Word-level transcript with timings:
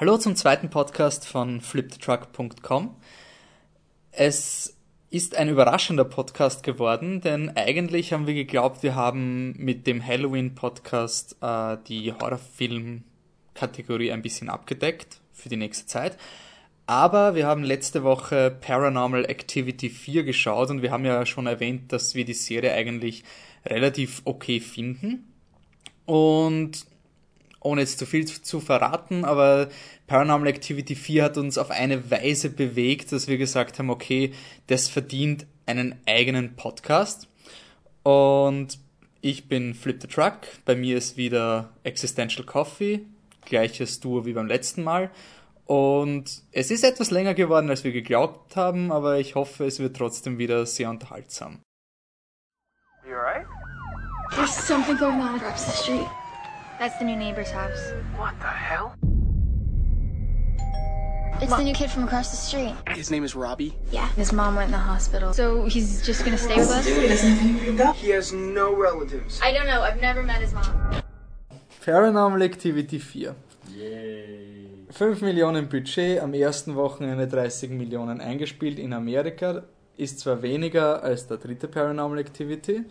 Hallo 0.00 0.16
zum 0.16 0.36
zweiten 0.36 0.70
Podcast 0.70 1.26
von 1.26 1.60
flipthetruck.com. 1.60 2.94
Es 4.12 4.76
ist 5.10 5.36
ein 5.36 5.48
überraschender 5.48 6.04
Podcast 6.04 6.62
geworden, 6.62 7.20
denn 7.20 7.50
eigentlich 7.56 8.12
haben 8.12 8.28
wir 8.28 8.34
geglaubt, 8.34 8.84
wir 8.84 8.94
haben 8.94 9.56
mit 9.56 9.88
dem 9.88 10.06
Halloween-Podcast 10.06 11.38
äh, 11.40 11.78
die 11.88 12.12
Horrorfilm-Kategorie 12.12 14.12
ein 14.12 14.22
bisschen 14.22 14.50
abgedeckt 14.50 15.18
für 15.32 15.48
die 15.48 15.56
nächste 15.56 15.86
Zeit. 15.86 16.16
Aber 16.86 17.34
wir 17.34 17.48
haben 17.48 17.64
letzte 17.64 18.04
Woche 18.04 18.52
Paranormal 18.52 19.24
Activity 19.24 19.90
4 19.90 20.22
geschaut 20.22 20.70
und 20.70 20.82
wir 20.82 20.92
haben 20.92 21.06
ja 21.06 21.26
schon 21.26 21.48
erwähnt, 21.48 21.92
dass 21.92 22.14
wir 22.14 22.24
die 22.24 22.34
Serie 22.34 22.72
eigentlich 22.72 23.24
relativ 23.66 24.22
okay 24.26 24.60
finden. 24.60 25.24
Und 26.06 26.86
ohne 27.60 27.80
jetzt 27.80 27.98
zu 27.98 28.06
viel 28.06 28.26
zu 28.26 28.60
verraten, 28.60 29.24
aber 29.24 29.68
Paranormal 30.06 30.48
Activity 30.48 30.94
4 30.94 31.24
hat 31.24 31.38
uns 31.38 31.58
auf 31.58 31.70
eine 31.70 32.10
Weise 32.10 32.50
bewegt, 32.50 33.12
dass 33.12 33.28
wir 33.28 33.38
gesagt 33.38 33.78
haben, 33.78 33.90
okay, 33.90 34.32
das 34.68 34.88
verdient 34.88 35.46
einen 35.66 35.96
eigenen 36.06 36.56
Podcast. 36.56 37.28
Und 38.02 38.78
ich 39.20 39.48
bin 39.48 39.74
Flip 39.74 40.00
the 40.00 40.08
Truck, 40.08 40.38
bei 40.64 40.76
mir 40.76 40.96
ist 40.96 41.16
wieder 41.16 41.70
Existential 41.82 42.46
Coffee, 42.46 43.00
gleiches 43.44 44.00
Duo 44.00 44.24
wie 44.24 44.32
beim 44.32 44.46
letzten 44.46 44.84
Mal. 44.84 45.10
Und 45.66 46.42
es 46.52 46.70
ist 46.70 46.82
etwas 46.82 47.10
länger 47.10 47.34
geworden, 47.34 47.68
als 47.68 47.84
wir 47.84 47.92
geglaubt 47.92 48.56
haben, 48.56 48.90
aber 48.90 49.18
ich 49.18 49.34
hoffe, 49.34 49.66
es 49.66 49.80
wird 49.80 49.96
trotzdem 49.96 50.38
wieder 50.38 50.64
sehr 50.64 50.88
unterhaltsam. 50.88 51.60
You 53.06 53.14
alright? 53.14 53.46
There's 54.34 54.54
something 54.66 54.96
going 54.96 55.20
on 55.20 55.34
across 55.34 55.66
the 55.66 55.72
street. 55.72 56.08
That's 56.78 56.96
the 56.98 57.04
new 57.04 57.16
neighbor's 57.16 57.50
house. 57.50 57.92
What 58.16 58.38
the 58.38 58.46
hell? 58.46 58.94
It's 61.42 61.50
the 61.56 61.64
new 61.64 61.74
kid 61.74 61.90
from 61.90 62.04
across 62.04 62.30
the 62.30 62.36
street. 62.36 62.72
His 62.94 63.10
name 63.10 63.24
is 63.24 63.34
Robbie. 63.34 63.74
Yeah. 63.90 64.08
His 64.14 64.32
mom 64.32 64.54
went 64.54 64.66
in 64.66 64.72
the 64.72 64.78
hospital. 64.78 65.32
So 65.32 65.64
he's 65.64 66.06
just 66.06 66.24
gonna 66.24 66.38
stay 66.38 66.56
with 66.56 66.70
us? 66.70 66.86
He 68.00 68.10
has 68.10 68.32
no 68.32 68.76
relatives. 68.76 69.40
I 69.42 69.52
don't 69.52 69.66
know. 69.66 69.82
I've 69.82 70.00
never 70.00 70.22
met 70.22 70.40
his 70.40 70.52
mom. 70.52 71.02
Paranormal 71.84 72.44
Activity 72.44 73.00
4. 73.00 73.34
5 74.90 75.22
Millionen 75.22 75.68
Budget, 75.68 76.20
am 76.20 76.32
ersten 76.32 76.76
Wochenende 76.76 77.26
30 77.26 77.70
Millionen 77.70 78.20
eingespielt 78.20 78.78
in 78.78 78.92
Amerika, 78.92 79.64
ist 79.96 80.20
zwar 80.20 80.42
weniger 80.42 81.02
als 81.02 81.26
der 81.26 81.38
dritte 81.38 81.66
Paranormal 81.66 82.18
Activity, 82.18 82.84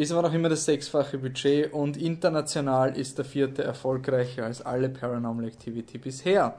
ist 0.00 0.12
aber 0.12 0.22
noch 0.22 0.32
immer 0.34 0.48
das 0.48 0.64
sechsfache 0.64 1.18
Budget 1.18 1.72
und 1.72 1.96
international 1.96 2.96
ist 2.96 3.18
der 3.18 3.24
vierte 3.24 3.62
erfolgreicher 3.64 4.44
als 4.44 4.62
alle 4.62 4.88
Paranormal 4.88 5.46
Activity 5.46 5.98
bisher, 5.98 6.56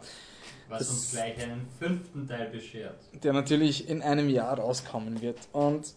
Was 0.69 0.79
Das- 0.79 0.89
uns 0.91 1.11
gleich 1.11 1.43
einen 1.43 1.67
fünften 1.79 2.27
Teil 2.27 2.49
beschert. 2.49 2.95
der 3.23 3.33
natürlich 3.33 3.89
in 3.89 4.01
einem 4.01 4.29
Jahr 4.29 4.57
rauskommen 4.59 5.21
wird. 5.21 5.37
Und 5.51 5.93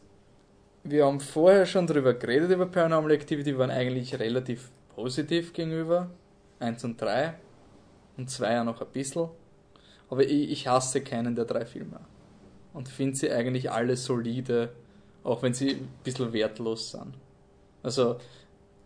wir 0.82 1.06
haben 1.06 1.20
vorher 1.20 1.64
schon 1.66 1.86
darüber 1.86 2.14
geredet, 2.14 2.50
über 2.50 2.66
Paranormal 2.66 3.12
Activity, 3.12 3.52
wir 3.52 3.58
waren 3.58 3.70
eigentlich 3.70 4.18
relativ 4.18 4.70
positiv 4.94 5.52
gegenüber. 5.52 6.10
1 6.60 6.82
und 6.84 7.00
3 7.00 7.34
und 8.16 8.30
2 8.30 8.52
ja 8.52 8.64
noch 8.64 8.80
ein 8.80 8.88
bisschen. 8.92 9.28
Aber 10.10 10.22
ich, 10.24 10.50
ich 10.50 10.66
hasse 10.68 11.00
keinen 11.02 11.34
der 11.34 11.44
drei 11.44 11.66
Filme. 11.66 12.00
Und 12.72 12.88
finde 12.88 13.16
sie 13.16 13.30
eigentlich 13.30 13.70
alle 13.70 13.96
solide, 13.96 14.70
auch 15.24 15.42
wenn 15.42 15.54
sie 15.54 15.70
ein 15.70 15.88
bisschen 16.04 16.32
wertlos 16.32 16.90
sind. 16.92 17.14
Also, 17.84 18.16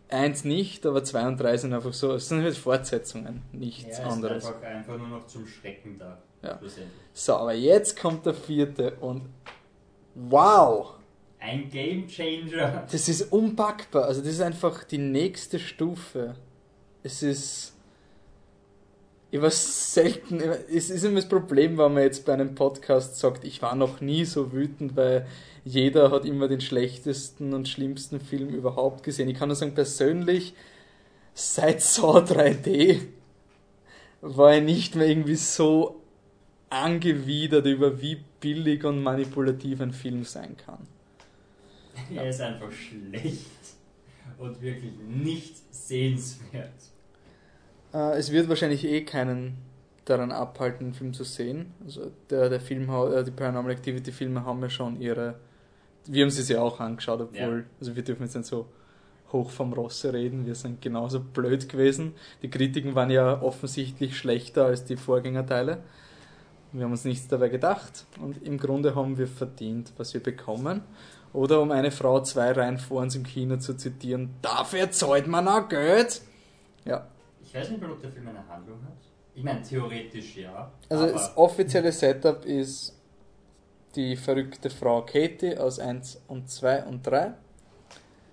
eins 0.09 0.43
nicht, 0.43 0.85
aber 0.85 1.03
zwei 1.03 1.27
und 1.27 1.37
drei 1.37 1.57
sind 1.57 1.73
einfach 1.73 1.93
so, 1.93 2.13
es 2.13 2.29
sind 2.29 2.43
halt 2.43 2.57
Fortsetzungen, 2.57 3.43
nichts 3.51 3.97
er 3.97 4.07
anderes. 4.07 4.43
ist 4.43 4.49
einfach, 4.53 4.67
einfach 4.67 4.97
nur 4.97 5.07
noch 5.07 5.25
zum 5.25 5.47
Schrecken 5.47 5.97
da. 5.97 6.21
Ja. 6.43 6.59
So, 7.13 7.35
aber 7.35 7.53
jetzt 7.53 7.99
kommt 7.99 8.25
der 8.25 8.33
vierte 8.33 8.95
und 8.95 9.29
wow! 10.15 10.95
Ein 11.39 11.69
Game 11.69 12.07
Changer. 12.07 12.85
Das 12.91 13.07
ist 13.07 13.31
unpackbar. 13.31 14.05
Also 14.05 14.19
das 14.21 14.31
ist 14.31 14.41
einfach 14.41 14.83
die 14.83 14.97
nächste 14.97 15.57
Stufe. 15.57 16.35
Es 17.01 17.23
ist. 17.23 17.73
Ich 19.31 19.41
war 19.41 19.49
selten. 19.49 20.41
Es 20.41 20.89
ist 20.89 21.05
immer 21.05 21.15
das 21.15 21.29
Problem, 21.29 21.77
wenn 21.77 21.93
man 21.93 22.03
jetzt 22.03 22.25
bei 22.25 22.33
einem 22.33 22.55
Podcast 22.55 23.17
sagt, 23.19 23.45
ich 23.45 23.61
war 23.61 23.75
noch 23.75 24.01
nie 24.01 24.25
so 24.25 24.51
wütend, 24.51 24.97
weil 24.97 25.25
jeder 25.65 26.11
hat 26.11 26.25
immer 26.25 26.47
den 26.47 26.61
schlechtesten 26.61 27.53
und 27.53 27.67
schlimmsten 27.67 28.19
Film 28.19 28.49
überhaupt 28.49 29.03
gesehen. 29.03 29.29
Ich 29.29 29.37
kann 29.37 29.49
nur 29.49 29.55
sagen, 29.55 29.73
persönlich, 29.73 30.53
seit 31.33 31.81
Saw 31.81 32.19
3D 32.19 33.01
war 34.21 34.55
ich 34.55 34.63
nicht 34.63 34.95
mehr 34.95 35.07
irgendwie 35.07 35.35
so 35.35 36.01
angewidert 36.69 37.65
über 37.65 38.01
wie 38.01 38.19
billig 38.39 38.83
und 38.85 39.01
manipulativ 39.01 39.81
ein 39.81 39.91
Film 39.91 40.23
sein 40.23 40.55
kann. 40.57 40.87
Er 42.15 42.29
ist 42.29 42.39
einfach 42.39 42.71
schlecht 42.71 43.45
und 44.37 44.61
wirklich 44.61 44.93
nicht 45.07 45.55
sehenswert. 45.73 46.71
Äh, 47.93 48.17
es 48.17 48.31
wird 48.31 48.47
wahrscheinlich 48.47 48.85
eh 48.85 49.03
keinen 49.03 49.57
daran 50.05 50.31
abhalten, 50.31 50.87
den 50.87 50.93
Film 50.93 51.13
zu 51.13 51.23
sehen. 51.23 51.73
Also 51.83 52.11
der, 52.29 52.49
der 52.49 52.61
Film, 52.61 52.89
äh, 52.89 53.23
die 53.23 53.31
Paranormal 53.31 53.71
Activity 53.71 54.11
Filme 54.11 54.43
haben 54.43 54.61
ja 54.61 54.69
schon 54.69 54.99
ihre. 54.99 55.35
Wir 56.07 56.23
haben 56.23 56.31
sie 56.31 56.41
sich 56.43 56.57
auch 56.57 56.79
angeschaut, 56.79 57.21
obwohl, 57.21 57.59
Ja. 57.59 57.63
also 57.79 57.95
wir 57.95 58.03
dürfen 58.03 58.23
jetzt 58.23 58.35
nicht 58.35 58.47
so 58.47 58.67
hoch 59.31 59.49
vom 59.51 59.73
Rosse 59.73 60.11
reden, 60.13 60.45
wir 60.45 60.55
sind 60.55 60.81
genauso 60.81 61.19
blöd 61.19 61.69
gewesen. 61.69 62.13
Die 62.41 62.49
Kritiken 62.49 62.95
waren 62.95 63.11
ja 63.11 63.41
offensichtlich 63.41 64.17
schlechter 64.17 64.65
als 64.65 64.85
die 64.85 64.97
Vorgängerteile. 64.97 65.83
Wir 66.71 66.83
haben 66.83 66.91
uns 66.91 67.05
nichts 67.05 67.27
dabei 67.27 67.49
gedacht 67.49 68.05
und 68.21 68.41
im 68.43 68.57
Grunde 68.57 68.95
haben 68.95 69.17
wir 69.17 69.27
verdient, 69.27 69.91
was 69.97 70.13
wir 70.13 70.21
bekommen. 70.21 70.81
Oder 71.31 71.61
um 71.61 71.71
eine 71.71 71.91
Frau 71.91 72.21
zwei 72.21 72.51
Reihen 72.51 72.79
vor 72.79 73.01
uns 73.01 73.15
im 73.15 73.23
Kino 73.23 73.57
zu 73.57 73.75
zitieren, 73.75 74.31
dafür 74.41 74.89
zahlt 74.89 75.27
man 75.27 75.47
auch 75.47 75.69
Geld. 75.69 76.21
Ja, 76.85 77.07
Ich 77.43 77.53
weiß 77.53 77.69
nicht 77.69 77.83
ob 77.83 78.01
der 78.01 78.11
Film 78.11 78.27
eine 78.27 78.47
Handlung 78.47 78.81
hat. 78.83 78.97
Ich 79.35 79.43
meine, 79.43 79.61
theoretisch 79.61 80.37
ja. 80.37 80.71
Also 80.89 81.05
das 81.07 81.37
offizielle 81.37 81.91
Setup 81.91 82.43
ist 82.45 82.98
die 83.95 84.15
verrückte 84.15 84.69
Frau 84.69 85.01
Katie 85.01 85.57
aus 85.57 85.79
1 85.79 86.21
und 86.27 86.49
2 86.49 86.83
und 86.85 87.05
3 87.05 87.33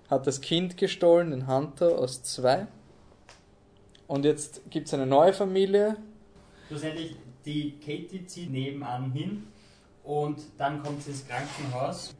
hat 0.09 0.27
das 0.27 0.39
Kind 0.41 0.77
gestohlen, 0.77 1.31
den 1.31 1.47
Hunter 1.47 1.97
aus 1.97 2.23
2 2.23 2.67
und 4.07 4.23
jetzt 4.23 4.61
gibt 4.69 4.87
es 4.87 4.93
eine 4.93 5.05
neue 5.05 5.33
Familie. 5.33 5.97
schlussendlich, 6.67 7.15
die 7.45 7.77
Katie 7.79 8.25
zieht 8.25 8.51
nebenan 8.51 9.11
hin 9.11 9.47
und 10.03 10.41
dann 10.57 10.81
kommt 10.81 11.03
sie 11.03 11.11
ins 11.11 11.27
Krankenhaus, 11.27 12.15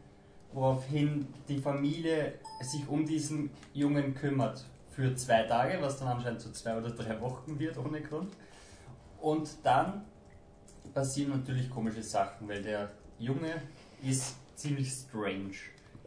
woraufhin 0.54 1.28
die 1.48 1.58
Familie 1.58 2.34
sich 2.62 2.88
um 2.88 3.06
diesen 3.06 3.50
Jungen 3.74 4.14
kümmert. 4.16 4.66
Für 4.90 5.14
zwei 5.16 5.44
Tage, 5.44 5.78
was 5.80 6.00
dann 6.00 6.08
anscheinend 6.08 6.42
zu 6.42 6.52
zwei 6.52 6.75
oder 6.75 6.90
drei 6.90 7.22
Wochen 7.22 7.59
wird, 7.59 7.78
ohne 7.78 8.02
Grund. 8.02 8.34
Und 9.22 9.50
dann 9.64 10.06
passieren 10.94 11.31
natürlich 11.31 11.69
komische 11.69 12.02
Sachen, 12.02 12.48
weil 12.50 12.64
der 12.64 12.90
Junge 13.20 13.62
ist 14.04 14.38
ziemlich 14.56 14.90
strange. 14.90 15.56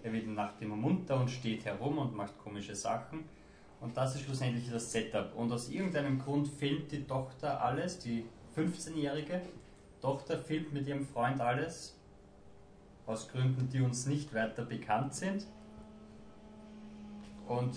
Er 0.02 0.12
wird 0.12 0.26
nachts 0.28 0.62
immer 0.62 0.76
munter 0.76 1.20
und 1.20 1.30
steht 1.30 1.64
herum 1.64 1.98
und 1.98 2.16
macht 2.16 2.38
komische 2.38 2.74
Sachen. 2.74 3.24
Und 3.80 3.96
das 3.96 4.14
ist 4.14 4.22
schlussendlich 4.22 4.70
das 4.70 4.90
Setup. 4.90 5.34
Und 5.34 5.52
aus 5.52 5.68
irgendeinem 5.68 6.18
Grund 6.18 6.48
filmt 6.48 6.92
die 6.92 7.04
Tochter 7.04 7.62
alles, 7.62 7.98
die 7.98 8.24
15-jährige 8.56 9.40
Tochter 10.00 10.38
filmt 10.38 10.72
mit 10.72 10.86
ihrem 10.86 11.06
Freund 11.06 11.40
alles. 11.40 11.96
Aus 13.06 13.28
Gründen, 13.28 13.68
die 13.68 13.80
uns 13.80 14.06
nicht 14.06 14.32
weiter 14.34 14.64
bekannt 14.64 15.14
sind. 15.14 15.46
Und 17.48 17.74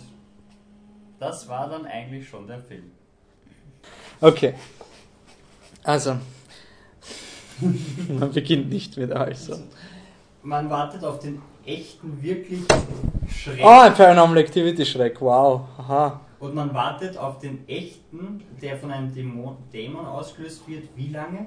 das 1.20 1.48
war 1.48 1.70
dann 1.70 1.86
eigentlich 1.86 2.28
schon 2.28 2.46
der 2.46 2.62
Film. 2.62 2.92
Okay. 4.22 4.54
Also. 5.84 6.18
Man 8.20 8.32
beginnt 8.32 8.70
nicht 8.70 8.98
mit 8.98 9.12
also. 9.12 9.58
Man 10.42 10.70
wartet 10.70 11.04
auf 11.04 11.20
den 11.20 11.42
echten, 11.66 12.22
wirklich 12.22 12.62
Schreck. 13.30 13.62
Oh, 13.64 13.80
ein 13.82 13.94
Paranormal 13.94 14.38
Activity 14.38 14.86
Schreck, 14.86 15.22
wow. 15.22 15.62
Aha. 15.78 16.20
Und 16.40 16.56
man 16.56 16.74
wartet 16.74 17.18
auf 17.18 17.40
den 17.40 17.66
echten, 17.70 18.44
der 18.62 18.76
von 18.78 18.92
einem 18.92 19.14
Dämon, 19.14 19.56
Dämon 19.72 20.06
ausgelöst 20.06 20.68
wird. 20.68 20.84
Wie 20.96 21.08
lange? 21.08 21.46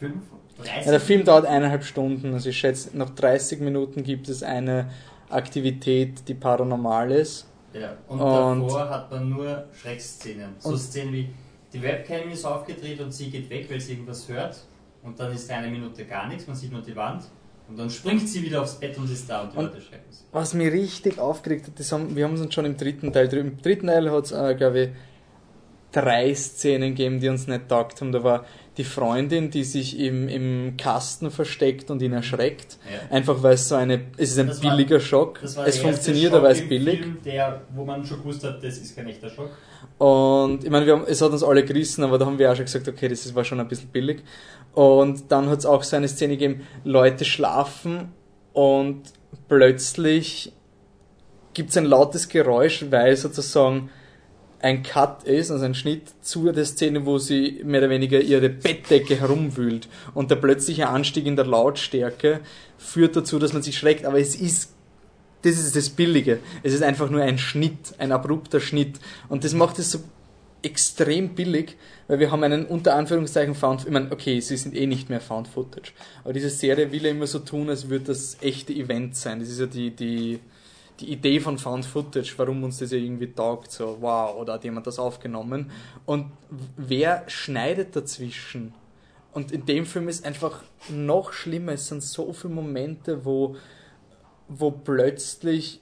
Fünf? 0.00 0.22
30? 0.58 0.84
Ja, 0.86 0.90
der 0.90 1.00
Film 1.00 1.24
dauert 1.24 1.46
eineinhalb 1.46 1.84
Stunden. 1.84 2.34
Also 2.34 2.48
ich 2.48 2.58
schätze, 2.58 2.96
nach 2.96 3.10
30 3.10 3.60
Minuten 3.60 4.02
gibt 4.02 4.28
es 4.28 4.42
eine 4.42 4.90
Aktivität, 5.28 6.26
die 6.26 6.34
paranormal 6.34 7.12
ist. 7.12 7.46
Ja, 7.72 7.92
und, 8.08 8.20
Und- 8.20 8.62
davor 8.62 8.90
hat 8.90 9.10
man 9.12 9.28
nur 9.30 9.64
Schreckszenen. 9.80 10.56
So 10.58 10.76
Szenen 10.76 11.12
wie, 11.12 11.28
die 11.72 11.82
Webcam 11.82 12.30
ist 12.30 12.44
aufgedreht 12.44 13.00
und 13.00 13.12
sie 13.12 13.30
geht 13.30 13.48
weg, 13.50 13.66
weil 13.70 13.80
sie 13.80 13.92
irgendwas 13.92 14.28
hört. 14.28 14.58
Und 15.02 15.18
dann 15.18 15.32
ist 15.32 15.50
eine 15.50 15.68
Minute 15.68 16.04
gar 16.04 16.28
nichts, 16.28 16.46
man 16.46 16.56
sieht 16.56 16.72
nur 16.72 16.82
die 16.82 16.94
Wand. 16.94 17.24
Und 17.68 17.78
dann 17.78 17.88
springt 17.88 18.28
sie 18.28 18.42
wieder 18.42 18.62
aufs 18.62 18.74
Bett 18.74 18.98
und 18.98 19.10
ist 19.10 19.30
da 19.30 19.42
und 19.42 19.52
die 19.52 19.58
Und- 19.58 19.64
Leute 19.66 19.80
schrecken 19.80 20.10
sich. 20.12 20.24
Was 20.32 20.54
mich 20.54 20.72
richtig 20.72 21.18
aufgeregt 21.18 21.68
hat, 21.68 21.92
haben, 21.92 22.16
wir 22.16 22.24
haben 22.24 22.36
uns 22.38 22.52
schon 22.52 22.64
im 22.64 22.76
dritten 22.76 23.12
Teil 23.12 23.28
drüben. 23.28 23.50
Im 23.52 23.62
dritten 23.62 23.86
Teil 23.86 24.10
hat 24.10 24.24
es, 24.24 24.32
äh, 24.32 24.54
glaube 24.56 24.80
ich, 24.80 24.88
drei 25.92 26.34
Szenen 26.34 26.94
gegeben, 26.94 27.20
die 27.20 27.28
uns 27.28 27.46
nicht 27.46 27.68
taugt 27.68 28.00
haben. 28.00 28.12
Da 28.12 28.22
war 28.22 28.44
die 28.76 28.84
Freundin, 28.84 29.50
die 29.50 29.64
sich 29.64 29.98
im, 29.98 30.28
im 30.28 30.76
Kasten 30.76 31.30
versteckt 31.30 31.90
und 31.90 32.00
ihn 32.00 32.12
erschreckt. 32.12 32.78
Ja. 32.90 33.14
Einfach 33.16 33.42
weil 33.42 33.54
es 33.54 33.68
so 33.68 33.74
eine, 33.74 34.02
es 34.16 34.30
ist 34.30 34.38
ein 34.38 34.46
Das 34.48 34.62
war- 34.62 34.70
billiger 34.76 35.00
Schock. 35.00 35.38
War 35.42 35.44
Es 35.44 35.54
der 35.54 35.66
erste 35.66 35.82
funktioniert, 35.82 36.30
Schock 36.30 36.38
aber 36.38 36.50
es 36.50 36.60
ist 36.60 36.68
billig. 36.68 37.00
Film, 37.00 37.18
der, 37.24 37.60
wo 37.74 37.84
man 37.84 38.04
schon 38.04 38.18
gewusst 38.18 38.44
hat, 38.44 38.62
das 38.62 38.78
ist 38.78 38.94
kein 38.96 39.08
echter 39.08 39.28
Schock. 39.28 39.50
Und 39.98 40.64
ich 40.64 40.70
meine, 40.70 40.86
wir 40.86 40.94
haben, 40.94 41.04
es 41.06 41.20
hat 41.20 41.30
uns 41.32 41.42
alle 41.42 41.64
gerissen, 41.64 42.04
aber 42.04 42.16
da 42.18 42.24
haben 42.26 42.38
wir 42.38 42.50
auch 42.50 42.56
schon 42.56 42.64
gesagt, 42.64 42.88
okay, 42.88 43.08
das 43.08 43.34
war 43.34 43.44
schon 43.44 43.60
ein 43.60 43.68
bisschen 43.68 43.88
billig. 43.88 44.22
Und 44.72 45.24
dann 45.30 45.48
hat 45.50 45.58
es 45.58 45.66
auch 45.66 45.82
so 45.82 45.96
eine 45.96 46.08
Szene 46.08 46.36
gegeben, 46.36 46.62
Leute 46.84 47.24
schlafen 47.24 48.12
und 48.52 49.02
plötzlich 49.48 50.52
gibt 51.52 51.70
es 51.70 51.76
ein 51.76 51.84
lautes 51.84 52.28
Geräusch, 52.28 52.86
weil 52.90 53.16
sozusagen 53.16 53.90
ein 54.62 54.82
Cut 54.82 55.24
ist, 55.24 55.50
also 55.50 55.64
ein 55.64 55.74
Schnitt 55.74 56.02
zu 56.20 56.50
der 56.52 56.64
Szene, 56.64 57.06
wo 57.06 57.18
sie 57.18 57.62
mehr 57.64 57.80
oder 57.80 57.90
weniger 57.90 58.20
ihre 58.20 58.50
Bettdecke 58.50 59.18
herumwühlt. 59.18 59.88
Und 60.14 60.30
der 60.30 60.36
plötzliche 60.36 60.88
Anstieg 60.88 61.26
in 61.26 61.36
der 61.36 61.46
Lautstärke 61.46 62.40
führt 62.76 63.16
dazu, 63.16 63.38
dass 63.38 63.52
man 63.52 63.62
sich 63.62 63.78
schreckt. 63.78 64.04
Aber 64.04 64.18
es 64.18 64.36
ist 64.36 64.74
das 65.42 65.58
ist 65.58 65.74
das 65.74 65.88
Billige. 65.88 66.38
Es 66.62 66.74
ist 66.74 66.82
einfach 66.82 67.08
nur 67.08 67.22
ein 67.22 67.38
Schnitt, 67.38 67.94
ein 67.96 68.12
abrupter 68.12 68.60
Schnitt. 68.60 69.00
Und 69.28 69.44
das 69.44 69.54
macht 69.54 69.78
es 69.78 69.92
so 69.92 70.00
extrem 70.62 71.30
billig, 71.30 71.76
weil 72.06 72.18
wir 72.18 72.30
haben 72.30 72.42
einen 72.42 72.66
unter 72.66 72.94
Anführungszeichen 72.94 73.54
Found, 73.54 73.86
ich 73.86 73.90
meine, 73.90 74.12
okay, 74.12 74.40
sie 74.40 74.58
sind 74.58 74.74
eh 74.76 74.86
nicht 74.86 75.08
mehr 75.08 75.20
Found 75.20 75.48
Footage, 75.48 75.92
aber 76.22 76.34
diese 76.34 76.50
Serie 76.50 76.92
will 76.92 77.02
ja 77.02 77.10
immer 77.10 77.26
so 77.26 77.38
tun, 77.38 77.70
als 77.70 77.88
würde 77.88 78.06
das 78.06 78.36
echte 78.42 78.74
Event 78.74 79.16
sein. 79.16 79.40
Das 79.40 79.48
ist 79.48 79.58
ja 79.58 79.66
die, 79.66 79.90
die, 79.90 80.40
die 81.00 81.12
Idee 81.12 81.40
von 81.40 81.58
Found 81.58 81.84
Footage, 81.84 82.34
warum 82.36 82.62
uns 82.64 82.78
das 82.78 82.92
ja 82.92 82.98
irgendwie 82.98 83.32
taugt, 83.32 83.72
so 83.72 83.98
wow, 84.00 84.36
oder 84.36 84.54
hat 84.54 84.64
jemand 84.64 84.86
das 84.86 84.98
aufgenommen. 84.98 85.70
Und 86.06 86.32
wer 86.76 87.24
schneidet 87.28 87.96
dazwischen? 87.96 88.74
Und 89.32 89.52
in 89.52 89.64
dem 89.64 89.86
Film 89.86 90.08
ist 90.08 90.24
einfach 90.24 90.62
noch 90.88 91.32
schlimmer, 91.32 91.72
es 91.72 91.86
sind 91.86 92.02
so 92.02 92.32
viele 92.32 92.54
Momente, 92.54 93.24
wo 93.24 93.56
wo 94.50 94.72
plötzlich 94.72 95.80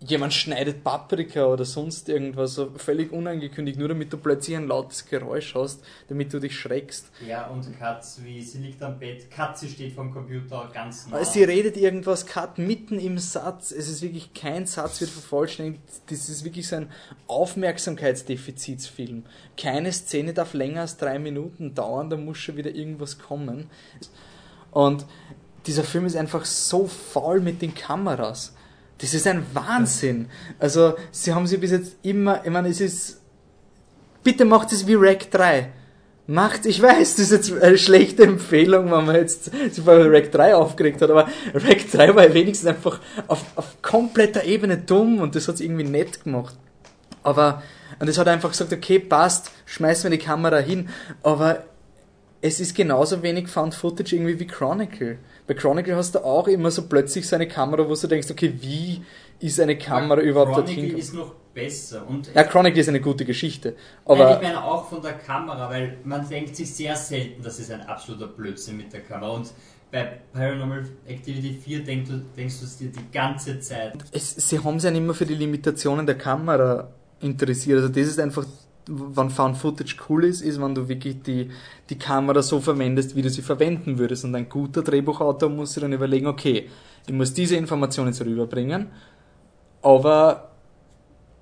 jemand 0.00 0.34
schneidet 0.34 0.84
Paprika 0.84 1.46
oder 1.46 1.64
sonst 1.64 2.08
irgendwas, 2.08 2.54
so 2.54 2.70
völlig 2.76 3.12
unangekündigt, 3.12 3.78
nur 3.78 3.88
damit 3.88 4.12
du 4.12 4.18
plötzlich 4.18 4.56
ein 4.56 4.68
lautes 4.68 5.06
Geräusch 5.06 5.54
hast, 5.54 5.82
damit 6.08 6.32
du 6.32 6.38
dich 6.38 6.58
schreckst. 6.58 7.10
Ja, 7.26 7.46
und 7.46 7.78
Katz, 7.78 8.20
wie 8.22 8.42
sie 8.42 8.58
liegt 8.58 8.82
am 8.82 8.98
Bett, 8.98 9.30
Katze 9.30 9.68
steht 9.68 9.94
vom 9.94 10.12
Computer 10.12 10.68
ganz 10.72 11.06
nah. 11.08 11.24
Sie 11.24 11.44
redet 11.44 11.76
irgendwas, 11.78 12.26
Cut 12.26 12.58
mitten 12.58 12.98
im 12.98 13.18
Satz, 13.18 13.70
es 13.70 13.88
ist 13.88 14.02
wirklich 14.02 14.34
kein 14.34 14.66
Satz 14.66 15.00
wird 15.00 15.10
vervollständigt, 15.10 15.80
das 16.10 16.28
ist 16.28 16.44
wirklich 16.44 16.68
so 16.68 16.76
ein 16.76 16.90
Aufmerksamkeitsdefizitsfilm. 17.26 19.24
Keine 19.56 19.92
Szene 19.92 20.34
darf 20.34 20.52
länger 20.52 20.82
als 20.82 20.98
drei 20.98 21.18
Minuten 21.18 21.74
dauern, 21.74 22.10
da 22.10 22.16
muss 22.16 22.36
schon 22.38 22.56
wieder 22.56 22.74
irgendwas 22.74 23.18
kommen. 23.18 23.70
Und 24.72 25.06
dieser 25.66 25.84
Film 25.84 26.04
ist 26.04 26.16
einfach 26.16 26.44
so 26.44 26.86
faul 26.86 27.40
mit 27.40 27.62
den 27.62 27.74
Kameras. 27.74 28.55
Das 28.98 29.12
ist 29.12 29.26
ein 29.26 29.44
Wahnsinn. 29.52 30.28
Also, 30.58 30.94
sie 31.10 31.34
haben 31.34 31.46
sie 31.46 31.58
bis 31.58 31.70
jetzt 31.70 31.96
immer, 32.02 32.44
ich 32.44 32.50
meine, 32.50 32.68
es 32.68 32.80
ist, 32.80 33.20
bitte 34.22 34.44
macht 34.44 34.72
es 34.72 34.86
wie 34.86 34.94
Rack 34.94 35.30
3. 35.30 35.70
Macht, 36.28 36.66
ich 36.66 36.82
weiß, 36.82 37.16
das 37.16 37.30
ist 37.30 37.32
jetzt 37.32 37.62
eine 37.62 37.78
schlechte 37.78 38.24
Empfehlung, 38.24 38.90
wenn 38.90 39.04
man 39.04 39.14
jetzt 39.14 39.44
sich 39.44 39.84
bei 39.84 40.02
Rack 40.08 40.32
3 40.32 40.56
aufgeregt 40.56 41.00
hat, 41.00 41.10
aber 41.10 41.28
Rack 41.54 41.88
3 41.88 42.16
war 42.16 42.26
ja 42.26 42.34
wenigstens 42.34 42.68
einfach 42.68 43.00
auf, 43.28 43.44
auf 43.54 43.80
kompletter 43.80 44.42
Ebene 44.42 44.76
dumm 44.76 45.20
und 45.20 45.36
das 45.36 45.46
hat 45.46 45.60
irgendwie 45.60 45.84
nett 45.84 46.24
gemacht. 46.24 46.56
Aber, 47.22 47.62
und 48.00 48.08
es 48.08 48.18
hat 48.18 48.26
einfach 48.26 48.50
gesagt, 48.50 48.72
okay, 48.72 48.98
passt, 48.98 49.52
schmeißen 49.66 50.10
wir 50.10 50.18
die 50.18 50.24
Kamera 50.24 50.58
hin, 50.58 50.88
aber 51.22 51.64
es 52.40 52.60
ist 52.60 52.74
genauso 52.74 53.22
wenig 53.22 53.48
Found 53.48 53.74
Footage 53.74 54.14
irgendwie 54.14 54.38
wie 54.38 54.46
Chronicle. 54.46 55.18
Bei 55.46 55.54
Chronicle 55.54 55.96
hast 55.96 56.14
du 56.14 56.24
auch 56.24 56.48
immer 56.48 56.70
so 56.70 56.86
plötzlich 56.86 57.26
so 57.26 57.36
eine 57.36 57.48
Kamera, 57.48 57.88
wo 57.88 57.94
du 57.94 58.06
denkst, 58.06 58.30
okay, 58.30 58.52
wie 58.60 59.02
ist 59.38 59.60
eine 59.60 59.76
Kamera 59.76 60.20
überhaupt 60.20 60.56
dorthin 60.56 60.76
Chronicle 60.76 60.98
ist 60.98 61.14
noch 61.14 61.34
besser. 61.54 62.06
Und 62.08 62.30
Ja, 62.34 62.44
Chronicle 62.44 62.80
ist 62.80 62.88
eine 62.88 63.00
gute 63.00 63.24
Geschichte. 63.24 63.70
Nein, 63.70 64.16
ich 64.16 64.22
Aber 64.22 64.42
meine 64.42 64.64
auch 64.64 64.88
von 64.88 65.02
der 65.02 65.14
Kamera, 65.14 65.68
weil 65.70 65.98
man 66.04 66.28
denkt 66.28 66.56
sich 66.56 66.72
sehr 66.72 66.96
selten, 66.96 67.42
das 67.42 67.58
ist 67.58 67.70
ein 67.70 67.82
absoluter 67.82 68.28
Blödsinn 68.28 68.76
mit 68.76 68.92
der 68.92 69.00
Kamera. 69.00 69.30
Und 69.30 69.50
bei 69.90 70.20
Paranormal 70.32 70.84
Activity 71.06 71.54
4 71.54 71.84
denkst 71.84 72.10
du, 72.10 72.18
denkst 72.36 72.60
du 72.60 72.64
es 72.64 72.76
dir 72.76 72.88
die 72.90 73.10
ganze 73.12 73.60
Zeit. 73.60 73.94
es, 74.12 74.34
sie 74.36 74.58
haben 74.58 74.78
sich 74.78 74.90
ja 74.90 74.96
immer 74.96 75.14
für 75.14 75.26
die 75.26 75.34
Limitationen 75.34 76.06
der 76.06 76.18
Kamera 76.18 76.88
interessiert. 77.20 77.78
Also 77.78 77.88
das 77.88 78.06
ist 78.08 78.20
einfach, 78.20 78.44
wann 78.88 79.30
Found 79.30 79.56
Footage 79.56 79.96
cool 80.08 80.24
ist, 80.24 80.42
ist, 80.42 80.60
wenn 80.60 80.74
du 80.74 80.88
wirklich 80.88 81.22
die, 81.22 81.50
die 81.90 81.98
Kamera 81.98 82.42
so 82.42 82.60
verwendest, 82.60 83.16
wie 83.16 83.22
du 83.22 83.30
sie 83.30 83.42
verwenden 83.42 83.98
würdest. 83.98 84.24
Und 84.24 84.34
ein 84.34 84.48
guter 84.48 84.82
Drehbuchautor 84.82 85.48
muss 85.48 85.74
sich 85.74 85.80
dann 85.80 85.92
überlegen, 85.92 86.26
okay, 86.26 86.68
ich 87.06 87.12
muss 87.12 87.34
diese 87.34 87.56
Informationen 87.56 88.08
jetzt 88.08 88.24
rüberbringen, 88.24 88.88
aber 89.82 90.50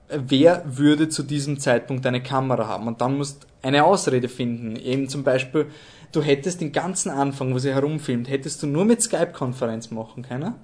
wer 0.08 0.62
würde 0.66 1.08
zu 1.08 1.22
diesem 1.22 1.58
Zeitpunkt 1.58 2.06
eine 2.06 2.22
Kamera 2.22 2.66
haben? 2.66 2.86
Und 2.86 3.00
dann 3.00 3.16
musst 3.16 3.46
eine 3.62 3.84
Ausrede 3.84 4.28
finden. 4.28 4.76
Eben 4.76 5.08
zum 5.08 5.24
Beispiel, 5.24 5.66
du 6.12 6.22
hättest 6.22 6.60
den 6.60 6.72
ganzen 6.72 7.10
Anfang, 7.10 7.54
wo 7.54 7.58
sie 7.58 7.72
herumfilmt, 7.72 8.28
hättest 8.28 8.62
du 8.62 8.66
nur 8.66 8.84
mit 8.84 9.02
Skype-Konferenz 9.02 9.90
machen 9.90 10.22
können. 10.22 10.54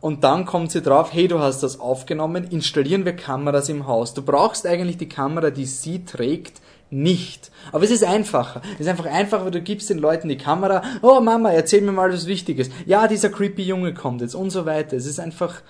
Und 0.00 0.22
dann 0.22 0.44
kommt 0.44 0.70
sie 0.70 0.82
drauf, 0.82 1.12
hey, 1.12 1.26
du 1.26 1.40
hast 1.40 1.62
das 1.62 1.80
aufgenommen, 1.80 2.44
installieren 2.44 3.04
wir 3.04 3.16
Kameras 3.16 3.68
im 3.68 3.86
Haus. 3.86 4.14
Du 4.14 4.22
brauchst 4.22 4.66
eigentlich 4.66 4.96
die 4.96 5.08
Kamera, 5.08 5.50
die 5.50 5.66
sie 5.66 6.04
trägt, 6.04 6.60
nicht. 6.90 7.50
Aber 7.72 7.84
es 7.84 7.90
ist 7.90 8.04
einfacher. 8.04 8.62
Es 8.74 8.80
ist 8.80 8.88
einfach 8.88 9.06
einfacher, 9.06 9.44
weil 9.44 9.50
du 9.50 9.60
gibst 9.60 9.90
den 9.90 9.98
Leuten 9.98 10.28
die 10.28 10.38
Kamera, 10.38 10.82
oh 11.02 11.20
Mama, 11.20 11.50
erzähl 11.50 11.82
mir 11.82 11.92
mal 11.92 12.12
was 12.12 12.26
Wichtiges. 12.26 12.70
Ja, 12.86 13.08
dieser 13.08 13.28
creepy 13.28 13.62
Junge 13.62 13.92
kommt 13.92 14.20
jetzt 14.20 14.34
und 14.34 14.50
so 14.50 14.64
weiter. 14.64 14.96
Es 14.96 15.06
ist 15.06 15.20
einfach, 15.20 15.62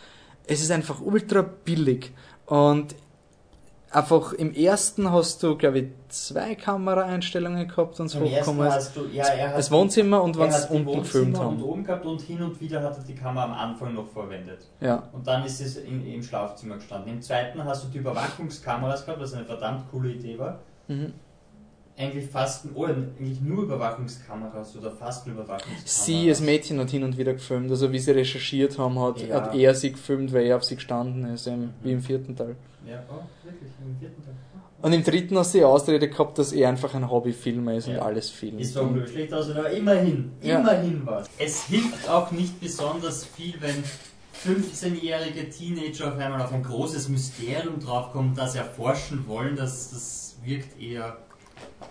es 0.46 0.60
ist 0.60 0.70
einfach 0.70 1.00
ultra 1.00 1.42
billig. 1.42 2.12
Und 2.46 2.94
einfach 3.90 4.32
im 4.34 4.54
ersten 4.54 5.10
hast 5.10 5.42
du, 5.42 5.56
glaube 5.56 5.78
ich, 5.78 5.86
zwei 6.08 6.54
Kameraeinstellungen 6.54 7.66
gehabt, 7.68 7.98
und 8.00 8.06
ersten 8.06 8.20
hochgekommen 8.24 8.66
ist. 8.66 8.74
hast 8.74 8.96
du, 8.96 9.06
ja, 9.12 9.24
er 9.24 9.48
hat 9.50 9.58
Das 9.58 9.70
Wohnzimmer 9.70 10.22
und 10.22 10.36
die 10.36 10.40
unten 10.40 10.52
gefilmt 10.52 10.86
Wohnzimmer 10.86 11.38
und 11.40 11.44
haben. 11.58 11.62
oben 11.62 11.84
gehabt 11.84 12.06
und 12.06 12.20
hin 12.20 12.42
und 12.42 12.60
wieder 12.60 12.82
hat 12.82 12.96
er 12.98 13.04
die 13.04 13.14
Kamera 13.14 13.44
am 13.44 13.52
Anfang 13.52 13.94
noch 13.94 14.08
verwendet. 14.08 14.66
Ja. 14.80 15.08
Und 15.12 15.26
dann 15.26 15.44
ist 15.44 15.60
es 15.60 15.76
in, 15.76 16.06
im 16.06 16.22
Schlafzimmer 16.22 16.76
gestanden. 16.76 17.12
Im 17.12 17.22
zweiten 17.22 17.62
hast 17.64 17.84
du 17.84 17.88
die 17.88 17.98
Überwachungskameras 17.98 19.04
gehabt, 19.04 19.20
was 19.20 19.34
eine 19.34 19.44
verdammt 19.44 19.90
coole 19.90 20.10
Idee 20.12 20.38
war. 20.38 20.58
Mhm. 20.88 21.12
Eigentlich 21.96 22.30
fast, 22.30 22.66
oh, 22.76 22.84
eigentlich 22.84 23.40
nur 23.40 23.64
Überwachungskameras 23.64 24.76
oder 24.76 24.92
fast 24.92 25.26
nur 25.26 25.34
Überwachungskameras. 25.34 26.04
Sie, 26.06 26.28
das 26.28 26.40
Mädchen, 26.40 26.78
hat 26.78 26.90
hin 26.90 27.02
und 27.02 27.18
wieder 27.18 27.32
gefilmt. 27.32 27.70
Also 27.70 27.90
wie 27.90 27.98
sie 27.98 28.12
recherchiert 28.12 28.78
haben, 28.78 29.00
hat, 29.00 29.20
Ja. 29.26 29.34
hat 29.42 29.54
er 29.56 29.74
sie 29.74 29.90
gefilmt, 29.92 30.32
weil 30.32 30.46
er 30.46 30.56
auf 30.56 30.64
sie 30.64 30.76
gestanden 30.76 31.24
ist, 31.34 31.48
eben, 31.48 31.74
wie 31.82 31.90
im 31.92 32.00
vierten 32.00 32.36
Teil. 32.36 32.54
Ja, 32.88 33.04
oh, 33.10 33.20
wirklich, 33.44 33.70
im 33.84 33.98
vierten 33.98 34.24
Teil. 34.24 34.34
Und 34.80 34.92
im 34.92 35.02
dritten 35.04 35.36
hast 35.36 35.52
du 35.54 35.58
die 35.58 35.64
Ausrede 35.64 36.08
gehabt, 36.08 36.38
dass 36.38 36.52
er 36.52 36.68
einfach 36.68 36.94
ein 36.94 37.10
Hobbyfilmer 37.10 37.74
ist 37.74 37.88
und 37.88 37.94
Ja. 37.94 38.02
alles 38.02 38.30
filmt. 38.30 38.60
Ist 38.60 38.76
doch 38.76 38.88
blöd 38.88 39.08
schlecht 39.10 39.34
aus, 39.34 39.50
aber 39.50 39.70
immerhin, 39.70 40.32
Ja. 40.40 40.60
immerhin 40.60 41.02
was. 41.04 41.28
Es 41.38 41.64
hilft 41.64 42.08
auch 42.08 42.30
nicht 42.30 42.58
besonders 42.60 43.24
viel, 43.24 43.54
wenn 43.60 43.82
15-jährige 44.32 45.50
Teenager 45.50 46.12
auf 46.14 46.18
einmal 46.18 46.40
auf 46.40 46.52
ein 46.52 46.62
großes 46.62 47.08
Mysterium 47.08 47.80
draufkommen, 47.80 48.34
das 48.34 48.54
erforschen 48.54 49.26
wollen. 49.26 49.56
Das, 49.56 49.90
das 49.90 50.36
wirkt 50.44 50.80
eher 50.80 51.16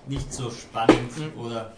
nicht 0.07 0.33
so 0.33 0.49
spannend 0.49 1.11
Mhm. 1.35 1.41
oder 1.41 1.73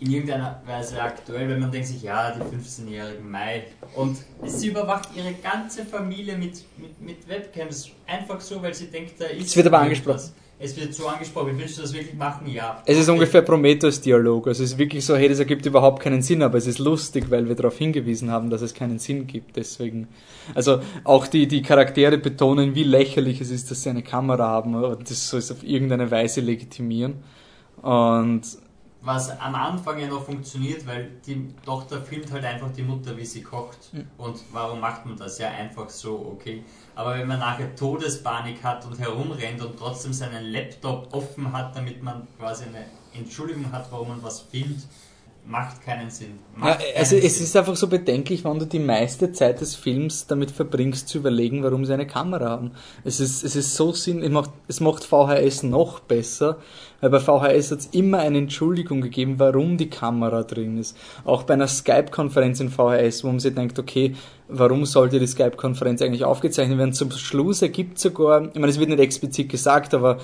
in 0.00 0.12
irgendeiner 0.12 0.62
Weise 0.64 1.02
aktuell, 1.02 1.48
wenn 1.48 1.60
man 1.60 1.72
denkt 1.72 1.88
sich, 1.88 2.02
ja, 2.02 2.30
die 2.30 2.40
15-jährigen 2.40 3.28
Mai. 3.28 3.64
Und 3.96 4.16
sie 4.44 4.68
überwacht 4.68 5.08
ihre 5.16 5.32
ganze 5.34 5.84
Familie 5.84 6.36
mit, 6.36 6.62
mit, 6.76 7.00
mit 7.00 7.28
Webcams. 7.28 7.90
Einfach 8.06 8.40
so, 8.40 8.62
weil 8.62 8.74
sie 8.74 8.86
denkt, 8.86 9.20
da 9.20 9.24
ist. 9.26 9.48
Es 9.48 9.56
wird 9.56 9.66
aber 9.66 9.82
irgendwas. 9.82 10.06
angesprochen. 10.06 10.32
Es 10.60 10.76
wird 10.76 10.92
so 10.92 11.06
angesprochen. 11.06 11.56
Willst 11.56 11.78
du 11.78 11.82
das 11.82 11.92
wirklich 11.92 12.16
machen? 12.16 12.48
Ja. 12.48 12.82
Es 12.84 12.98
ist 12.98 13.08
ungefähr 13.08 13.42
Prometheus-Dialog. 13.42 14.48
Also 14.48 14.64
es 14.64 14.72
ist 14.72 14.78
wirklich 14.78 15.04
so, 15.04 15.16
hey, 15.16 15.28
das 15.28 15.38
ergibt 15.38 15.66
überhaupt 15.66 16.02
keinen 16.02 16.22
Sinn, 16.22 16.42
aber 16.42 16.58
es 16.58 16.66
ist 16.66 16.78
lustig, 16.78 17.30
weil 17.30 17.48
wir 17.48 17.54
darauf 17.54 17.78
hingewiesen 17.78 18.30
haben, 18.30 18.50
dass 18.50 18.62
es 18.62 18.74
keinen 18.74 18.98
Sinn 18.98 19.26
gibt. 19.28 19.56
Deswegen, 19.56 20.08
also 20.54 20.80
auch 21.04 21.28
die, 21.28 21.46
die 21.46 21.62
Charaktere 21.62 22.18
betonen, 22.18 22.74
wie 22.74 22.82
lächerlich 22.82 23.40
es 23.40 23.50
ist, 23.50 23.70
dass 23.70 23.84
sie 23.84 23.90
eine 23.90 24.02
Kamera 24.02 24.48
haben 24.48 24.74
und 24.74 25.08
das 25.08 25.28
soll 25.28 25.38
es 25.38 25.52
auf 25.52 25.62
irgendeine 25.62 26.10
Weise 26.10 26.40
legitimieren. 26.40 27.22
Und 27.82 28.42
Was 29.00 29.30
am 29.38 29.54
Anfang 29.54 30.00
ja 30.00 30.08
noch 30.08 30.24
funktioniert, 30.24 30.84
weil 30.86 31.12
die 31.24 31.54
Tochter 31.64 32.02
filmt 32.02 32.32
halt 32.32 32.44
einfach 32.44 32.72
die 32.72 32.82
Mutter, 32.82 33.16
wie 33.16 33.24
sie 33.24 33.42
kocht. 33.42 33.90
Und 34.16 34.40
warum 34.50 34.80
macht 34.80 35.06
man 35.06 35.16
das? 35.16 35.38
Ja, 35.38 35.50
einfach 35.50 35.88
so, 35.88 36.16
okay. 36.32 36.64
Aber 36.96 37.16
wenn 37.16 37.28
man 37.28 37.38
nachher 37.38 37.74
Todespanik 37.76 38.62
hat 38.64 38.84
und 38.86 38.98
herumrennt 38.98 39.62
und 39.62 39.78
trotzdem 39.78 40.12
seinen 40.12 40.46
Laptop 40.46 41.14
offen 41.14 41.52
hat, 41.52 41.76
damit 41.76 42.02
man 42.02 42.26
quasi 42.38 42.64
eine 42.64 42.86
Entschuldigung 43.14 43.70
hat, 43.70 43.90
warum 43.92 44.08
man 44.08 44.22
was 44.22 44.40
filmt, 44.40 44.84
macht 45.48 45.82
keinen 45.82 46.10
Sinn. 46.10 46.38
Ja, 46.56 46.64
Macht 46.66 46.84
also 46.96 47.16
es 47.16 47.36
Sinn. 47.36 47.44
ist 47.44 47.56
einfach 47.56 47.76
so 47.76 47.86
bedenklich, 47.86 48.44
wenn 48.44 48.58
du 48.58 48.66
die 48.66 48.78
meiste 48.78 49.32
Zeit 49.32 49.60
des 49.60 49.74
Films 49.74 50.26
damit 50.26 50.50
verbringst, 50.50 51.08
zu 51.08 51.18
überlegen, 51.18 51.62
warum 51.62 51.84
sie 51.84 51.94
eine 51.94 52.06
Kamera 52.06 52.50
haben. 52.50 52.72
Es 53.04 53.18
ist, 53.18 53.42
es 53.44 53.56
ist 53.56 53.74
so 53.74 53.92
Sinn, 53.92 54.22
es 54.22 54.30
macht, 54.30 54.50
es 54.68 54.80
macht 54.80 55.04
VHS 55.04 55.62
noch 55.62 56.00
besser, 56.00 56.58
weil 57.00 57.10
bei 57.10 57.20
VHS 57.20 57.70
hat 57.70 57.78
es 57.78 57.86
immer 57.86 58.18
eine 58.18 58.38
Entschuldigung 58.38 59.00
gegeben, 59.00 59.38
warum 59.38 59.78
die 59.78 59.88
Kamera 59.88 60.42
drin 60.42 60.78
ist. 60.78 60.96
Auch 61.24 61.44
bei 61.44 61.54
einer 61.54 61.68
Skype-Konferenz 61.68 62.60
in 62.60 62.70
VHS, 62.70 63.24
wo 63.24 63.28
man 63.28 63.40
sich 63.40 63.54
denkt, 63.54 63.78
okay, 63.78 64.14
warum 64.48 64.84
sollte 64.84 65.18
die 65.18 65.26
Skype-Konferenz 65.26 66.02
eigentlich 66.02 66.24
aufgezeichnet 66.24 66.78
werden? 66.78 66.92
Zum 66.92 67.10
Schluss 67.10 67.62
ergibt 67.62 67.98
sogar, 67.98 68.48
ich 68.48 68.54
meine, 68.54 68.68
es 68.68 68.78
wird 68.78 68.90
nicht 68.90 69.00
explizit 69.00 69.48
gesagt, 69.48 69.94
aber 69.94 70.18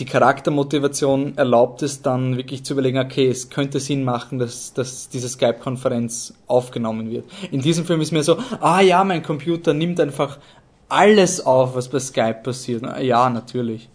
die 0.00 0.04
Charaktermotivation 0.06 1.36
erlaubt 1.38 1.82
es 1.82 2.02
dann 2.02 2.36
wirklich 2.36 2.64
zu 2.64 2.72
überlegen, 2.72 2.98
okay, 2.98 3.28
es 3.28 3.50
könnte 3.50 3.78
Sinn 3.78 4.02
machen, 4.02 4.38
dass, 4.38 4.72
dass 4.72 5.08
diese 5.08 5.28
Skype-Konferenz 5.28 6.34
aufgenommen 6.48 7.10
wird. 7.10 7.26
In 7.52 7.60
diesem 7.60 7.84
Film 7.84 8.00
ist 8.00 8.10
mir 8.10 8.22
so, 8.24 8.38
ah 8.60 8.80
ja, 8.80 9.04
mein 9.04 9.22
Computer 9.22 9.72
nimmt 9.74 10.00
einfach 10.00 10.38
alles 10.88 11.44
auf, 11.46 11.76
was 11.76 11.88
bei 11.88 12.00
Skype 12.00 12.40
passiert. 12.42 12.82
Na, 12.82 13.00
Ja, 13.00 13.30
natürlich. 13.30 13.88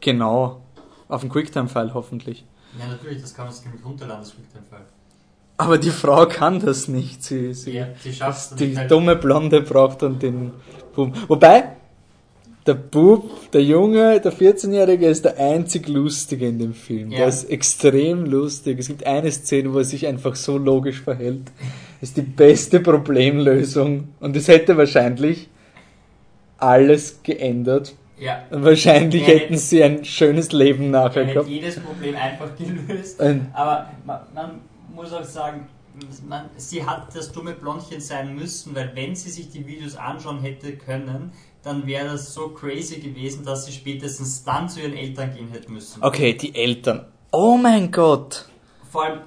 Genau. 0.00 0.60
Auf 1.08 1.20
dem 1.22 1.30
QuickTime-File 1.30 1.94
hoffentlich. 1.94 2.44
Ja, 2.78 2.86
natürlich, 2.86 3.22
das 3.22 3.34
kann 3.34 3.46
man 3.46 3.54
sich 3.54 3.64
nämlich 3.64 3.84
runterladen, 3.84 4.22
das 4.22 4.32
Quicktime-File. 4.34 4.84
Aber 5.58 5.78
die 5.78 5.90
Frau 5.90 6.26
kann 6.26 6.60
das 6.60 6.86
nicht. 6.88 7.22
Sie, 7.24 7.54
sie, 7.54 7.72
Ja, 7.72 7.86
sie 8.02 8.12
schafft 8.12 8.52
es 8.52 8.56
die 8.56 8.66
nicht. 8.66 8.78
halt- 8.78 8.90
dumme 8.90 9.16
Blonde 9.16 9.62
braucht 9.62 10.02
dann 10.02 10.18
den 10.18 10.52
Bub. 10.94 11.14
Wobei, 11.28 11.76
der 12.66 12.74
Bub, 12.74 13.50
der 13.52 13.62
Junge, 13.62 14.20
der 14.20 14.32
14-Jährige 14.32 15.06
ist 15.06 15.24
der 15.24 15.38
einzig 15.38 15.88
Lustige 15.88 16.46
in 16.48 16.58
dem 16.58 16.74
Film. 16.74 17.10
Ja. 17.12 17.18
Der 17.18 17.28
ist 17.28 17.44
extrem 17.44 18.24
lustig. 18.26 18.78
Es 18.78 18.88
gibt 18.88 19.06
eine 19.06 19.30
Szene, 19.30 19.72
wo 19.72 19.78
er 19.78 19.84
sich 19.84 20.06
einfach 20.06 20.34
so 20.34 20.58
logisch 20.58 21.00
verhält. 21.00 21.42
Das 22.00 22.10
ist 22.10 22.16
die 22.16 22.22
beste 22.22 22.80
Problemlösung. 22.80 24.08
Und 24.20 24.36
es 24.36 24.48
hätte 24.48 24.76
wahrscheinlich 24.76 25.48
alles 26.58 27.20
geändert. 27.22 27.94
Ja, 28.18 28.42
Und 28.50 28.64
wahrscheinlich 28.64 29.26
hätten 29.26 29.58
sie 29.58 29.82
ein 29.84 30.04
schönes 30.04 30.50
Leben 30.52 30.90
nachher 30.90 31.22
er 31.26 31.34
gehabt. 31.34 31.48
jedes 31.48 31.78
Problem 31.78 32.16
einfach 32.16 32.48
gelöst. 32.56 33.20
Und- 33.20 33.48
Aber 33.52 33.90
man, 34.06 34.20
man 34.34 34.50
muss 34.94 35.12
auch 35.12 35.22
sagen, 35.24 35.66
man, 36.26 36.46
sie 36.56 36.84
hat 36.84 37.08
das 37.14 37.30
dumme 37.32 37.52
Blondchen 37.52 38.00
sein 38.00 38.34
müssen, 38.34 38.74
weil 38.74 38.90
wenn 38.94 39.14
sie 39.14 39.28
sich 39.30 39.50
die 39.50 39.66
Videos 39.66 39.96
anschauen 39.96 40.40
hätte 40.40 40.72
können, 40.72 41.30
dann 41.66 41.84
wäre 41.84 42.06
das 42.12 42.32
so 42.32 42.50
crazy 42.50 43.00
gewesen, 43.00 43.44
dass 43.44 43.66
sie 43.66 43.72
spätestens 43.72 44.44
dann 44.44 44.68
zu 44.68 44.80
ihren 44.80 44.96
Eltern 44.96 45.34
gehen 45.34 45.48
hätte 45.50 45.70
müssen. 45.70 46.00
Okay, 46.00 46.32
die 46.32 46.54
Eltern. 46.54 47.06
Oh 47.32 47.56
mein 47.56 47.90
Gott. 47.90 48.48
Vor 48.88 49.04
allem, 49.04 49.20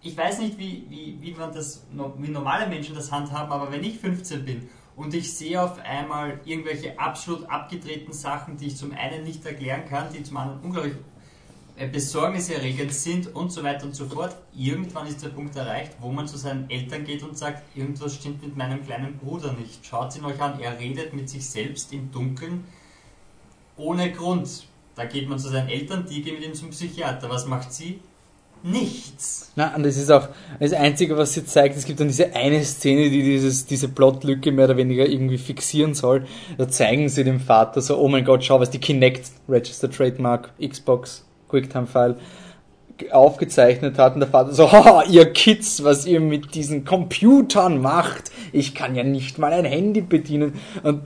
ich 0.00 0.16
weiß 0.16 0.38
nicht, 0.38 0.58
wie, 0.58 0.86
wie, 0.88 1.18
wie 1.20 1.32
man 1.32 1.52
das, 1.52 1.86
wie 2.16 2.28
normale 2.30 2.66
Menschen 2.68 2.94
das 2.94 3.12
handhaben, 3.12 3.52
aber 3.52 3.70
wenn 3.70 3.84
ich 3.84 3.98
15 3.98 4.46
bin 4.46 4.68
und 4.96 5.12
ich 5.12 5.36
sehe 5.36 5.62
auf 5.62 5.78
einmal 5.80 6.40
irgendwelche 6.46 6.98
absolut 6.98 7.44
abgedrehten 7.50 8.14
Sachen, 8.14 8.56
die 8.56 8.68
ich 8.68 8.76
zum 8.76 8.92
einen 8.92 9.22
nicht 9.24 9.44
erklären 9.44 9.84
kann, 9.86 10.10
die 10.10 10.22
zum 10.22 10.38
anderen 10.38 10.62
unglaublich 10.62 10.94
besorgniserregend 11.86 12.92
sind 12.92 13.34
und 13.34 13.52
so 13.52 13.62
weiter 13.62 13.86
und 13.86 13.94
so 13.94 14.06
fort, 14.06 14.36
irgendwann 14.56 15.06
ist 15.06 15.22
der 15.22 15.28
Punkt 15.28 15.54
erreicht, 15.54 15.92
wo 16.00 16.10
man 16.10 16.26
zu 16.26 16.36
seinen 16.36 16.68
Eltern 16.68 17.04
geht 17.04 17.22
und 17.22 17.38
sagt, 17.38 17.62
irgendwas 17.76 18.16
stimmt 18.16 18.42
mit 18.42 18.56
meinem 18.56 18.84
kleinen 18.84 19.16
Bruder 19.16 19.52
nicht. 19.52 19.86
Schaut 19.86 20.16
ihn 20.16 20.24
euch 20.24 20.40
an, 20.40 20.58
er 20.60 20.78
redet 20.78 21.14
mit 21.14 21.28
sich 21.28 21.48
selbst 21.48 21.92
im 21.92 22.10
Dunkeln 22.10 22.64
ohne 23.76 24.10
Grund. 24.10 24.66
Da 24.96 25.04
geht 25.04 25.28
man 25.28 25.38
zu 25.38 25.48
seinen 25.48 25.68
Eltern, 25.68 26.04
die 26.10 26.22
gehen 26.22 26.34
mit 26.34 26.44
ihm 26.44 26.54
zum 26.54 26.70
Psychiater. 26.70 27.30
Was 27.30 27.46
macht 27.46 27.72
sie? 27.72 28.00
Nichts. 28.64 29.52
Na, 29.54 29.72
und 29.76 29.84
das 29.84 29.96
ist 29.96 30.10
auch 30.10 30.28
das 30.58 30.72
Einzige, 30.72 31.16
was 31.16 31.32
sie 31.32 31.46
zeigt. 31.46 31.76
Es 31.76 31.84
gibt 31.84 32.00
dann 32.00 32.08
diese 32.08 32.34
eine 32.34 32.64
Szene, 32.64 33.08
die 33.08 33.22
dieses, 33.22 33.66
diese 33.66 33.88
Plotlücke 33.88 34.50
mehr 34.50 34.64
oder 34.64 34.76
weniger 34.76 35.06
irgendwie 35.06 35.38
fixieren 35.38 35.94
soll. 35.94 36.26
Da 36.56 36.68
zeigen 36.68 37.08
sie 37.08 37.22
dem 37.22 37.38
Vater 37.38 37.80
so, 37.80 37.96
oh 37.98 38.08
mein 38.08 38.24
Gott, 38.24 38.44
schau, 38.44 38.58
was 38.58 38.70
die 38.70 38.80
Kinect 38.80 39.30
Register 39.48 39.88
Trademark 39.88 40.50
Xbox 40.60 41.24
QuickTime 41.48 41.86
File 41.86 42.16
aufgezeichnet 43.10 43.98
hat 43.98 44.14
und 44.14 44.20
der 44.20 44.28
Vater 44.28 44.52
so, 44.52 44.70
haha, 44.72 45.04
ihr 45.04 45.32
Kids, 45.32 45.84
was 45.84 46.06
ihr 46.06 46.20
mit 46.20 46.54
diesen 46.54 46.84
Computern 46.84 47.80
macht. 47.80 48.30
Ich 48.52 48.74
kann 48.74 48.94
ja 48.94 49.04
nicht 49.04 49.38
mal 49.38 49.52
ein 49.52 49.64
Handy 49.64 50.00
bedienen. 50.00 50.54
Und 50.82 51.02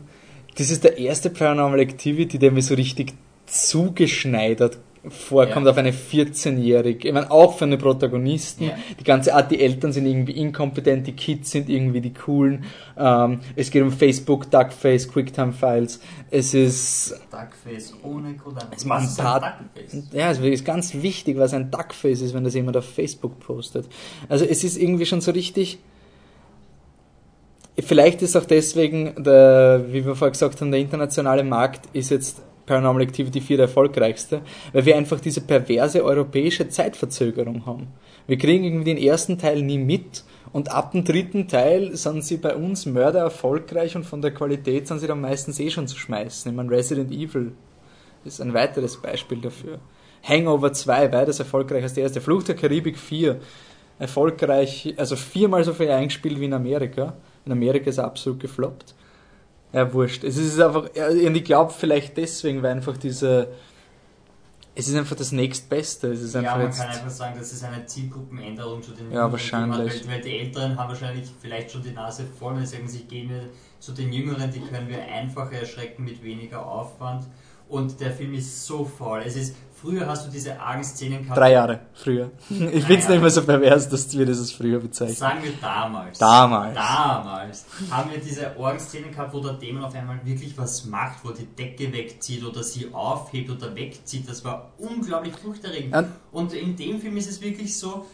das 0.57 0.71
ist 0.71 0.85
der 0.85 0.99
erste 0.99 1.31
Paranormal 1.31 1.81
Activity, 1.81 2.39
der 2.39 2.53
mir 2.53 2.63
so 2.63 2.75
richtig 2.75 3.15
zugeschneidert 3.47 4.79
vorkommt 5.09 5.67
Ja. 5.67 5.73
auf 5.73 5.79
eine 5.79 5.93
14-Jährige. 5.93 7.09
Ich 7.09 7.15
meine, 7.15 7.31
auch 7.31 7.57
für 7.59 7.65
eine 7.65 7.77
Protagonisten. 7.77 8.65
Ja. 8.65 8.79
Die 9.01 9.05
ganze 9.05 9.35
Art, 9.35 9.51
die 9.51 9.61
Eltern 9.61 9.93
sind 9.93 10.07
irgendwie 10.07 10.33
inkompetent, 10.33 11.07
die 11.09 11.13
Kids 11.13 11.51
sind 11.51 11.69
irgendwie 11.69 12.01
die 12.01 12.13
coolen. 12.13 12.65
Ähm, 12.97 13.41
es 13.57 13.71
geht 13.71 13.83
um 13.83 13.91
Facebook, 13.91 14.51
Duckface, 14.51 15.09
Quicktime-Files. 15.11 16.01
Es 16.31 16.55
ist, 16.55 17.21
Duckface 17.33 17.95
ohne 18.05 18.35
Grund. 18.35 18.65
es 18.75 18.85
macht 18.85 19.09
ein 19.09 19.17
paar, 19.17 19.61
ja, 20.13 20.31
es 20.31 20.39
ist 20.39 20.65
ganz 20.65 20.95
wichtig, 20.95 21.37
was 21.37 21.53
ein 21.53 21.71
Duckface 21.71 22.21
ist, 22.23 22.33
wenn 22.35 22.45
das 22.45 22.55
jemand 22.55 22.77
auf 22.77 22.85
Facebook 22.89 23.41
postet. 23.41 23.87
Also 24.29 24.45
es 24.45 24.63
ist 24.63 24.77
irgendwie 24.77 25.07
schon 25.07 25.21
so 25.21 25.33
richtig, 25.33 25.79
Vielleicht 27.79 28.21
ist 28.21 28.37
auch 28.37 28.45
deswegen, 28.45 29.15
der, 29.25 29.87
wie 29.89 30.05
wir 30.05 30.15
vorher 30.15 30.33
gesagt 30.33 30.61
haben, 30.61 30.71
der 30.71 30.81
internationale 30.81 31.43
Markt 31.43 31.89
ist 31.95 32.11
jetzt 32.11 32.43
Paranormal 32.73 33.03
Activity 33.03 33.43
4 33.43 33.59
der 33.59 33.67
erfolgreichste, 33.67 34.41
weil 34.73 34.87
wir 34.87 34.97
einfach 34.97 35.21
diese 35.21 35.43
perverse 35.43 36.03
europäische 36.03 36.71
Zeitverzögerung 36.71 37.67
haben. 37.67 37.89
Wir 38.27 38.39
kriegen 38.39 38.65
irgendwie 38.65 38.95
den 38.95 38.97
ersten 38.97 39.37
Teil 39.37 39.61
nie 39.61 39.77
mit 39.77 40.25
und 40.55 40.71
ab 40.71 40.93
dem 40.93 41.05
dritten 41.05 41.49
Teil 41.49 41.95
sind 41.95 42.25
sie 42.25 42.39
bei 42.39 42.57
uns 42.57 42.87
Mörder 42.87 43.21
erfolgreich 43.21 43.95
und 43.95 44.07
von 44.07 44.23
der 44.23 44.33
Qualität 44.33 44.89
sind 44.89 45.01
sie 45.01 45.07
dann 45.07 45.21
meistens 45.21 45.61
eh 45.61 45.69
schon 45.69 45.87
zu 45.87 45.99
schmeißen. 45.99 46.51
Ich 46.51 46.57
meine, 46.57 46.71
Resident 46.71 47.13
Evil 47.13 47.53
ist 48.25 48.41
ein 48.41 48.55
weiteres 48.55 48.97
Beispiel 48.97 49.43
dafür. 49.43 49.79
Hangover 50.23 50.73
2, 50.73 51.13
weitaus 51.13 51.41
erfolgreicher 51.41 51.85
als 51.85 51.93
der 51.93 52.05
erste. 52.05 52.23
Fluch 52.23 52.45
der 52.45 52.57
Karibik 52.57 52.97
4, 52.97 53.39
erfolgreich, 53.99 54.95
also 54.97 55.15
viermal 55.15 55.63
so 55.65 55.75
viel 55.75 55.91
eingespielt 55.91 56.41
wie 56.41 56.47
in 56.47 56.55
Amerika. 56.55 57.13
In 57.45 57.53
Amerika 57.53 57.91
ist 57.91 57.99
er 57.99 58.05
absolut 58.05 58.41
gefloppt. 58.41 58.95
Ja, 59.73 59.93
wurscht. 59.93 60.23
Es 60.25 60.37
ist 60.37 60.61
einfach, 60.61 60.91
ja, 60.95 61.09
und 61.09 61.35
ich 61.35 61.45
glaube 61.45 61.73
vielleicht 61.73 62.17
deswegen, 62.17 62.63
weil 62.63 62.73
einfach 62.73 62.97
diese, 62.99 63.49
es 64.75 64.89
ist 64.89 64.97
einfach 64.97 65.17
das 65.17 65.33
nächstbeste. 65.33 66.09
Es 66.13 66.21
ist 66.21 66.35
Ja, 66.35 66.41
einfach 66.41 66.57
man 66.59 66.67
jetzt, 66.67 66.79
kann 66.79 66.89
einfach 66.91 67.11
sagen, 67.11 67.35
das 67.39 67.53
ist 67.53 67.65
eine 67.65 67.85
Zielgruppenänderung 67.87 68.83
zu 68.83 68.93
den 68.93 69.07
Ja, 69.07 69.13
Jüngeren, 69.13 69.33
wahrscheinlich. 69.33 69.93
die 70.03 70.07
man- 70.09 70.09
Weil, 70.09 70.15
weil 70.17 70.21
die 70.23 70.39
Älteren 70.39 70.79
haben 70.79 70.89
wahrscheinlich 70.91 71.29
vielleicht 71.41 71.71
schon 71.71 71.83
die 71.83 71.93
Nase 71.93 72.25
voll, 72.39 72.59
sie 72.61 72.67
sagen, 72.67 72.89
sie 72.89 73.05
gehen 73.05 73.31
wir 73.31 73.49
zu 73.81 73.93
den 73.93 74.13
Jüngeren, 74.13 74.51
die 74.51 74.61
können 74.61 74.89
wir 74.89 75.03
einfacher 75.03 75.53
erschrecken 75.53 76.05
mit 76.05 76.23
weniger 76.23 76.67
Aufwand. 76.67 77.25
Und 77.69 77.99
der 78.01 78.11
Film 78.13 78.35
ist 78.35 78.67
so 78.67 78.85
voll. 78.85 79.23
Es 79.25 79.37
ist, 79.37 79.57
früher 79.83 80.07
hast 80.07 80.27
du 80.27 80.31
diese 80.31 80.59
argen 80.61 80.85
Szenen 80.85 81.23
gehabt. 81.23 81.37
drei 81.37 81.53
Jahre 81.53 81.81
früher. 81.93 82.31
Ich 82.49 82.85
finde 82.85 82.99
es 82.99 83.09
nicht 83.09 83.21
mehr 83.21 83.31
so 83.31 83.43
pervers, 83.43 83.89
dass 83.89 84.17
wir 84.17 84.25
das 84.25 84.53
früher 84.53 84.79
bezeichnen. 84.79 85.17
Sagen 85.17 85.43
wir 85.43 85.53
damals. 85.61 86.19
Damals. 86.19 86.75
Damals 86.77 87.67
haben 87.91 88.11
wir 88.13 88.19
diese 88.19 88.57
Orgenszenen 88.57 89.11
gehabt, 89.11 89.35
wo 89.35 89.41
der 89.41 89.55
Dämon 89.55 89.85
auf 89.85 89.95
einmal 89.95 90.21
wirklich 90.25 90.57
was 90.57 90.85
macht, 90.85 91.25
wo 91.25 91.31
die 91.31 91.47
Decke 91.47 91.93
wegzieht 91.93 92.45
oder 92.45 92.63
sie 92.63 92.93
aufhebt 92.93 93.51
oder 93.51 93.75
wegzieht. 93.75 94.29
Das 94.29 94.45
war 94.45 94.71
unglaublich 94.79 95.35
furchterregend. 95.35 95.93
Ja. 95.93 96.05
Und 96.31 96.53
in 96.53 96.77
dem 96.77 97.01
Film 97.01 97.17
ist 97.17 97.29
es 97.29 97.41
wirklich 97.41 97.77
so, 97.77 98.07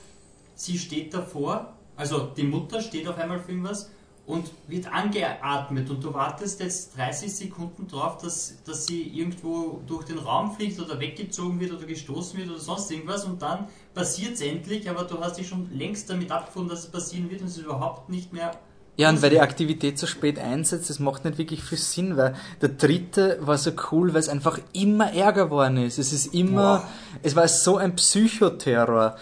sie 0.55 0.79
steht 0.79 1.13
davor, 1.13 1.75
also 1.97 2.33
die 2.37 2.45
Mutter 2.45 2.81
steht 2.81 3.07
auf 3.07 3.19
einmal 3.19 3.41
für 3.41 3.53
irgendwas 3.53 3.91
und 4.28 4.50
wird 4.66 4.92
angeatmet 4.92 5.88
und 5.88 6.04
du 6.04 6.12
wartest 6.12 6.61
jetzt 6.61 6.97
30 6.99 7.35
Sekunden 7.35 7.88
drauf, 7.88 8.18
dass, 8.18 8.62
dass 8.62 8.87
sie 8.87 9.02
irgendwo 9.02 9.80
durch 9.87 10.04
den 10.04 10.18
Raum 10.18 10.52
fliegt 10.52 10.78
oder 10.78 11.00
weggezogen 11.00 11.58
wird 11.58 11.73
oder 11.73 11.87
gestoßen 11.87 12.38
wird 12.38 12.50
oder 12.50 12.58
sonst 12.58 12.90
irgendwas 12.90 13.25
und 13.25 13.40
dann 13.40 13.68
passiert 13.94 14.35
es 14.35 14.42
endlich, 14.42 14.88
aber 14.88 15.04
du 15.04 15.18
hast 15.18 15.38
dich 15.38 15.49
schon 15.49 15.70
längst 15.73 16.11
damit 16.11 16.30
abgefunden, 16.30 16.68
dass 16.68 16.80
es 16.80 16.90
passieren 16.90 17.30
wird 17.30 17.40
und 17.40 17.47
es 17.47 17.56
ist 17.56 17.64
überhaupt 17.64 18.11
nicht 18.11 18.35
mehr 18.35 18.50
Ja, 18.99 19.08
und 19.08 19.23
weil 19.23 19.30
die 19.30 19.40
Aktivität 19.40 19.99
so 19.99 20.06
spät 20.06 20.38
einsetzt, 20.38 20.90
das 20.90 20.99
macht 20.99 21.25
nicht 21.25 21.38
wirklich 21.38 21.62
viel 21.62 21.78
Sinn, 21.78 22.18
weil 22.18 22.35
der 22.61 22.68
dritte 22.68 23.38
war 23.40 23.56
so 23.56 23.70
cool, 23.90 24.12
weil 24.12 24.20
es 24.20 24.28
einfach 24.28 24.58
immer 24.75 25.11
ärger 25.11 25.47
geworden 25.47 25.78
ist. 25.78 25.99
Es 25.99 26.12
ist 26.12 26.35
immer, 26.35 26.80
Boah. 26.80 26.88
es 27.23 27.35
war 27.35 27.49
so 27.49 27.78
ein 27.78 27.97
Psychoterror. 27.97 29.16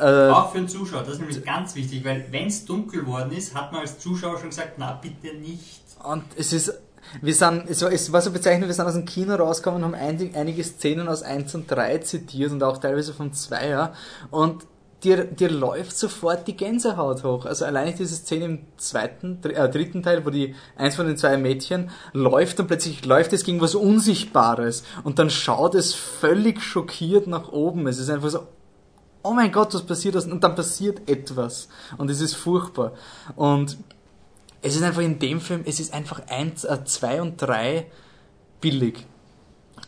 Äh, 0.00 0.30
Auch 0.30 0.52
für 0.52 0.58
den 0.58 0.68
Zuschauer, 0.68 1.00
das 1.02 1.14
ist 1.14 1.18
nämlich 1.20 1.44
ganz 1.44 1.74
wichtig, 1.74 2.04
weil 2.04 2.24
wenn 2.30 2.46
es 2.46 2.64
dunkel 2.64 3.06
worden 3.06 3.32
ist, 3.32 3.54
hat 3.54 3.72
man 3.72 3.82
als 3.82 3.98
Zuschauer 3.98 4.38
schon 4.38 4.48
gesagt, 4.50 4.72
na 4.78 4.92
bitte 4.92 5.36
nicht. 5.36 5.82
Und 6.02 6.24
es 6.36 6.52
ist, 6.52 6.72
wir 7.20 7.34
sind, 7.34 7.64
es 7.68 7.82
war, 7.82 7.92
es 7.92 8.10
war 8.12 8.22
so 8.22 8.30
bezeichnend, 8.30 8.66
wir 8.68 8.74
sind 8.74 8.86
aus 8.86 8.94
dem 8.94 9.04
Kino 9.04 9.34
rausgekommen 9.34 9.82
und 9.84 9.92
haben 9.92 10.00
einige, 10.02 10.38
einige 10.38 10.64
Szenen 10.64 11.08
aus 11.08 11.22
1 11.22 11.54
und 11.54 11.70
3 11.70 11.98
zitiert 11.98 12.52
und 12.52 12.62
auch 12.62 12.78
teilweise 12.78 13.12
vom 13.12 13.30
2er. 13.32 13.90
Und 14.30 14.66
dir, 15.02 15.24
dir 15.24 15.50
läuft 15.50 15.96
sofort 15.98 16.46
die 16.46 16.56
Gänsehaut 16.56 17.24
hoch. 17.24 17.46
Also 17.46 17.64
allein 17.64 17.94
diese 17.96 18.14
Szene 18.14 18.44
im 18.44 18.58
zweiten, 18.76 19.40
dr- 19.40 19.54
äh, 19.56 19.68
dritten 19.70 20.02
Teil, 20.02 20.24
wo 20.24 20.30
die, 20.30 20.54
eins 20.76 20.96
von 20.96 21.06
den 21.06 21.16
zwei 21.16 21.36
Mädchen 21.36 21.90
läuft 22.12 22.60
und 22.60 22.66
plötzlich 22.66 23.04
läuft 23.04 23.32
es 23.32 23.44
gegen 23.44 23.60
was 23.60 23.74
Unsichtbares 23.74 24.84
und 25.04 25.18
dann 25.18 25.30
schaut 25.30 25.74
es 25.74 25.94
völlig 25.94 26.62
schockiert 26.62 27.26
nach 27.26 27.50
oben. 27.52 27.86
Es 27.86 27.98
ist 27.98 28.10
einfach 28.10 28.28
so, 28.30 28.40
oh 29.22 29.32
mein 29.32 29.52
Gott, 29.52 29.74
was 29.74 29.84
passiert 29.84 30.14
das? 30.14 30.26
Und 30.26 30.42
dann 30.42 30.54
passiert 30.54 31.08
etwas. 31.08 31.68
Und 31.98 32.10
es 32.10 32.20
ist 32.20 32.34
furchtbar. 32.34 32.92
Und 33.36 33.78
es 34.62 34.76
ist 34.76 34.82
einfach 34.82 35.02
in 35.02 35.18
dem 35.18 35.40
Film, 35.40 35.62
es 35.66 35.80
ist 35.80 35.94
einfach 35.94 36.22
eins, 36.28 36.64
äh, 36.64 36.84
zwei 36.84 37.22
und 37.22 37.40
drei 37.40 37.86
billig. 38.60 39.06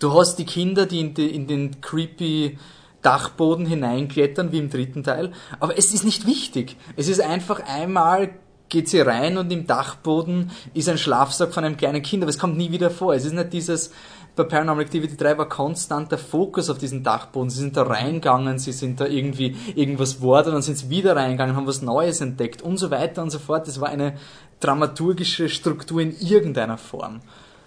Du 0.01 0.13
hast 0.13 0.37
die 0.37 0.47
Kinder, 0.47 0.87
die 0.87 1.01
in, 1.01 1.15
die, 1.15 1.35
in 1.35 1.47
den 1.47 1.81
creepy 1.81 2.59
Dachboden 3.03 3.67
hineinklettern, 3.67 4.53
wie 4.53 4.59
im 4.59 4.71
dritten 4.71 5.03
Teil. 5.03 5.33
Aber 5.61 5.77
es 5.77 5.93
ist 5.93 6.05
nicht 6.05 6.27
wichtig. 6.27 6.77
Es 6.97 7.09
ist 7.09 7.21
einfach 7.21 7.61
einmal 7.61 8.31
geht 8.73 8.89
sie 8.89 9.01
rein 9.01 9.37
und 9.37 9.53
im 9.53 9.67
Dachboden 9.67 10.51
ist 10.73 10.89
ein 10.89 10.97
Schlafsack 10.97 11.53
von 11.53 11.63
einem 11.63 11.77
kleinen 11.77 12.03
Kind, 12.03 12.23
aber 12.23 12.31
es 12.31 12.39
kommt 12.39 12.57
nie 12.57 12.73
wieder 12.73 12.91
vor. 12.91 13.15
Es 13.15 13.27
ist 13.27 13.35
nicht 13.35 13.53
dieses, 13.53 13.93
bei 14.35 14.45
Paranormal 14.45 14.85
Activity 14.85 15.15
3 15.15 15.37
war 15.37 15.49
konstant 15.49 16.11
der 16.11 16.17
Fokus 16.17 16.71
auf 16.71 16.79
diesen 16.79 17.05
Dachboden. 17.05 17.51
Sie 17.51 17.61
sind 17.61 17.77
da 17.77 17.83
reingegangen, 17.83 18.59
sie 18.59 18.73
sind 18.73 18.99
da 18.99 19.07
irgendwie 19.07 19.55
irgendwas 19.75 20.23
worden, 20.23 20.55
dann 20.55 20.63
sind 20.63 20.79
sie 20.79 20.89
wieder 20.89 21.15
reingegangen, 21.15 21.55
haben 21.55 21.67
was 21.67 21.83
Neues 21.83 22.23
entdeckt 22.23 22.63
und 22.63 22.79
so 22.79 22.91
weiter 22.91 23.23
und 23.23 23.29
so 23.29 23.39
fort. 23.39 23.69
Das 23.69 23.79
war 23.79 23.91
eine 23.91 24.17
dramaturgische 24.61 25.51
Struktur 25.51 26.01
in 26.01 26.19
irgendeiner 26.19 26.79
Form. 26.79 27.21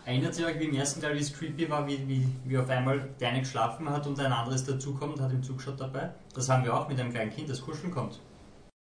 Erinnert 0.05 0.39
ihr 0.39 0.47
euch, 0.47 0.59
wie 0.59 0.65
im 0.65 0.73
ersten 0.73 1.01
Teil, 1.01 1.15
wie 1.15 1.21
es 1.21 1.31
creepy 1.31 1.69
war, 1.69 1.87
wie, 1.87 1.99
wie, 2.07 2.27
wie 2.45 2.57
auf 2.57 2.69
einmal 2.69 3.09
der 3.19 3.29
eine 3.29 3.41
geschlafen 3.41 3.87
hat 3.91 4.07
und 4.07 4.19
ein 4.19 4.31
anderes 4.31 4.65
dazukommt 4.65 5.17
und 5.17 5.21
hat 5.21 5.31
ihm 5.31 5.43
zugeschaut 5.43 5.79
dabei? 5.79 6.15
Das 6.33 6.49
haben 6.49 6.63
wir 6.63 6.73
auch 6.73 6.89
mit 6.89 6.99
einem 6.99 7.11
kleinen 7.11 7.31
Kind, 7.31 7.47
das 7.47 7.61
kuscheln 7.61 7.91
kommt. 7.93 8.19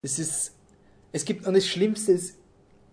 Es 0.04 0.20
ist, 0.20 0.56
es 1.12 1.26
gibt, 1.26 1.46
und 1.48 1.56
das 1.56 1.68
Schlimmste 1.68 2.14
ist, 2.14 2.38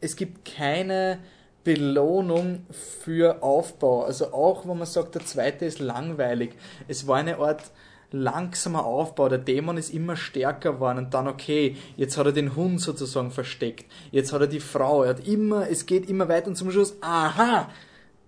es 0.01 0.17
gibt 0.17 0.45
keine 0.45 1.19
Belohnung 1.65 2.67
für 2.71 3.43
Aufbau. 3.43 4.05
Also 4.05 4.33
auch, 4.33 4.67
wenn 4.67 4.79
man 4.79 4.87
sagt, 4.87 5.15
der 5.15 5.25
zweite 5.25 5.65
ist 5.65 5.81
langweilig. 5.81 6.53
Es 6.87 7.07
war 7.07 7.17
eine 7.17 7.39
Art 7.39 7.71
langsamer 8.11 8.87
Aufbau. 8.87 9.29
Der 9.29 9.39
Dämon 9.39 9.77
ist 9.77 9.93
immer 9.93 10.17
stärker 10.17 10.73
geworden 10.73 10.99
und 10.99 11.15
dann, 11.15 11.29
okay, 11.29 11.77
jetzt 11.97 12.17
hat 12.17 12.27
er 12.27 12.33
den 12.33 12.57
Hund 12.57 12.81
sozusagen 12.81 13.31
versteckt. 13.31 13.91
Jetzt 14.11 14.33
hat 14.33 14.41
er 14.41 14.47
die 14.47 14.61
Frau. 14.61 15.03
Er 15.03 15.11
hat 15.11 15.27
immer, 15.27 15.69
es 15.69 15.85
geht 15.87 16.09
immer 16.09 16.29
weiter 16.29 16.49
und 16.49 16.57
zum 16.57 16.71
Schluss, 16.71 16.97
aha, 17.01 17.69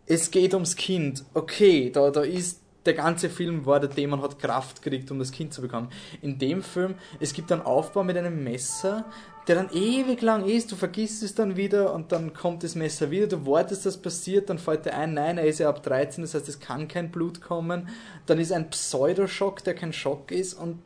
es 0.07 0.31
geht 0.31 0.55
ums 0.55 0.77
Kind. 0.77 1.25
Okay, 1.35 1.91
da, 1.91 2.11
da 2.11 2.23
ist 2.23 2.60
der 2.87 2.95
ganze 2.95 3.29
Film 3.29 3.67
war, 3.67 3.79
der 3.79 3.91
Dämon 3.91 4.23
hat 4.23 4.39
Kraft 4.39 4.83
gekriegt, 4.83 5.11
um 5.11 5.19
das 5.19 5.33
Kind 5.33 5.53
zu 5.53 5.61
bekommen. 5.61 5.91
In 6.23 6.39
dem 6.39 6.63
Film, 6.63 6.95
es 7.19 7.33
gibt 7.35 7.53
einen 7.53 7.63
Aufbau 7.63 8.05
mit 8.05 8.17
einem 8.17 8.43
Messer, 8.43 9.05
der 9.47 9.57
dann 9.57 9.71
ewig 9.73 10.23
lang 10.23 10.47
ist, 10.47 10.71
du 10.71 10.77
vergisst 10.77 11.23
es 11.23 11.35
dann 11.35 11.57
wieder 11.57 11.93
und 11.93 12.13
dann 12.13 12.33
kommt 12.33 12.63
das 12.63 12.75
Messer 12.75 13.11
wieder, 13.11 13.27
du 13.27 13.47
wartest, 13.47 13.85
dass 13.85 13.97
passiert, 13.97 14.49
dann 14.49 14.59
fällt 14.59 14.87
dir 14.87 14.95
ein, 14.95 15.15
nein, 15.15 15.39
er 15.39 15.47
ist 15.47 15.59
ja 15.59 15.69
ab 15.69 15.83
13, 15.83 16.23
das 16.23 16.35
heißt, 16.35 16.49
es 16.49 16.61
kann 16.61 16.89
kein 16.89 17.11
Blut 17.11 17.41
kommen. 17.41 17.89
Dann 18.27 18.39
ist 18.39 18.53
ein 18.53 18.71
Pseudoschock, 18.71 19.65
der 19.65 19.75
kein 19.75 19.93
Schock 19.93 20.31
ist 20.31 20.55
und 20.55 20.83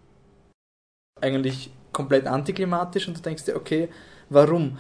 eigentlich 1.20 1.70
komplett 1.92 2.26
antiklimatisch 2.26 3.06
und 3.06 3.16
du 3.16 3.22
denkst 3.22 3.44
dir, 3.44 3.54
okay, 3.54 3.88
warum? 4.30 4.78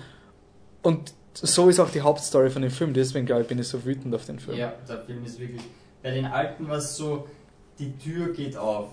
Und 0.82 1.14
so 1.34 1.68
ist 1.68 1.80
auch 1.80 1.90
die 1.90 2.00
Hauptstory 2.00 2.50
von 2.50 2.62
dem 2.62 2.70
Film, 2.70 2.94
deswegen 2.94 3.26
glaube 3.26 3.42
ich, 3.42 3.48
bin 3.48 3.58
ich 3.58 3.68
so 3.68 3.84
wütend 3.84 4.14
auf 4.14 4.24
den 4.26 4.38
Film. 4.38 4.56
Ja, 4.56 4.72
der 4.88 5.04
Film 5.04 5.24
ist 5.24 5.38
wirklich. 5.38 5.62
Bei 6.04 6.10
den 6.10 6.26
alten 6.26 6.68
war 6.68 6.76
es 6.76 6.96
so, 6.98 7.26
die 7.78 7.96
Tür 7.96 8.34
geht 8.34 8.58
auf. 8.58 8.88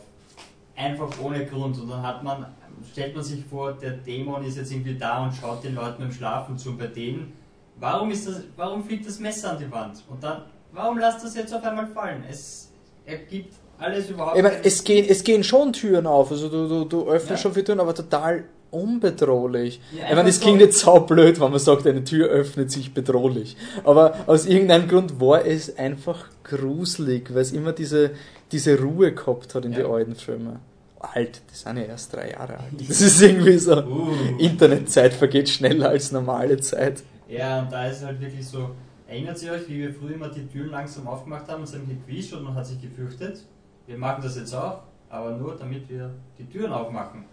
Einfach 0.78 1.10
ohne 1.22 1.46
Grund. 1.46 1.78
Und 1.78 1.90
dann 1.90 2.02
hat 2.02 2.24
man, 2.24 2.46
stellt 2.90 3.14
man 3.14 3.22
sich 3.22 3.44
vor, 3.44 3.74
der 3.74 3.92
Dämon 3.92 4.46
ist 4.46 4.56
jetzt 4.56 4.72
irgendwie 4.72 4.96
da 4.98 5.26
und 5.26 5.34
schaut 5.34 5.62
den 5.62 5.76
Leuten 5.76 6.04
beim 6.04 6.12
Schlafen 6.14 6.58
zu. 6.58 6.70
Und 6.70 6.80
bei 6.80 6.88
denen, 6.88 7.34
warum 7.82 8.12
ist 8.12 8.30
das, 8.30 8.44
warum 8.56 8.82
fliegt 8.82 9.06
das 9.06 9.20
Messer 9.20 9.52
an 9.52 9.60
die 9.60 9.70
Wand? 9.70 10.02
Und 10.10 10.24
dann, 10.24 10.44
warum 10.72 10.98
lasst 11.00 11.22
das 11.26 11.36
jetzt 11.36 11.54
auf 11.54 11.62
einmal 11.66 11.88
fallen? 11.88 12.24
Es 12.30 12.72
ergibt 13.06 13.56
alles 13.78 14.10
überhaupt 14.10 14.38
Ich 14.38 14.44
meine, 14.44 14.64
es 14.64 14.82
gehen, 14.82 15.06
es 15.10 15.22
gehen 15.22 15.44
schon 15.44 15.74
Türen 15.74 16.08
auf, 16.08 16.32
also 16.32 16.48
du, 16.48 16.70
du, 16.70 16.86
du 16.86 17.08
öffnest 17.10 17.30
Ja. 17.32 17.38
schon 17.38 17.52
viele 17.54 17.66
Türen, 17.66 17.82
aber 17.82 17.94
total 17.94 18.46
unbedrohlich. 18.72 19.80
Ja, 19.92 20.06
ich 20.10 20.16
meine, 20.16 20.26
das 20.30 20.40
klingt 20.40 20.60
so- 20.60 20.66
jetzt 20.66 20.80
saublöd, 20.80 21.40
wenn 21.40 21.52
man 21.52 21.60
sagt, 21.60 21.86
eine 21.88 22.04
Tür 22.04 22.28
öffnet 22.28 22.72
sich 22.72 22.94
bedrohlich. 22.94 23.56
Aber 23.84 24.16
aus 24.28 24.46
irgendeinem 24.46 24.88
Grund 24.88 25.20
war 25.20 25.46
es 25.46 25.78
einfach 25.78 26.26
gruselig, 26.44 27.34
weil 27.34 27.42
es 27.42 27.52
immer 27.52 27.74
diese, 27.74 28.12
diese 28.52 28.80
Ruhe 28.80 29.14
gehabt 29.14 29.54
hat 29.56 29.66
in 29.66 29.72
die 29.74 29.80
Ja. 29.82 29.90
alten 29.90 30.16
Filme. 30.16 30.60
Alt, 31.00 31.42
die 31.52 31.56
sind 31.56 31.78
ja 31.78 31.84
erst 31.84 32.14
drei 32.16 32.32
Jahre 32.32 32.58
alt. 32.60 32.72
Das 32.88 33.02
ist 33.02 33.22
irgendwie 33.22 33.58
so. 33.58 33.76
Uh. 33.84 34.10
Internetzeit 34.38 35.14
vergeht 35.14 35.50
schneller 35.50 35.90
als 35.90 36.12
normale 36.12 36.60
Zeit. 36.60 37.02
Ja, 37.28 37.62
und 37.62 37.72
da 37.72 37.88
ist 37.88 38.04
halt 38.06 38.20
wirklich 38.22 38.46
so, 38.48 38.70
erinnert 39.08 39.42
ihr 39.42 39.52
euch, 39.54 39.68
wie 39.68 39.80
wir 39.80 39.94
früher 39.94 40.14
immer 40.16 40.30
die 40.30 40.46
Türen 40.48 40.70
langsam 40.70 41.08
aufgemacht 41.08 41.48
haben 41.48 41.60
und 41.60 41.64
es 41.70 41.74
haben 41.74 41.88
gequietscht 41.88 42.34
und 42.34 42.44
man 42.44 42.54
hat 42.56 42.66
sich 42.68 42.80
gefürchtet? 42.82 43.42
Wir 43.88 43.98
machen 43.98 44.22
das 44.22 44.36
jetzt 44.38 44.54
auch, 44.54 44.82
aber 45.10 45.32
nur 45.32 45.56
damit 45.56 45.90
wir 45.90 46.12
die 46.38 46.46
Türen 46.46 46.72
aufmachen. 46.72 47.24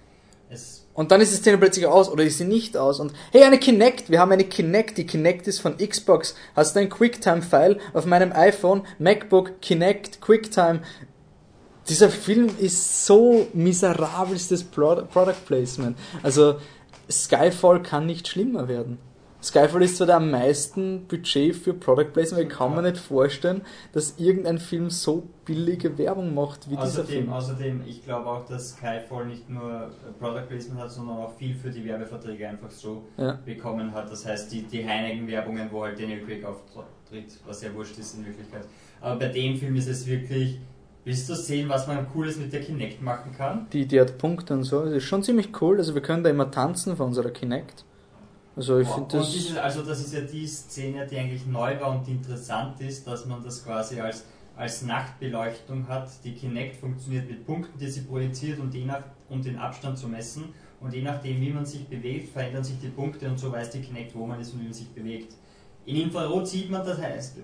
Und 0.94 1.12
dann 1.12 1.20
ist 1.20 1.32
die 1.32 1.36
Szene 1.36 1.58
plötzlich 1.58 1.86
aus 1.86 2.08
oder 2.10 2.24
ist 2.24 2.38
sie 2.38 2.44
nicht 2.44 2.76
aus. 2.76 2.98
Und 2.98 3.12
hey, 3.30 3.44
eine 3.44 3.58
Kinect, 3.58 4.10
wir 4.10 4.18
haben 4.18 4.32
eine 4.32 4.44
Kinect. 4.44 4.98
Die 4.98 5.06
Kinect 5.06 5.46
ist 5.46 5.60
von 5.60 5.76
Xbox. 5.76 6.34
Hast 6.56 6.74
du 6.74 6.80
ein 6.80 6.88
QuickTime-File 6.88 7.78
auf 7.92 8.04
meinem 8.04 8.32
iPhone, 8.32 8.82
MacBook, 8.98 9.60
Kinect, 9.60 10.20
QuickTime? 10.20 10.80
Dieser 11.88 12.10
Film 12.10 12.50
ist 12.58 13.06
so 13.06 13.46
miserabelstes 13.52 14.64
Pro 14.64 14.96
Product 15.02 15.46
Placement. 15.46 15.96
Also 16.22 16.56
Skyfall 17.10 17.82
kann 17.82 18.06
nicht 18.06 18.28
schlimmer 18.28 18.68
werden. 18.68 18.98
Skyfall 19.40 19.82
ist 19.82 19.96
zwar 19.96 20.08
der 20.08 20.16
am 20.16 20.30
meisten 20.32 21.06
Budget 21.06 21.54
für 21.54 21.72
Product 21.72 22.10
Placement, 22.12 22.50
ich 22.50 22.56
kann 22.58 22.74
mir 22.74 22.82
nicht 22.82 22.96
vorstellen, 22.98 23.62
dass 23.92 24.18
irgendein 24.18 24.58
Film 24.58 24.90
so 24.90 25.28
billige 25.44 25.96
Werbung 25.96 26.34
macht 26.34 26.66
wie 26.68 26.74
dieser 26.74 26.82
außerdem, 27.02 27.06
Film. 27.06 27.32
außerdem, 27.32 27.82
ich 27.86 28.04
glaube 28.04 28.26
auch, 28.26 28.44
dass 28.46 28.70
Skyfall 28.70 29.26
nicht 29.26 29.48
nur 29.48 29.62
äh, 29.84 30.12
Product 30.18 30.48
Placement 30.48 30.80
hat, 30.80 30.90
sondern 30.90 31.18
auch 31.18 31.32
viel 31.36 31.54
für 31.54 31.70
die 31.70 31.84
Werbeverträge 31.84 32.48
einfach 32.48 32.70
so 32.70 33.04
Ja. 33.16 33.38
bekommen 33.44 33.92
hat. 33.94 34.10
Das 34.10 34.26
heißt, 34.26 34.50
die, 34.52 34.62
die 34.62 34.84
Heineken-Werbungen, 34.84 35.68
wo 35.70 35.84
halt 35.84 36.00
Daniel 36.00 36.24
Craig 36.26 36.44
auftritt, 36.44 37.38
was 37.46 37.62
ja 37.62 37.72
wurscht 37.74 37.96
ist 37.96 38.16
in 38.18 38.26
Wirklichkeit. 38.26 38.64
Aber 39.00 39.20
bei 39.20 39.28
dem 39.28 39.56
Film 39.56 39.76
ist 39.76 39.86
es 39.88 40.04
wirklich, 40.08 40.58
willst 41.04 41.28
du 41.28 41.36
sehen, 41.36 41.68
was 41.68 41.86
man 41.86 42.08
Cooles 42.12 42.36
mit 42.38 42.52
der 42.52 42.60
Kinect 42.60 43.00
machen 43.02 43.30
kann? 43.36 43.68
Die, 43.72 43.86
die 43.86 44.00
hat 44.00 44.18
Punkte 44.18 44.54
und 44.54 44.64
so. 44.64 44.84
Das 44.84 44.94
ist 44.94 45.04
schon 45.04 45.22
ziemlich 45.22 45.50
cool. 45.62 45.78
Also 45.78 45.94
wir 45.94 46.02
können 46.02 46.24
da 46.24 46.30
immer 46.30 46.50
tanzen 46.50 46.96
von 46.96 47.06
unserer 47.06 47.30
Kinect. 47.30 47.84
Also 48.58 48.80
ich 48.80 48.88
finde 48.88 49.18
das. 49.18 49.30
dieses, 49.30 49.56
also 49.56 49.82
das 49.82 50.00
ist 50.00 50.12
ja 50.12 50.20
die 50.20 50.44
Szene, 50.44 51.06
die 51.06 51.16
eigentlich 51.16 51.46
neu 51.46 51.78
war 51.80 51.92
und 51.92 52.08
interessant 52.08 52.80
ist, 52.80 53.06
dass 53.06 53.24
man 53.24 53.40
das 53.40 53.64
quasi 53.64 54.00
als, 54.00 54.24
als 54.56 54.82
Nachtbeleuchtung 54.82 55.86
hat. 55.86 56.10
Die 56.24 56.32
Kinect 56.32 56.74
funktioniert 56.74 57.28
mit 57.28 57.46
Punkten, 57.46 57.78
die 57.78 57.86
sie 57.86 58.00
projiziert 58.00 58.58
und, 58.58 58.74
je 58.74 58.84
nach, 58.84 59.04
um 59.28 59.40
den 59.40 59.58
Abstand 59.58 59.96
zu 59.96 60.08
messen. 60.08 60.46
Und 60.80 60.92
je 60.92 61.02
nachdem, 61.02 61.40
wie 61.40 61.50
man 61.50 61.64
sich 61.64 61.86
bewegt, 61.86 62.32
verändern 62.32 62.64
sich 62.64 62.80
die 62.80 62.88
Punkte 62.88 63.28
und 63.28 63.38
so 63.38 63.52
weiß 63.52 63.70
die 63.70 63.80
Kinect, 63.80 64.16
wo 64.16 64.26
man 64.26 64.40
ist 64.40 64.52
und 64.52 64.60
wie 64.60 64.64
man 64.64 64.72
sich 64.72 64.88
bewegt. 64.88 65.34
In 65.86 65.94
Infrarot 65.94 66.48
sieht 66.48 66.68
man, 66.68 66.84
das 66.84 67.00
heißt, 67.00 67.36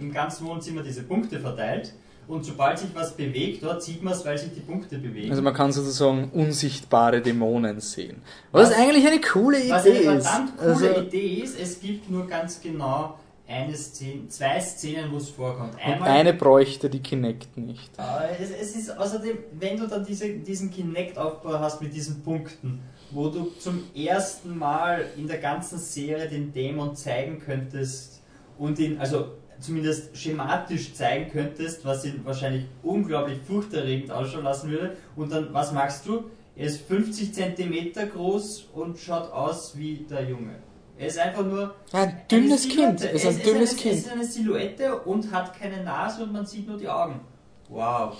im 0.00 0.12
ganzen 0.12 0.46
Wohnzimmer 0.46 0.82
diese 0.82 1.04
Punkte 1.04 1.38
verteilt. 1.38 1.94
Und 2.28 2.44
sobald 2.44 2.78
sich 2.78 2.88
was 2.94 3.16
bewegt, 3.16 3.62
dort 3.62 3.82
sieht 3.82 4.02
man 4.02 4.12
es, 4.12 4.24
weil 4.24 4.36
sich 4.36 4.50
die 4.52 4.60
Punkte 4.60 4.98
bewegen. 4.98 5.30
Also 5.30 5.42
man 5.42 5.54
kann 5.54 5.70
sozusagen 5.72 6.28
unsichtbare 6.32 7.20
Dämonen 7.20 7.78
sehen. 7.80 8.16
Was, 8.52 8.70
Was- 8.70 8.76
eigentlich 8.76 9.06
eine 9.06 9.20
coole 9.20 9.60
Idee 9.60 9.70
Was 9.70 9.84
eine 9.86 9.94
ist. 9.94 10.04
verdammt 10.26 10.56
coole 10.58 10.70
Also, 10.70 11.00
Idee 11.02 11.26
ist, 11.44 11.60
es 11.60 11.80
gibt 11.80 12.10
nur 12.10 12.26
ganz 12.26 12.60
genau 12.60 13.18
eine 13.48 13.76
Szene, 13.76 14.26
zwei 14.28 14.58
Szenen, 14.58 15.12
wo 15.12 15.18
es 15.18 15.28
vorkommt. 15.30 15.74
und 15.74 15.80
Einmal, 15.80 16.08
eine 16.08 16.34
bräuchte 16.34 16.90
die 16.90 16.98
Kinect 16.98 17.56
nicht. 17.56 17.90
Äh, 17.96 18.42
es, 18.42 18.50
es 18.50 18.74
ist 18.74 18.98
außerdem, 18.98 19.38
wenn 19.60 19.76
du 19.76 19.86
dann 19.86 20.04
diese, 20.04 20.28
diesen 20.30 20.72
Kinect-Aufbau 20.72 21.60
hast 21.60 21.80
mit 21.80 21.94
diesen 21.94 22.22
Punkten, 22.24 22.80
wo 23.12 23.28
du 23.28 23.52
zum 23.60 23.84
ersten 23.94 24.58
Mal 24.58 25.04
in 25.16 25.28
der 25.28 25.38
ganzen 25.38 25.78
Serie 25.78 26.28
den 26.28 26.52
Dämon 26.52 26.96
zeigen 26.96 27.38
könntest 27.38 28.20
und 28.58 28.80
ihn, 28.80 28.98
also 28.98 29.26
zumindest 29.60 30.16
schematisch 30.16 30.94
zeigen 30.94 31.30
könntest, 31.30 31.84
was 31.84 32.04
ihn 32.04 32.20
wahrscheinlich 32.24 32.64
unglaublich 32.82 33.38
furchterregend 33.46 34.10
ausschauen 34.10 34.44
lassen 34.44 34.70
würde. 34.70 34.96
Und 35.14 35.32
dann, 35.32 35.52
was 35.52 35.72
machst 35.72 36.06
du? 36.06 36.24
Er 36.56 36.66
ist 36.66 36.82
50 36.86 37.34
Zentimeter 37.34 38.06
groß 38.06 38.68
und 38.74 38.98
schaut 38.98 39.30
aus 39.30 39.76
wie 39.76 40.06
der 40.08 40.24
Junge. 40.24 40.56
Er 40.98 41.08
ist 41.08 41.18
einfach 41.18 41.44
nur 41.44 41.74
ein 41.92 42.22
dünnes 42.30 42.68
Kind. 42.68 43.02
Es 43.02 43.24
ist 43.24 43.26
ein 43.26 43.36
Es 43.36 43.42
dünnes 43.42 43.70
eine, 43.70 43.78
Kind. 43.80 43.94
Es 43.94 44.06
ist 44.06 44.12
eine 44.12 44.24
Silhouette 44.24 44.98
und 45.00 45.30
hat 45.30 45.58
keine 45.58 45.82
Nase 45.82 46.22
und 46.22 46.32
man 46.32 46.46
sieht 46.46 46.66
nur 46.66 46.78
die 46.78 46.88
Augen. 46.88 47.20
Wow. 47.68 48.16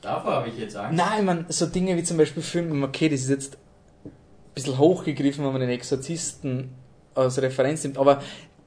Davor 0.00 0.32
habe 0.32 0.48
ich 0.48 0.58
jetzt 0.58 0.76
Angst. 0.76 0.96
Nein, 0.96 1.24
man, 1.24 1.46
so 1.48 1.66
Dinge 1.66 1.96
wie 1.96 2.02
zum 2.02 2.16
Beispiel 2.16 2.42
Filme, 2.42 2.84
okay, 2.84 3.08
das 3.08 3.20
ist 3.20 3.30
jetzt 3.30 3.58
ein 4.04 4.10
bisschen 4.54 4.78
hochgegriffen, 4.78 5.44
wenn 5.44 5.52
man 5.52 5.60
den 5.60 5.70
Exorzisten 5.70 6.70
als 7.14 7.40
Referenz 7.40 7.82
nimmt, 7.84 7.98
aber 7.98 8.22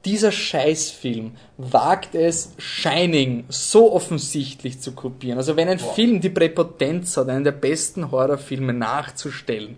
dieser 0.06 0.32
Scheißfilm 0.32 1.34
wagt 1.58 2.16
es, 2.16 2.54
Shining 2.58 3.46
so 3.50 3.94
offensichtlich 3.94 4.80
zu 4.80 4.94
kopieren. 4.94 5.38
Also 5.38 5.56
wenn 5.56 5.68
ein 5.68 5.78
Boah. 5.78 5.94
Film 5.94 6.22
die 6.22 6.30
Präpotenz 6.30 7.18
hat, 7.18 7.30
einen 7.30 7.44
der 7.44 7.52
besten 7.52 8.12
Horrorfilme 8.12 8.74
nachzustellen, 8.74 9.78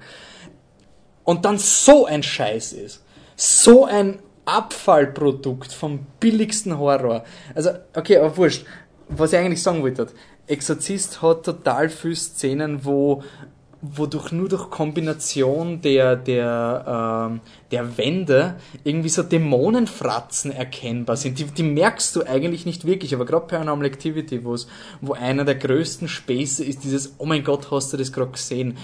und 1.24 1.46
dann 1.46 1.58
so 1.58 2.06
ein 2.06 2.22
Scheiß 2.22 2.74
ist, 2.74 3.04
so 3.36 3.86
ein 3.86 4.20
Abfallprodukt 4.46 5.72
vom 5.72 6.06
billigsten 6.20 6.78
Horror. 6.78 7.24
Also, 7.56 7.72
okay, 7.96 8.18
aber 8.18 8.36
wurscht. 8.38 8.66
Was 9.10 9.34
ich 9.34 9.40
eigentlich 9.40 9.62
sagen 9.62 9.84
wollte, 9.84 10.08
Exorzist 10.48 11.22
hat 11.22 11.46
total 11.46 11.90
viele 11.90 12.16
Szenen, 12.16 12.84
wo 12.84 13.24
wodurch 13.84 14.32
nur 14.32 14.48
durch 14.48 14.70
Kombination 14.70 15.82
der, 15.82 16.16
der, 16.16 17.30
ähm, 17.30 17.42
der 17.70 17.98
Wände 17.98 18.56
irgendwie 18.86 19.10
so 19.10 19.24
Dämonenfratzen 19.24 20.52
erkennbar 20.52 21.18
sind. 21.18 21.38
Die, 21.38 21.44
die 21.44 21.64
merkst 21.64 22.16
du 22.16 22.24
eigentlich 22.24 22.66
nicht 22.66 22.86
wirklich, 22.86 23.14
aber 23.14 23.26
gerade 23.26 23.46
Paranormal 23.48 23.86
Activity, 23.86 24.46
wo's, 24.46 24.68
wo 25.02 25.14
einer 25.14 25.44
der 25.44 25.56
größten 25.56 26.08
Späße 26.08 26.64
ist, 26.64 26.86
dieses, 26.86 27.16
oh 27.18 27.26
mein 27.26 27.44
Gott, 27.44 27.72
hast 27.72 27.92
du 27.92 27.98
das 27.98 28.14
gerade 28.14 28.32
gesehen? 28.32 28.78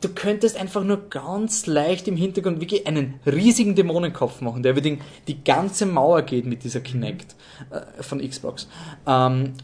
Du 0.00 0.08
könntest 0.08 0.56
einfach 0.56 0.82
nur 0.82 1.08
ganz 1.08 1.66
leicht 1.66 2.08
im 2.08 2.16
Hintergrund 2.16 2.60
wirklich 2.60 2.88
einen 2.88 3.20
riesigen 3.24 3.76
Dämonenkopf 3.76 4.40
machen, 4.40 4.64
der 4.64 4.72
über 4.72 4.80
den, 4.80 5.00
die 5.28 5.44
ganze 5.44 5.86
Mauer 5.86 6.22
geht 6.22 6.44
mit 6.46 6.64
dieser 6.64 6.80
Kinect 6.80 7.36
äh, 7.70 8.02
von 8.02 8.18
Xbox. 8.18 8.68
Ähm, 9.06 9.54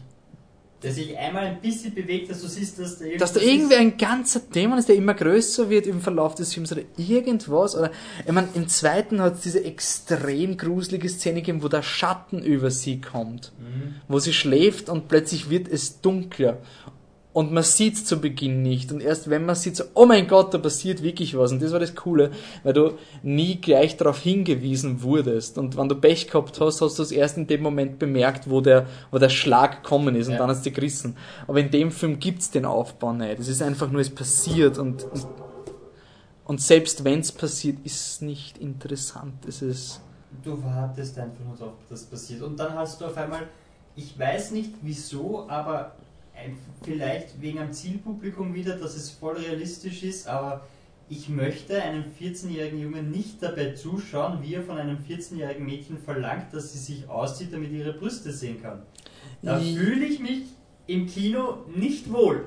Der 0.81 0.93
sich 0.93 1.17
einmal 1.17 1.45
ein 1.45 1.59
bisschen 1.59 1.93
bewegt, 1.93 2.31
dass 2.31 2.41
du 2.41 2.47
siehst, 2.47 2.79
dass 2.79 2.99
da 2.99 3.05
dass 3.17 3.33
da 3.33 3.41
irgendwie 3.41 3.75
ein 3.75 3.97
ganzer 3.97 4.39
Dämon 4.39 4.77
ist, 4.79 4.87
der 4.87 4.95
immer 4.95 5.13
größer 5.13 5.69
wird 5.69 5.87
im 5.87 5.99
Verlauf 5.99 6.35
des 6.35 6.53
Films 6.53 6.71
oder 6.71 6.83
irgendwas. 6.95 7.75
Oder 7.75 7.91
ich 8.25 8.31
meine, 8.31 8.47
im 8.53 8.67
zweiten 8.69 9.21
hat 9.21 9.35
es 9.35 9.41
diese 9.41 9.63
extrem 9.63 10.55
gruselige 10.55 11.09
Szene 11.09 11.41
gegeben, 11.41 11.63
wo 11.63 11.67
der 11.67 11.81
Schatten 11.81 12.41
über 12.41 12.71
sie 12.71 13.01
kommt. 13.01 13.51
Wo 14.07 14.19
sie 14.19 14.33
schläft 14.33 14.89
und 14.89 15.09
plötzlich 15.09 15.49
wird 15.49 15.67
es 15.67 15.99
dunkler. 16.01 16.59
Und 17.31 17.51
man 17.53 17.61
sieht 17.63 17.93
es 17.93 18.05
zu 18.05 18.19
Beginn 18.19 18.63
nicht. 18.63 18.91
Und 18.91 19.01
erst 19.01 19.29
wenn 19.29 19.45
man 19.45 19.53
sieht, 19.55 19.75
so, 19.75 19.83
oh 19.93 20.07
mein 20.07 20.27
Gott, 20.27 20.51
da 20.51 20.57
passiert 20.57 21.03
wirklich 21.03 21.37
was. 21.37 21.51
Und 21.51 21.61
das 21.61 21.71
war 21.71 21.79
das 21.79 21.93
Coole, 21.93 22.31
weil 22.63 22.73
du 22.73 22.93
nie 23.21 23.61
gleich 23.61 23.97
darauf 23.97 24.19
hingewiesen 24.19 25.03
wurdest. 25.03 25.59
Und 25.59 25.77
wenn 25.77 25.87
du 25.87 25.95
Pech 25.95 26.27
gehabt 26.27 26.59
hast, 26.59 26.81
hast 26.81 26.97
du 26.97 27.03
es 27.03 27.11
erst 27.11 27.37
in 27.37 27.45
dem 27.45 27.61
Moment 27.61 27.99
bemerkt, 27.99 28.49
wo 28.49 28.61
der, 28.61 28.87
wo 29.11 29.19
der 29.19 29.29
Schlag 29.29 29.83
gekommen 29.83 30.15
ist. 30.15 30.25
Und 30.27 30.33
Ja. 30.33 30.39
dann 30.39 30.49
hast 30.49 30.65
du 30.65 30.71
gerissen. 30.71 31.15
Aber 31.47 31.59
in 31.59 31.69
dem 31.69 31.91
Film 31.91 32.19
gibt's 32.19 32.49
den 32.49 32.65
Aufbau 32.65 33.13
nicht. 33.13 33.39
Es 33.39 33.47
ist 33.47 33.61
einfach 33.61 33.91
nur, 33.91 34.01
es 34.01 34.09
passiert. 34.09 34.79
Und, 34.79 35.03
und, 35.03 35.27
und 36.45 36.61
selbst 36.61 37.03
wenn 37.03 37.19
es 37.19 37.31
passiert, 37.31 37.77
ist 37.85 38.07
es 38.07 38.21
nicht 38.21 38.57
interessant. 38.57 39.45
Es 39.47 39.61
ist, 39.61 40.01
Du 40.43 40.63
wartest 40.63 41.17
einfach 41.17 41.43
nur 41.45 41.55
darauf, 41.55 41.73
dass 41.89 42.01
das 42.01 42.09
passiert. 42.09 42.41
Und 42.41 42.59
dann 42.59 42.73
hast 42.73 42.99
du 43.01 43.05
auf 43.05 43.17
einmal, 43.17 43.41
ich 43.95 44.17
weiß 44.17 44.51
nicht 44.51 44.73
wieso, 44.81 45.47
aber 45.49 45.93
vielleicht 46.83 47.41
wegen 47.41 47.59
am 47.59 47.71
Zielpublikum 47.71 48.53
wieder, 48.53 48.75
dass 48.75 48.95
es 48.95 49.09
voll 49.11 49.37
realistisch 49.37 50.03
ist, 50.03 50.27
aber 50.27 50.67
ich 51.09 51.27
möchte 51.27 51.81
einem 51.81 52.03
14-jährigen 52.21 52.79
Jungen 52.79 53.09
nicht 53.09 53.41
dabei 53.41 53.71
zuschauen, 53.71 54.39
wie 54.43 54.53
er 54.53 54.63
von 54.63 54.77
einem 54.77 54.97
14-jährigen 54.97 55.65
Mädchen 55.65 55.97
verlangt, 55.97 56.53
dass 56.53 56.73
sie 56.73 56.79
sich 56.79 57.09
auszieht, 57.09 57.51
damit 57.51 57.71
ihre 57.71 57.93
Brüste 57.93 58.31
sehen 58.31 58.61
kann. 58.61 58.83
Da 59.41 59.59
fühle 59.59 60.05
ich 60.05 60.19
mich 60.19 60.43
im 60.89 61.05
Kino 61.05 61.65
nicht 61.75 62.11
wohl. 62.11 62.45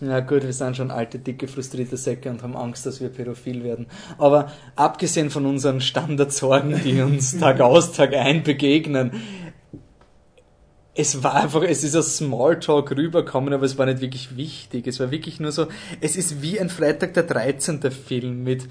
Ja 0.00 0.20
gut, 0.20 0.44
wir 0.44 0.52
sind 0.52 0.76
schon 0.76 0.90
alte, 0.90 1.18
dicke, 1.18 1.48
frustrierte 1.48 1.96
Säcke 1.96 2.30
und 2.30 2.42
haben 2.42 2.56
Angst, 2.56 2.84
dass 2.84 3.00
wir 3.00 3.08
pädophil 3.08 3.64
werden. 3.64 3.86
Aber 4.18 4.52
abgesehen 4.76 5.30
von 5.30 5.46
unseren 5.46 5.80
Standardsorgen, 5.80 6.82
die 6.84 7.00
uns 7.00 7.38
Tag 7.38 7.60
aus, 7.60 7.92
Tag 7.92 8.14
ein 8.14 8.42
begegnen, 8.42 9.12
es 10.94 11.22
war 11.22 11.34
einfach, 11.34 11.62
es 11.62 11.84
ist 11.84 11.94
aus 11.94 12.16
Smalltalk 12.16 12.90
rübergekommen, 12.96 13.54
aber 13.54 13.64
es 13.64 13.78
war 13.78 13.86
nicht 13.86 14.00
wirklich 14.00 14.36
wichtig. 14.36 14.86
Es 14.86 14.98
war 14.98 15.10
wirklich 15.10 15.38
nur 15.40 15.52
so, 15.52 15.66
es 16.00 16.16
ist 16.16 16.42
wie 16.42 16.58
ein 16.58 16.68
Freitag 16.68 17.14
der 17.14 17.22
13. 17.22 17.80
Film 17.90 18.42
mit 18.42 18.68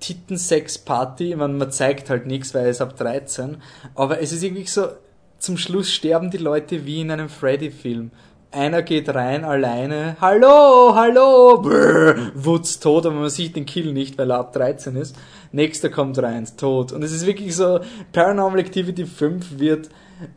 Titten-Sex-Party. 0.00 1.34
Man, 1.34 1.58
man 1.58 1.72
zeigt 1.72 2.08
halt 2.08 2.26
nichts, 2.26 2.54
weil 2.54 2.68
es 2.68 2.80
ab 2.80 2.96
13. 2.96 3.56
Aber 3.94 4.20
es 4.20 4.32
ist 4.32 4.44
irgendwie 4.44 4.66
so, 4.66 4.88
zum 5.38 5.58
Schluss 5.58 5.90
sterben 5.90 6.30
die 6.30 6.38
Leute 6.38 6.86
wie 6.86 7.00
in 7.00 7.10
einem 7.10 7.28
Freddy-Film. 7.28 8.10
Einer 8.52 8.82
geht 8.82 9.08
rein 9.08 9.44
alleine, 9.44 10.16
hallo, 10.20 10.94
hallo, 10.94 11.60
brr, 11.60 12.30
Wutz 12.34 12.78
tot, 12.78 13.04
aber 13.04 13.16
man 13.16 13.28
sieht 13.28 13.56
den 13.56 13.66
Kill 13.66 13.92
nicht, 13.92 14.16
weil 14.16 14.30
er 14.30 14.38
ab 14.38 14.52
13 14.52 14.96
ist. 14.96 15.16
Nächster 15.52 15.90
kommt 15.90 16.18
rein, 16.18 16.46
tot. 16.56 16.92
Und 16.92 17.02
es 17.02 17.12
ist 17.12 17.26
wirklich 17.26 17.54
so, 17.54 17.80
Paranormal 18.12 18.60
Activity 18.60 19.04
5 19.04 19.58
wird, 19.58 19.90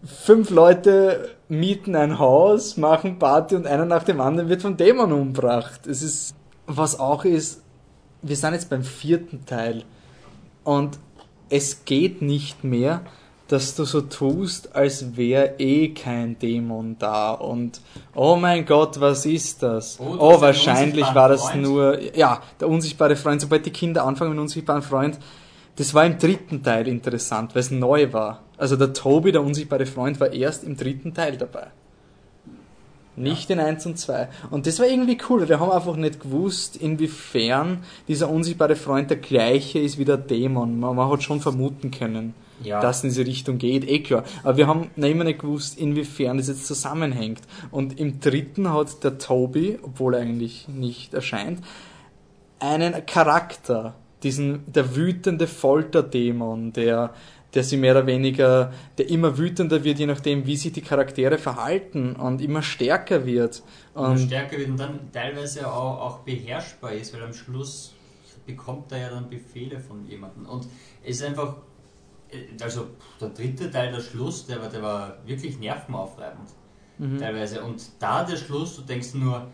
fünf 0.03 0.49
Leute 0.49 1.35
mieten 1.47 1.95
ein 1.95 2.19
Haus, 2.19 2.77
machen 2.77 3.19
Party 3.19 3.55
und 3.55 3.65
einer 3.67 3.85
nach 3.85 4.03
dem 4.03 4.19
anderen 4.21 4.49
wird 4.49 4.61
vom 4.61 4.77
Dämon 4.77 5.11
umgebracht. 5.11 5.87
Es 5.87 6.01
ist, 6.01 6.35
was 6.67 6.99
auch 6.99 7.25
ist, 7.25 7.61
wir 8.21 8.35
sind 8.35 8.53
jetzt 8.53 8.69
beim 8.69 8.83
vierten 8.83 9.45
Teil 9.45 9.83
und 10.63 10.99
es 11.49 11.85
geht 11.85 12.21
nicht 12.21 12.63
mehr, 12.63 13.01
dass 13.47 13.73
du 13.73 13.83
so 13.83 14.01
tust, 14.01 14.75
als 14.75 15.17
wäre 15.17 15.55
eh 15.57 15.89
kein 15.89 16.37
Dämon 16.37 16.97
da 16.99 17.31
und 17.31 17.81
oh 18.13 18.35
mein 18.35 18.65
Gott, 18.65 18.99
was 18.99 19.25
ist 19.25 19.63
das? 19.63 19.99
Oh, 19.99 20.03
du 20.03 20.11
hast 20.11 20.19
Oh, 20.19 20.41
wahrscheinlich 20.41 21.15
war 21.15 21.29
das 21.29 21.49
Freund. 21.49 21.63
nur, 21.63 22.15
ja, 22.15 22.41
der 22.59 22.69
unsichtbare 22.69 23.15
Freund, 23.15 23.41
sobald 23.41 23.65
die 23.65 23.71
Kinder 23.71 24.05
anfangen 24.05 24.31
mit 24.31 24.39
unsichtbaren 24.39 24.83
Freund, 24.83 25.17
das 25.79 25.93
war 25.93 26.05
im 26.05 26.17
dritten 26.17 26.61
Teil 26.61 26.89
interessant, 26.89 27.55
weil 27.55 27.61
es 27.61 27.71
neu 27.71 28.11
war. 28.11 28.43
Also 28.57 28.75
der 28.75 28.91
Toby, 28.91 29.31
der 29.31 29.41
unsichtbare 29.41 29.85
Freund, 29.85 30.19
war 30.19 30.33
erst 30.33 30.65
im 30.65 30.75
dritten 30.75 31.13
Teil 31.13 31.37
dabei. 31.37 31.67
Nicht 33.15 33.49
in 33.49 33.61
1 33.61 33.85
und 33.85 33.97
2. 33.97 34.27
Und 34.51 34.67
das 34.67 34.79
war 34.79 34.87
irgendwie 34.87 35.17
cool, 35.29 35.47
wir 35.47 35.61
haben 35.61 35.71
einfach 35.71 35.95
nicht 35.95 36.19
gewusst, 36.19 36.75
inwiefern 36.75 37.83
dieser 38.09 38.29
unsichtbare 38.29 38.75
Freund 38.75 39.09
der 39.09 39.17
gleiche 39.17 39.79
ist 39.79 39.97
wie 39.97 40.03
der 40.05 40.17
Dämon. 40.17 40.79
Man, 40.81 40.97
man 40.97 41.09
hat 41.09 41.23
schon 41.23 41.39
vermuten 41.39 41.91
können, 41.91 42.33
Ja. 42.61 42.81
dass 42.81 42.97
es 42.97 43.03
in 43.05 43.09
diese 43.11 43.25
Richtung 43.25 43.57
geht, 43.57 43.87
eh 43.89 43.99
klar. 43.99 44.25
Aber 44.43 44.57
wir 44.57 44.67
haben 44.67 44.89
noch 44.97 45.07
immer 45.07 45.23
nicht 45.23 45.39
gewusst, 45.39 45.79
inwiefern 45.79 46.35
das 46.37 46.49
jetzt 46.49 46.67
zusammenhängt. 46.67 47.39
Und 47.71 47.97
im 47.97 48.19
dritten 48.19 48.73
hat 48.73 49.01
der 49.05 49.17
Toby, 49.17 49.79
obwohl 49.81 50.13
er 50.15 50.21
eigentlich 50.21 50.67
nicht 50.67 51.13
erscheint, 51.13 51.61
einen 52.59 53.05
Charakter, 53.05 53.95
diesen, 54.23 54.71
der 54.71 54.95
wütende 54.95 55.47
Folterdämon, 55.47 56.73
der, 56.73 57.13
der 57.53 57.63
sie 57.63 57.77
mehr 57.77 57.93
oder 57.93 58.05
weniger, 58.05 58.73
der 58.97 59.09
immer 59.09 59.37
wütender 59.37 59.83
wird, 59.83 59.99
je 59.99 60.05
nachdem, 60.05 60.45
wie 60.45 60.55
sich 60.55 60.71
die 60.71 60.81
Charaktere 60.81 61.37
verhalten 61.37 62.15
und 62.15 62.41
immer 62.41 62.61
stärker 62.61 63.25
wird. 63.25 63.63
und 63.93 64.05
Und 64.05 64.19
stärker 64.19 64.57
wird 64.57 64.69
und 64.69 64.79
dann 64.79 65.11
teilweise 65.11 65.67
auch, 65.67 65.99
auch 66.01 66.19
beherrschbar 66.19 66.93
ist, 66.93 67.13
weil 67.13 67.23
am 67.23 67.33
Schluss 67.33 67.93
bekommt 68.45 68.91
er 68.91 68.97
ja 68.99 69.09
dann 69.09 69.29
Befehle 69.29 69.79
von 69.79 70.05
jemandem. 70.05 70.45
Und 70.45 70.67
es 71.03 71.17
ist 71.17 71.23
einfach, 71.23 71.57
äh, 72.31 72.61
also 72.61 72.87
der 73.19 73.29
dritte 73.29 73.69
Teil, 73.69 73.91
der 73.91 74.01
Schluss, 74.01 74.45
der 74.45 74.61
war, 74.61 74.69
der 74.69 74.81
war 74.81 75.17
wirklich 75.25 75.59
nervenaufreibend. 75.59 76.49
Teilweise. 77.17 77.63
Und 77.63 77.81
da 77.99 78.25
der 78.25 78.35
Schluss, 78.35 78.75
du 78.75 78.81
denkst 78.81 79.13
nur, 79.13 79.47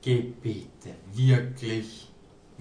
Gebete, 0.00 0.90
wirklich. 1.12 2.08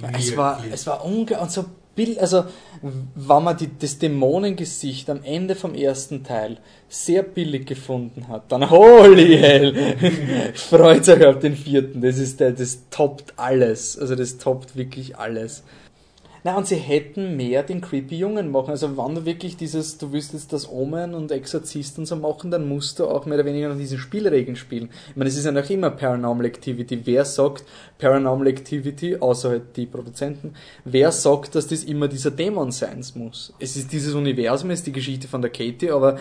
Ja, 0.02 0.10
es 0.18 0.36
war, 0.36 0.64
es 0.72 0.88
war 0.88 1.06
unglaublich, 1.06 1.42
und 1.42 1.52
so 1.52 1.66
Bild, 1.96 2.18
also, 2.18 2.46
wenn 2.82 3.44
man 3.44 3.56
die, 3.56 3.70
das 3.78 4.00
Dämonengesicht 4.00 5.10
am 5.12 5.24
Ende 5.24 5.54
vom 5.54 5.76
ersten 5.76 6.24
Teil 6.24 6.58
sehr 6.90 7.22
billig 7.22 7.68
gefunden 7.68 8.28
hat, 8.30 8.52
dann 8.52 8.70
holy 8.70 9.38
hell, 9.38 9.96
freut 10.56 11.08
euch 11.08 11.26
auf 11.26 11.40
den 11.40 11.56
vierten, 11.56 12.02
das 12.02 12.18
ist 12.18 12.40
der, 12.40 12.52
das 12.52 12.90
toppt 12.90 13.34
alles, 13.38 13.98
also 13.98 14.16
das 14.16 14.38
toppt 14.40 14.76
wirklich 14.76 15.18
alles. 15.18 15.64
Na, 16.46 16.58
und 16.58 16.68
sie 16.68 16.76
hätten 16.76 17.38
mehr 17.38 17.64
den 17.64 17.80
creepy 17.80 18.18
Jungen 18.18 18.52
machen. 18.52 18.72
Also, 18.72 18.98
wenn 18.98 19.16
du 19.16 19.26
wirklich 19.26 19.56
dieses, 19.56 19.98
du 19.98 20.12
willst 20.12 20.34
jetzt 20.34 20.52
das 20.52 20.70
Omen 20.70 21.14
und 21.14 21.32
Exorzist 21.32 21.98
und 21.98 22.06
so 22.06 22.18
machen, 22.18 22.52
dann 22.52 22.68
musst 22.68 23.00
du 23.00 23.08
auch 23.08 23.26
mehr 23.26 23.36
oder 23.36 23.46
weniger 23.46 23.70
nach 23.70 23.78
diesen 23.78 23.98
Spielregeln 23.98 24.58
spielen. 24.58 24.90
Ich 25.10 25.16
meine, 25.16 25.30
es 25.30 25.38
ist 25.38 25.46
ja 25.46 25.54
noch 25.54 25.70
immer 25.70 25.90
Paranormal 25.90 26.46
Activity. 26.46 27.00
Wer 27.06 27.24
sagt 27.24 27.64
Paranormal 27.98 28.48
Activity, 28.48 29.16
außer 29.16 29.52
halt 29.52 29.78
die 29.78 29.86
Produzenten, 29.86 30.54
wer 30.84 31.14
sagt, 31.14 31.56
dass 31.56 31.68
das 31.68 31.86
immer 31.86 32.10
dieser 32.10 32.32
Dämon 32.32 32.72
sein 32.72 33.06
muss? 33.16 33.54
Es 33.60 33.78
ist 33.78 33.94
dieses 33.94 34.14
Universum, 34.14 34.70
es 34.72 34.80
ist 34.80 34.88
die 34.88 34.92
Geschichte 34.92 35.30
von 35.30 35.42
der 35.42 35.52
Katie, 35.52 35.92
aber 35.92 36.18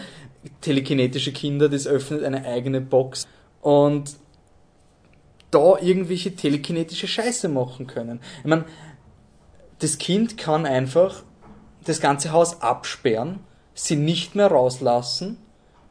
telekinetische 0.60 1.32
Kinder, 1.32 1.68
das 1.68 1.88
öffnet 1.88 2.22
eine 2.22 2.44
eigene 2.44 2.80
Box. 2.80 3.26
Und 3.60 4.22
da 5.50 5.76
irgendwelche 5.80 6.34
telekinetische 6.34 7.06
Scheiße 7.06 7.48
machen 7.48 7.86
können. 7.86 8.20
Ich 8.38 8.48
meine, 8.48 8.64
das 9.82 9.98
Kind 9.98 10.38
kann 10.38 10.64
einfach 10.64 11.24
das 11.84 12.00
ganze 12.00 12.30
Haus 12.30 12.62
absperren, 12.62 13.40
sie 13.74 13.96
nicht 13.96 14.36
mehr 14.36 14.46
rauslassen 14.46 15.38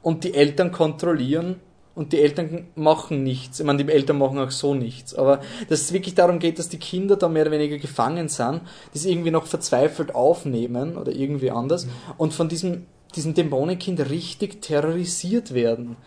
und 0.02 0.24
die 0.24 0.34
Eltern 0.34 0.72
kontrollieren 0.72 1.60
und 1.94 2.14
die 2.14 2.22
Eltern 2.22 2.68
machen 2.76 3.24
nichts. 3.24 3.60
Ich 3.60 3.66
meine, 3.66 3.84
die 3.84 3.92
Eltern 3.92 4.18
machen 4.18 4.40
auch 4.40 4.52
so 4.52 4.74
nichts. 4.74 5.14
Aber 5.14 5.42
dass 5.68 5.82
es 5.82 5.92
wirklich 5.92 6.16
darum 6.16 6.40
geht, 6.40 6.58
dass 6.58 6.70
die 6.70 6.80
Kinder 6.80 7.18
da 7.18 7.28
mehr 7.28 7.42
oder 7.42 7.52
weniger 7.52 7.78
gefangen 7.80 8.30
sind, 8.30 8.62
das 8.94 9.04
irgendwie 9.04 9.32
noch 9.32 9.46
verzweifelt 9.46 10.16
aufnehmen 10.16 10.98
oder 10.98 11.12
irgendwie 11.12 11.52
anders 11.52 11.86
und 12.18 12.34
von 12.34 12.48
diesem, 12.48 12.86
diesem 13.14 13.34
Dämonenkind 13.34 14.10
richtig 14.10 14.62
terrorisiert 14.62 15.54
werden. 15.54 15.98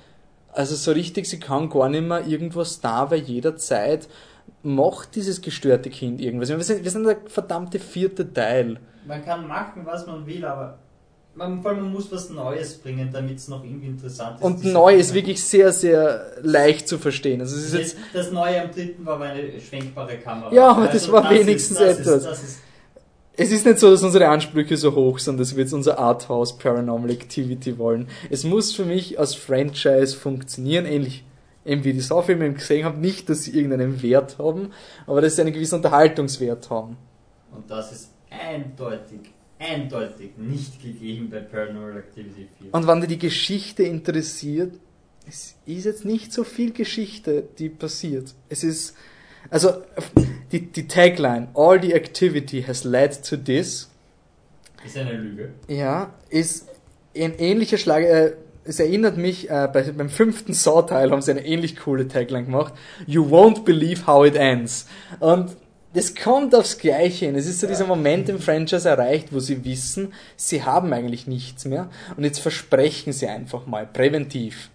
Also 0.52 0.74
so 0.74 0.92
richtig, 0.92 1.26
sie 1.26 1.38
kann 1.38 1.68
gar 1.68 1.90
nicht 1.90 2.04
mehr 2.04 2.26
irgendwas 2.26 2.80
da, 2.80 3.10
weil 3.10 3.20
jederzeit 3.20 4.08
macht 4.64 5.14
dieses 5.14 5.42
gestörte 5.42 5.90
Kind 5.90 6.20
irgendwas. 6.20 6.48
Wir 6.48 6.60
sind, 6.62 6.84
wir 6.84 6.90
sind 6.90 7.04
der 7.04 7.18
verdammte 7.26 7.78
vierte 7.78 8.32
Teil. 8.32 8.78
Man 9.06 9.24
kann 9.24 9.46
machen, 9.46 9.82
was 9.84 10.06
man 10.06 10.26
will, 10.26 10.44
aber 10.44 10.78
man, 11.34 11.60
vor 11.62 11.72
allem 11.72 11.82
man 11.82 11.92
muss 11.92 12.10
was 12.10 12.30
Neues 12.30 12.74
bringen, 12.78 13.10
damit 13.12 13.38
es 13.38 13.48
noch 13.48 13.62
irgendwie 13.64 13.88
interessant 13.88 14.38
ist. 14.38 14.44
Und 14.44 14.64
neu 14.64 14.94
ist 14.94 15.12
wirklich 15.12 15.42
sehr, 15.42 15.72
sehr 15.72 16.32
leicht 16.42 16.88
zu 16.88 16.98
verstehen. 16.98 17.40
Also 17.40 17.56
es 17.56 17.66
ist 17.66 17.74
jetzt, 17.74 17.96
Das, 18.12 18.24
das 18.24 18.32
Neue 18.32 18.62
am 18.62 18.70
dritten 18.70 19.04
war 19.04 19.16
aber 19.16 19.26
eine 19.26 19.60
schwenkbare 19.60 20.16
Kamera. 20.18 20.46
Also 20.46 20.56
Ja, 20.56 20.70
aber 20.70 20.86
das 20.86 21.10
war 21.10 21.28
wenigstens 21.30 21.78
das 21.78 21.98
etwas. 21.98 22.16
Ist, 22.16 22.26
das 22.26 22.42
ist, 22.42 22.58
es 23.36 23.50
ist 23.50 23.66
nicht 23.66 23.80
so, 23.80 23.90
dass 23.90 24.02
unsere 24.02 24.28
Ansprüche 24.28 24.76
so 24.76 24.94
hoch 24.94 25.18
sind, 25.18 25.40
dass 25.40 25.56
wir 25.56 25.64
jetzt 25.64 25.72
unser 25.72 25.98
Arthouse 25.98 26.56
Paranormal 26.56 27.10
Activity 27.10 27.76
wollen. 27.78 28.08
Es 28.30 28.44
muss 28.44 28.72
für 28.72 28.84
mich 28.84 29.18
als 29.18 29.34
Franchise 29.34 30.16
funktionieren, 30.16 30.86
ähnlich 30.86 31.24
eben 31.64 31.84
wie 31.84 31.92
die 31.92 32.00
Saw-Filme 32.00 32.46
eben 32.46 32.54
gesehen 32.54 32.84
habe. 32.84 32.98
Nicht, 32.98 33.28
dass 33.28 33.44
sie 33.44 33.52
irgendeinen 33.56 34.02
Wert 34.02 34.38
haben, 34.38 34.72
aber 35.06 35.20
dass 35.20 35.36
sie 35.36 35.42
einen 35.42 35.52
gewissen 35.52 35.76
Unterhaltungswert 35.76 36.70
haben. 36.70 36.96
und 37.54 37.70
das 37.70 37.92
ist 37.92 38.10
eindeutig, 38.30 39.20
eindeutig 39.58 40.36
nicht 40.36 40.82
gegeben 40.82 41.30
bei 41.30 41.40
Paranormal 41.40 41.98
Activity 41.98 42.48
4. 42.60 42.74
Und 42.74 42.86
wenn 42.86 43.00
dir 43.00 43.06
die 43.06 43.18
Geschichte 43.18 43.82
interessiert, 43.84 44.74
es 45.26 45.56
ist 45.64 45.84
jetzt 45.84 46.04
nicht 46.04 46.32
so 46.32 46.44
viel 46.44 46.72
Geschichte, 46.72 47.44
die 47.58 47.68
passiert. 47.68 48.34
Es 48.48 48.62
ist, 48.62 48.94
also, 49.50 49.82
die, 50.52 50.70
die 50.70 50.86
Tagline, 50.86 51.48
all 51.54 51.80
the 51.80 51.94
activity 51.94 52.62
has 52.62 52.84
led 52.84 53.24
to 53.24 53.36
this, 53.36 53.90
ist 54.84 54.98
eine 54.98 55.12
Lüge. 55.12 55.54
ja, 55.68 56.12
ist 56.28 56.68
ein 57.16 57.38
ähnlicher 57.38 57.78
Schlag, 57.78 58.02
äh, 58.02 58.36
es 58.64 58.80
erinnert 58.80 59.16
mich, 59.16 59.50
äh, 59.50 59.68
bei, 59.72 59.82
beim 59.82 60.10
fünften 60.10 60.52
Saw-Teil 60.52 61.10
haben 61.10 61.22
sie 61.22 61.30
eine 61.30 61.46
ähnlich 61.46 61.76
coole 61.76 62.08
Tagline 62.08 62.44
gemacht, 62.44 62.74
you 63.06 63.24
won't 63.24 63.64
believe 63.64 64.06
how 64.06 64.26
it 64.26 64.36
ends. 64.36 64.86
Und 65.20 65.56
das 65.94 66.14
kommt 66.14 66.54
aufs 66.54 66.78
Gleiche 66.78 67.26
hin. 67.26 67.36
Es 67.36 67.46
ist 67.46 67.60
so 67.60 67.68
dieser 67.68 67.86
Moment 67.86 68.28
im 68.28 68.40
Franchise 68.40 68.88
erreicht, 68.88 69.28
wo 69.32 69.38
sie 69.38 69.64
wissen, 69.64 70.12
sie 70.36 70.64
haben 70.64 70.92
eigentlich 70.92 71.26
nichts 71.26 71.64
mehr 71.64 71.88
und 72.16 72.24
jetzt 72.24 72.40
versprechen 72.40 73.12
sie 73.12 73.28
einfach 73.28 73.66
mal, 73.66 73.86
präventiv. 73.86 74.70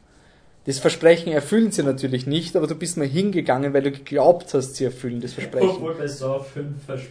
Das 0.65 0.77
Versprechen 0.77 1.31
erfüllen 1.31 1.71
sie 1.71 1.81
natürlich 1.81 2.27
nicht, 2.27 2.55
aber 2.55 2.67
du 2.67 2.75
bist 2.75 2.97
mal 2.97 3.07
hingegangen, 3.07 3.73
weil 3.73 3.81
du 3.81 3.91
geglaubt 3.91 4.53
hast, 4.53 4.75
sie 4.75 4.83
erfüllen 4.83 5.19
das 5.21 5.33
Versprechen. 5.33 5.69
Obwohl 5.69 5.95
bei 5.95 6.05
Saw 6.05 6.43
5 6.43 6.67
vers- 6.85 7.01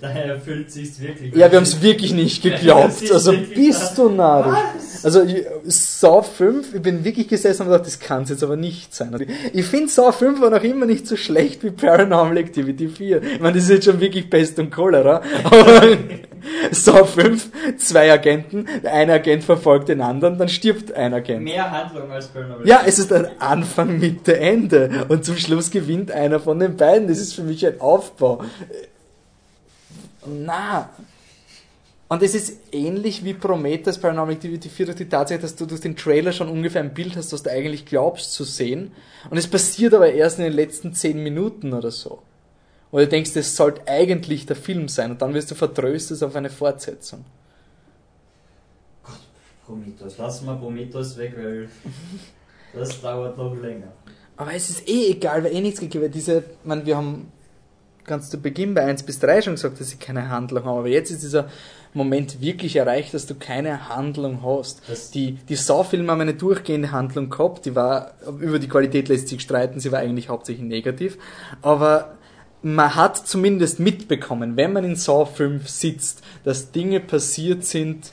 daher 0.00 0.26
erfüllt 0.34 0.70
sich's 0.70 1.00
wirklich. 1.00 1.34
Ja, 1.34 1.50
wir 1.50 1.56
haben 1.56 1.64
es 1.64 1.82
wirklich 1.82 2.12
nicht 2.12 2.42
geglaubt. 2.42 3.10
Also 3.10 3.32
bist 3.54 3.96
du 3.98 4.10
narrisch. 4.10 4.58
Also 5.02 5.22
Saw 5.64 6.22
5, 6.22 6.74
ich 6.74 6.82
bin 6.82 7.02
wirklich 7.02 7.26
gesessen 7.28 7.62
und 7.62 7.68
gedacht, 7.68 7.86
das 7.86 7.98
kann 7.98 8.22
es 8.24 8.28
jetzt 8.30 8.44
aber 8.44 8.56
nicht 8.56 8.94
sein. 8.94 9.12
Also, 9.12 9.24
Ich 9.52 9.64
finde 9.66 9.88
Saw 9.88 10.12
5 10.12 10.40
war 10.40 10.50
noch 10.50 10.62
immer 10.62 10.86
nicht 10.86 11.06
so 11.06 11.16
schlecht 11.16 11.64
wie 11.64 11.70
Paranormal 11.70 12.36
Activity 12.36 12.88
4. 12.88 13.22
Ich 13.22 13.40
meine, 13.40 13.54
das 13.54 13.64
ist 13.64 13.70
jetzt 13.70 13.84
schon 13.86 14.00
wirklich 14.00 14.28
Pest 14.30 14.58
und 14.60 14.70
Cholera. 14.70 15.22
Saw 16.70 17.04
5, 17.04 17.76
zwei 17.78 18.12
Agenten, 18.12 18.66
der 18.82 18.92
eine 18.92 19.14
Agent 19.14 19.44
verfolgt 19.44 19.88
den 19.88 20.00
anderen, 20.00 20.38
dann 20.38 20.48
stirbt 20.48 20.92
ein 20.92 21.14
Agent. 21.14 21.44
Mehr 21.44 21.70
Handlung 21.70 22.10
als 22.10 22.28
Paranormal 22.28 22.66
Ja, 22.66 22.82
es 22.86 22.98
ist 22.98 23.12
ein 23.12 23.28
Anfang, 23.40 23.98
Mitte, 23.98 24.38
Ende. 24.38 25.06
Und 25.08 25.24
zum 25.24 25.36
Schluss 25.36 25.70
gewinnt 25.70 26.10
einer 26.10 26.40
von 26.40 26.58
den 26.58 26.76
beiden. 26.76 27.08
Das 27.08 27.18
ist 27.18 27.34
für 27.34 27.42
mich 27.42 27.66
ein 27.66 27.80
Aufbau. 27.80 28.42
Na. 30.26 30.90
Und 32.10 32.22
es 32.22 32.34
ist 32.34 32.58
ähnlich 32.72 33.22
wie 33.22 33.34
Prometheus 33.34 33.98
Paranormal 33.98 34.34
Activity 34.34 34.70
4 34.70 34.86
durch 34.86 34.96
die 34.96 35.08
Tatsache, 35.08 35.40
dass 35.40 35.56
du 35.56 35.66
durch 35.66 35.82
den 35.82 35.94
Trailer 35.94 36.32
schon 36.32 36.48
ungefähr 36.48 36.82
ein 36.82 36.94
Bild 36.94 37.16
hast, 37.16 37.32
was 37.34 37.42
du 37.42 37.50
eigentlich 37.50 37.84
glaubst 37.84 38.32
zu 38.32 38.44
sehen. 38.44 38.92
Und 39.28 39.36
es 39.36 39.46
passiert 39.46 39.92
aber 39.92 40.10
erst 40.10 40.38
in 40.38 40.44
den 40.44 40.54
letzten 40.54 40.94
10 40.94 41.22
Minuten 41.22 41.74
oder 41.74 41.90
so. 41.90 42.22
Oder 42.90 43.04
du 43.04 43.08
denkst, 43.10 43.36
es 43.36 43.54
sollte 43.54 43.82
eigentlich 43.86 44.46
der 44.46 44.56
Film 44.56 44.88
sein. 44.88 45.10
Und 45.10 45.20
dann 45.22 45.34
wirst 45.34 45.50
du 45.50 45.54
vertröstet 45.54 46.22
auf 46.22 46.34
eine 46.36 46.50
Fortsetzung. 46.50 47.24
Prometheus. 49.66 50.16
Lassen 50.18 50.46
wir 50.46 50.54
Prometheus 50.56 51.16
weg, 51.18 51.34
weil 51.36 51.68
das 52.72 53.00
dauert 53.00 53.36
noch 53.36 53.54
länger. 53.54 53.88
Aber 54.36 54.54
es 54.54 54.70
ist 54.70 54.88
eh 54.88 55.10
egal, 55.10 55.44
weil 55.44 55.52
eh 55.54 55.60
nichts 55.60 55.80
gegeben 55.80 56.02
wird. 56.04 56.14
Diese, 56.14 56.44
man, 56.64 56.86
wir 56.86 56.96
haben 56.96 57.30
ganz 58.04 58.30
zu 58.30 58.38
Beginn 58.40 58.72
bei 58.72 58.82
1 58.84 59.02
bis 59.02 59.18
3 59.18 59.42
schon 59.42 59.54
gesagt, 59.54 59.80
dass 59.80 59.90
sie 59.90 59.96
keine 59.96 60.30
Handlung 60.30 60.64
haben. 60.64 60.78
Aber 60.78 60.88
jetzt 60.88 61.10
ist 61.10 61.22
dieser 61.22 61.48
Moment 61.92 62.40
wirklich 62.40 62.76
erreicht, 62.76 63.12
dass 63.12 63.26
du 63.26 63.34
keine 63.34 63.88
Handlung 63.90 64.42
hast. 64.42 64.80
Das- 64.88 65.10
die 65.10 65.32
die 65.32 65.56
Saw-Filme 65.56 66.10
haben 66.10 66.20
eine 66.22 66.34
durchgehende 66.34 66.92
Handlung 66.92 67.28
gehabt. 67.28 67.66
Die 67.66 67.74
war, 67.74 68.12
über 68.40 68.58
die 68.58 68.68
Qualität 68.68 69.08
lässt 69.08 69.28
sich 69.28 69.42
streiten, 69.42 69.80
sie 69.80 69.92
war 69.92 69.98
eigentlich 69.98 70.28
hauptsächlich 70.30 70.64
negativ. 70.66 71.18
Aber 71.60 72.16
man 72.62 72.94
hat 72.94 73.26
zumindest 73.26 73.80
mitbekommen, 73.80 74.56
wenn 74.56 74.72
man 74.72 74.84
in 74.84 74.96
Saw 74.96 75.26
5 75.26 75.68
sitzt, 75.68 76.22
dass 76.44 76.72
Dinge 76.72 77.00
passiert 77.00 77.64
sind, 77.64 78.12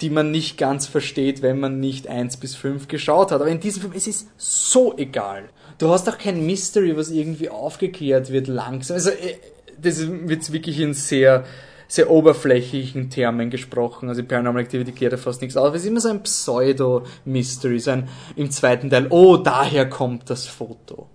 die 0.00 0.10
man 0.10 0.30
nicht 0.30 0.58
ganz 0.58 0.86
versteht, 0.86 1.42
wenn 1.42 1.60
man 1.60 1.80
nicht 1.80 2.08
1 2.08 2.38
bis 2.38 2.56
5 2.56 2.88
geschaut 2.88 3.30
hat. 3.30 3.40
Aber 3.40 3.50
in 3.50 3.60
diesem 3.60 3.82
Film, 3.82 3.94
es 3.96 4.06
ist 4.06 4.28
so 4.36 4.96
egal. 4.96 5.44
Du 5.78 5.90
hast 5.90 6.08
auch 6.08 6.18
kein 6.18 6.44
Mystery, 6.44 6.96
was 6.96 7.10
irgendwie 7.10 7.48
aufgeklärt 7.48 8.30
wird 8.30 8.48
langsam. 8.48 8.96
Also, 8.96 9.10
äh, 9.10 9.36
das 9.80 10.00
wird 10.00 10.52
wirklich 10.52 10.78
in 10.80 10.94
sehr, 10.94 11.44
sehr 11.88 12.10
oberflächlichen 12.10 13.10
Termen 13.10 13.50
gesprochen. 13.50 14.08
Also 14.08 14.22
Paranormal 14.22 14.62
Activity 14.62 14.92
klärt 14.92 15.12
ja 15.12 15.18
fast 15.18 15.42
nichts 15.42 15.56
auf. 15.56 15.74
Es 15.74 15.82
ist 15.82 15.88
immer 15.88 16.00
so 16.00 16.08
ein 16.08 16.22
Pseudo-Mystery. 16.22 17.78
So 17.78 17.90
ein, 17.92 18.08
im 18.36 18.50
zweiten 18.50 18.90
Teil, 18.90 19.06
oh, 19.10 19.36
daher 19.36 19.88
kommt 19.88 20.30
das 20.30 20.46
Foto. 20.46 21.08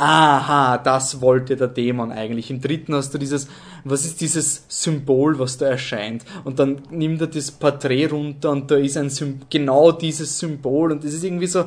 Aha, 0.00 0.78
das 0.78 1.20
wollte 1.20 1.56
der 1.56 1.66
Dämon 1.66 2.12
eigentlich. 2.12 2.52
Im 2.52 2.60
dritten 2.60 2.94
hast 2.94 3.12
du 3.12 3.18
dieses, 3.18 3.48
was 3.82 4.04
ist 4.04 4.20
dieses 4.20 4.62
Symbol, 4.68 5.40
was 5.40 5.58
da 5.58 5.66
erscheint? 5.66 6.24
Und 6.44 6.60
dann 6.60 6.82
nimmt 6.90 7.20
er 7.20 7.26
das 7.26 7.50
Porträt 7.50 8.06
runter 8.06 8.50
und 8.50 8.70
da 8.70 8.76
ist 8.76 8.96
ein 8.96 9.10
Sym 9.10 9.40
genau 9.50 9.90
dieses 9.90 10.38
Symbol 10.38 10.92
und 10.92 11.02
es 11.02 11.14
ist 11.14 11.24
irgendwie 11.24 11.48
so, 11.48 11.64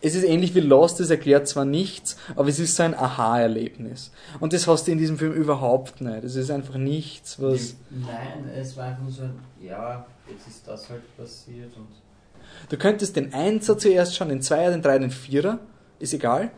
es 0.00 0.16
ist 0.16 0.24
ähnlich 0.24 0.56
wie 0.56 0.60
Lost, 0.60 0.98
es 0.98 1.10
erklärt 1.10 1.46
zwar 1.46 1.64
nichts, 1.64 2.16
aber 2.34 2.48
es 2.48 2.58
ist 2.58 2.74
so 2.74 2.82
ein 2.82 2.94
Aha-Erlebnis. 2.94 4.10
Und 4.40 4.54
das 4.54 4.66
hast 4.66 4.88
du 4.88 4.90
in 4.90 4.98
diesem 4.98 5.16
Film 5.16 5.34
überhaupt 5.34 6.00
nicht. 6.00 6.24
Es 6.24 6.34
ist 6.34 6.50
einfach 6.50 6.78
nichts, 6.78 7.40
was, 7.40 7.76
Nein, 7.90 8.50
es 8.56 8.76
war 8.76 8.86
einfach 8.86 9.08
so 9.08 9.22
ein, 9.22 9.38
ja, 9.62 10.04
jetzt 10.28 10.48
ist 10.48 10.66
das 10.66 10.90
halt 10.90 11.16
passiert 11.16 11.76
und. 11.76 11.86
du 12.70 12.76
könntest 12.76 13.14
den 13.14 13.32
Einser 13.32 13.78
zuerst 13.78 14.16
schauen, 14.16 14.30
den 14.30 14.42
Zweier, 14.42 14.72
den 14.72 14.82
Dreier, 14.82 14.98
den 14.98 15.12
Vierer, 15.12 15.60
ist 16.00 16.12
egal. 16.12 16.50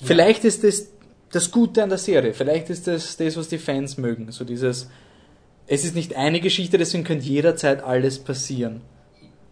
Vielleicht 0.00 0.44
ist 0.44 0.64
das 0.64 0.88
das 1.30 1.50
Gute 1.50 1.82
an 1.82 1.88
der 1.88 1.98
Serie. 1.98 2.32
Vielleicht 2.32 2.70
ist 2.70 2.86
das 2.86 3.16
das, 3.16 3.36
was 3.36 3.48
die 3.48 3.58
Fans 3.58 3.98
mögen. 3.98 4.30
So 4.32 4.44
dieses, 4.44 4.88
es 5.66 5.84
ist 5.84 5.94
nicht 5.94 6.16
eine 6.16 6.40
Geschichte, 6.40 6.78
deswegen 6.78 7.04
könnte 7.04 7.26
jederzeit 7.26 7.82
alles 7.82 8.18
passieren. 8.18 8.80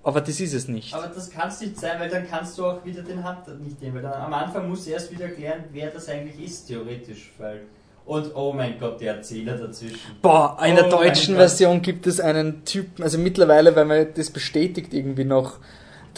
Aber 0.02 0.20
das 0.20 0.40
ist 0.40 0.54
es 0.54 0.68
nicht. 0.68 0.94
Aber 0.94 1.08
das 1.08 1.30
kann 1.30 1.48
es 1.48 1.60
nicht 1.60 1.78
sein, 1.78 1.98
weil 1.98 2.08
dann 2.08 2.28
kannst 2.28 2.56
du 2.56 2.64
auch 2.64 2.84
wieder 2.84 3.02
den 3.02 3.24
Hand 3.24 3.40
nicht 3.60 3.82
nehmen. 3.82 3.96
Weil 3.96 4.02
dann, 4.02 4.12
am 4.12 4.32
Anfang 4.32 4.68
musst 4.68 4.86
du 4.86 4.92
erst 4.92 5.10
wieder 5.10 5.28
klären, 5.28 5.64
wer 5.72 5.90
das 5.90 6.08
eigentlich 6.08 6.42
ist, 6.46 6.68
theoretisch. 6.68 7.32
Weil 7.38 7.62
und 8.06 8.36
oh 8.36 8.52
mein 8.52 8.78
Gott, 8.78 9.00
der 9.00 9.16
Erzähler 9.16 9.58
dazwischen. 9.58 9.98
Boah, 10.22 10.56
in 10.64 10.76
der 10.76 10.86
Oh 10.86 10.90
deutschen. 10.90 11.34
Version 11.34 11.82
gibt 11.82 12.06
es 12.06 12.20
einen 12.20 12.64
Typen, 12.64 13.02
also 13.02 13.18
mittlerweile, 13.18 13.74
weil 13.74 13.84
man 13.84 14.06
das 14.14 14.30
bestätigt 14.30 14.94
irgendwie 14.94 15.24
noch, 15.24 15.58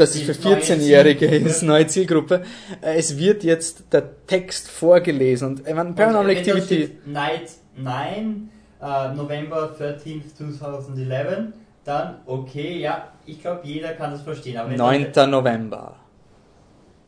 dass 0.00 0.14
es 0.14 0.22
für 0.22 0.48
neue 0.48 0.56
14-Jährige 0.58 1.28
Zielgruppe. 1.28 1.48
ist, 1.50 1.62
neue 1.62 1.86
Zielgruppe. 1.86 2.42
Äh, 2.80 2.96
Es 2.98 3.16
wird 3.18 3.44
jetzt 3.44 3.84
der 3.92 4.04
Text 4.26 4.70
vorgelesen 4.70 5.48
und 5.48 5.68
ich 5.68 5.74
meine, 5.74 5.92
Paranormal 5.92 6.28
Und 6.36 6.46
da 6.46 6.52
Activity, 6.52 6.98
Night 7.06 7.50
9, 7.76 8.50
äh, 8.80 9.14
November 9.14 9.74
13, 9.78 10.22
2011, 10.58 11.52
dann 11.84 12.16
okay, 12.26 12.78
ja, 12.80 13.08
ich 13.26 13.40
glaube, 13.40 13.60
jeder 13.64 13.92
kann 13.94 14.10
das 14.12 14.22
verstehen. 14.22 14.56
Aber 14.58 14.70
wenn 14.70 14.76
9. 14.76 15.12
dann- 15.12 15.30
November. 15.30 15.96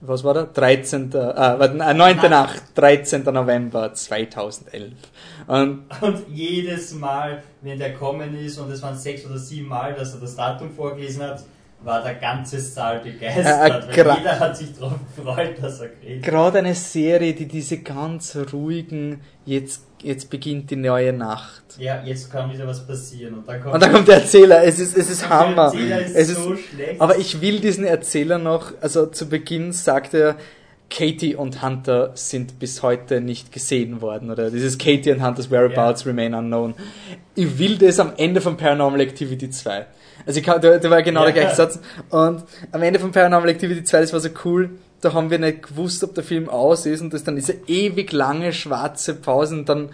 Was 0.02 0.24
war 0.24 0.32
der? 0.32 0.44
13. 0.44 1.10
Äh, 1.12 1.14
warte, 1.36 1.74
äh, 1.74 1.92
9. 1.92 2.16
Nein. 2.16 2.30
Nacht, 2.30 2.62
13. 2.74 3.22
November 3.34 3.92
2011. 3.92 4.92
Und 5.46 5.82
Und 6.00 6.22
jedes 6.32 6.94
Mal, 6.94 7.42
wenn 7.60 7.78
der 7.78 7.92
kommen 7.92 8.34
ist, 8.34 8.58
und 8.58 8.70
es 8.70 8.80
waren 8.82 8.96
sechs 8.96 9.26
oder 9.26 9.36
sieben 9.36 9.68
Mal, 9.68 9.92
dass 9.92 10.14
er 10.14 10.20
das 10.20 10.34
Datum 10.36 10.70
vorgelesen 10.70 11.22
hat, 11.22 11.42
war 11.82 12.02
der 12.02 12.14
ganze 12.14 12.60
Saal 12.60 13.00
begeistert. 13.00 13.88
Äh, 13.96 14.04
weil 14.04 14.18
jeder 14.18 14.38
hat 14.38 14.56
sich 14.56 14.68
darauf 14.78 14.94
gefreut, 15.16 15.54
dass 15.60 15.80
er 15.80 15.88
kriegt. 15.88 16.22
gerade 16.22 16.58
eine 16.58 16.74
Serie, 16.74 17.32
die 17.32 17.46
diese 17.46 17.78
ganz 17.78 18.36
ruhigen, 18.52 19.20
jetzt, 19.46 19.84
jetzt 20.02 20.28
beginnt 20.28 20.70
die 20.70 20.76
neue 20.76 21.12
Nacht. 21.12 21.62
Ja, 21.78 22.02
jetzt 22.04 22.30
kann 22.30 22.52
wieder 22.52 22.66
was 22.66 22.86
passieren. 22.86 23.34
Und 23.34 23.48
dann 23.48 23.62
kommt, 23.62 23.74
Und 23.74 23.82
dann 23.82 23.92
kommt 23.92 24.08
der 24.08 24.16
Erzähler, 24.16 24.62
es 24.62 24.78
ist, 24.78 24.96
es 24.96 25.08
ist 25.10 25.22
der 25.22 25.30
Hammer. 25.30 25.64
Erzähler 25.66 26.00
ist 26.00 26.14
Es 26.16 26.28
ist, 26.28 26.42
so 26.42 26.56
schlecht. 26.56 27.00
aber 27.00 27.16
ich 27.18 27.40
will 27.40 27.60
diesen 27.60 27.84
Erzähler 27.84 28.38
noch, 28.38 28.72
also 28.80 29.06
zu 29.06 29.28
Beginn 29.28 29.72
sagt 29.72 30.12
er, 30.14 30.36
Katie 30.90 31.36
und 31.36 31.62
Hunter 31.62 32.10
sind 32.14 32.58
bis 32.58 32.82
heute 32.82 33.20
nicht 33.20 33.52
gesehen 33.52 34.00
worden, 34.02 34.28
oder 34.30 34.50
dieses 34.50 34.76
Katie 34.76 35.12
and 35.12 35.22
Hunter's 35.22 35.48
Whereabouts 35.50 36.04
remain 36.04 36.34
unknown. 36.34 36.74
Ich 37.36 37.58
will 37.60 37.78
das 37.78 38.00
am 38.00 38.12
Ende 38.16 38.40
von 38.40 38.56
Paranormal 38.56 39.00
Activity 39.00 39.48
2. 39.48 39.86
Also 40.26 40.40
ich 40.40 40.44
kann, 40.46 40.60
da, 40.60 40.78
da 40.78 40.90
war 40.90 41.02
genau 41.02 41.20
Ja. 41.20 41.30
der 41.32 41.42
gleiche 41.42 41.56
Satz. 41.56 41.78
Und 42.10 42.44
am 42.72 42.82
Ende 42.82 42.98
von 43.00 43.12
Paranormal 43.12 43.48
Activity 43.48 43.84
2, 43.84 44.00
das 44.00 44.12
war 44.12 44.20
so 44.20 44.28
cool, 44.44 44.70
da 45.00 45.12
haben 45.12 45.30
wir 45.30 45.38
nicht 45.38 45.62
gewusst, 45.68 46.04
ob 46.04 46.14
der 46.14 46.24
Film 46.24 46.48
aus 46.48 46.86
ist 46.86 47.00
und 47.00 47.12
das 47.14 47.24
dann 47.24 47.36
diese 47.36 47.54
ewig 47.66 48.12
lange 48.12 48.52
schwarze 48.52 49.14
Pause 49.14 49.54
und 49.54 49.68
dann 49.68 49.90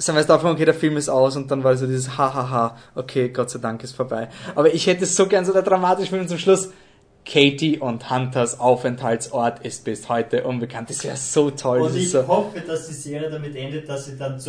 sind 0.00 0.14
wir 0.14 0.20
jetzt 0.20 0.30
davon, 0.30 0.52
okay, 0.52 0.64
der 0.64 0.74
Film 0.74 0.96
ist 0.96 1.08
aus 1.08 1.36
und 1.36 1.50
dann 1.50 1.64
war 1.64 1.76
so 1.76 1.86
dieses 1.86 2.16
Hahaha, 2.16 2.76
okay, 2.94 3.28
Gott 3.30 3.50
sei 3.50 3.58
Dank 3.58 3.82
ist 3.82 3.96
vorbei. 3.96 4.28
Aber 4.54 4.72
ich 4.72 4.86
hätte 4.86 5.04
es 5.04 5.16
so 5.16 5.26
gern 5.26 5.44
so 5.44 5.52
der 5.52 5.62
dramatische 5.62 6.10
Film 6.10 6.28
zum 6.28 6.38
Schluss. 6.38 6.70
Katie 7.24 7.78
und 7.78 8.08
Hunters 8.10 8.58
Aufenthaltsort 8.58 9.64
ist 9.64 9.84
bis 9.84 10.08
heute 10.08 10.44
unbekannt. 10.44 10.88
Das 10.88 11.04
wäre 11.04 11.16
so 11.16 11.50
toll. 11.50 11.80
Und 11.82 11.94
ich 11.96 12.10
so, 12.10 12.26
hoffe, 12.26 12.60
dass 12.60 12.88
die 12.88 12.94
Serie 12.94 13.28
damit 13.28 13.54
endet, 13.54 13.88
dass 13.88 14.06
sie 14.06 14.16
dann 14.16 14.40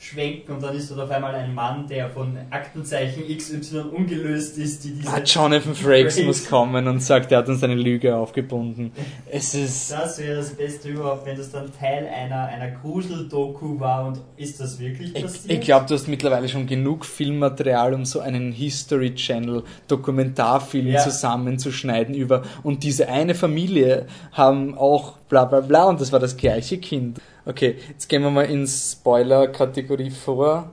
zurückschwenken 0.00 0.54
und 0.54 0.62
dann 0.62 0.74
ist 0.74 0.90
dort 0.90 1.00
auf 1.00 1.10
einmal 1.10 1.34
ein 1.34 1.54
Mann, 1.54 1.86
der 1.86 2.08
von 2.10 2.36
Aktenzeichen 2.50 3.24
XY 3.36 3.80
ungelöst 3.94 4.58
ist, 4.58 4.84
die 4.84 4.92
diese... 4.92 5.08
ah, 5.08 5.20
Jonathan 5.24 5.74
Frakes 5.74 6.14
Frakes. 6.14 6.24
muss 6.24 6.48
kommen 6.48 6.88
und 6.88 7.00
sagt, 7.02 7.30
er 7.32 7.38
hat 7.38 7.48
uns 7.48 7.62
eine 7.62 7.74
Lüge 7.74 8.16
aufgebunden. 8.16 8.92
Es 9.30 9.54
ist, 9.54 9.92
Das 9.92 10.18
wäre 10.18 10.36
das 10.36 10.50
Beste 10.50 10.88
überhaupt, 10.88 11.26
wenn 11.26 11.36
das 11.36 11.50
dann 11.50 11.70
Teil 11.78 12.08
einer, 12.08 12.46
einer 12.46 12.70
Grusel-Doku 12.70 13.78
war 13.78 14.06
und 14.08 14.20
ist 14.36 14.60
das 14.60 14.78
wirklich 14.78 15.14
ich, 15.14 15.22
passiert? 15.22 15.52
ich 15.52 15.60
glaube, 15.60 15.86
du 15.86 15.94
hast 15.94 16.08
mittlerweile 16.08 16.48
schon 16.48 16.66
genug 16.66 17.04
Filmmaterial, 17.04 17.94
um 17.94 18.04
so 18.04 18.20
einen 18.20 18.52
History 18.52 19.14
Channel 19.14 19.62
Dokumentarfilm 19.88 20.88
Ja. 20.88 21.00
zusammenzuschneiden 21.00 22.14
über 22.14 22.42
und 22.62 22.82
diese 22.82 23.08
eine 23.08 23.34
Familie 23.34 24.06
haben 24.32 24.76
auch 24.76 25.18
bla 25.28 25.44
bla 25.44 25.60
bla 25.60 25.84
und 25.84 26.00
das 26.00 26.10
war 26.12 26.18
das 26.20 26.36
gleiche 26.36 26.78
Kind. 26.78 27.20
Okay, 27.44 27.76
jetzt 27.88 28.08
gehen 28.08 28.22
wir 28.22 28.30
mal 28.30 28.44
in 28.44 28.66
Spoiler-Kategorie 28.66 30.10
vor. 30.10 30.70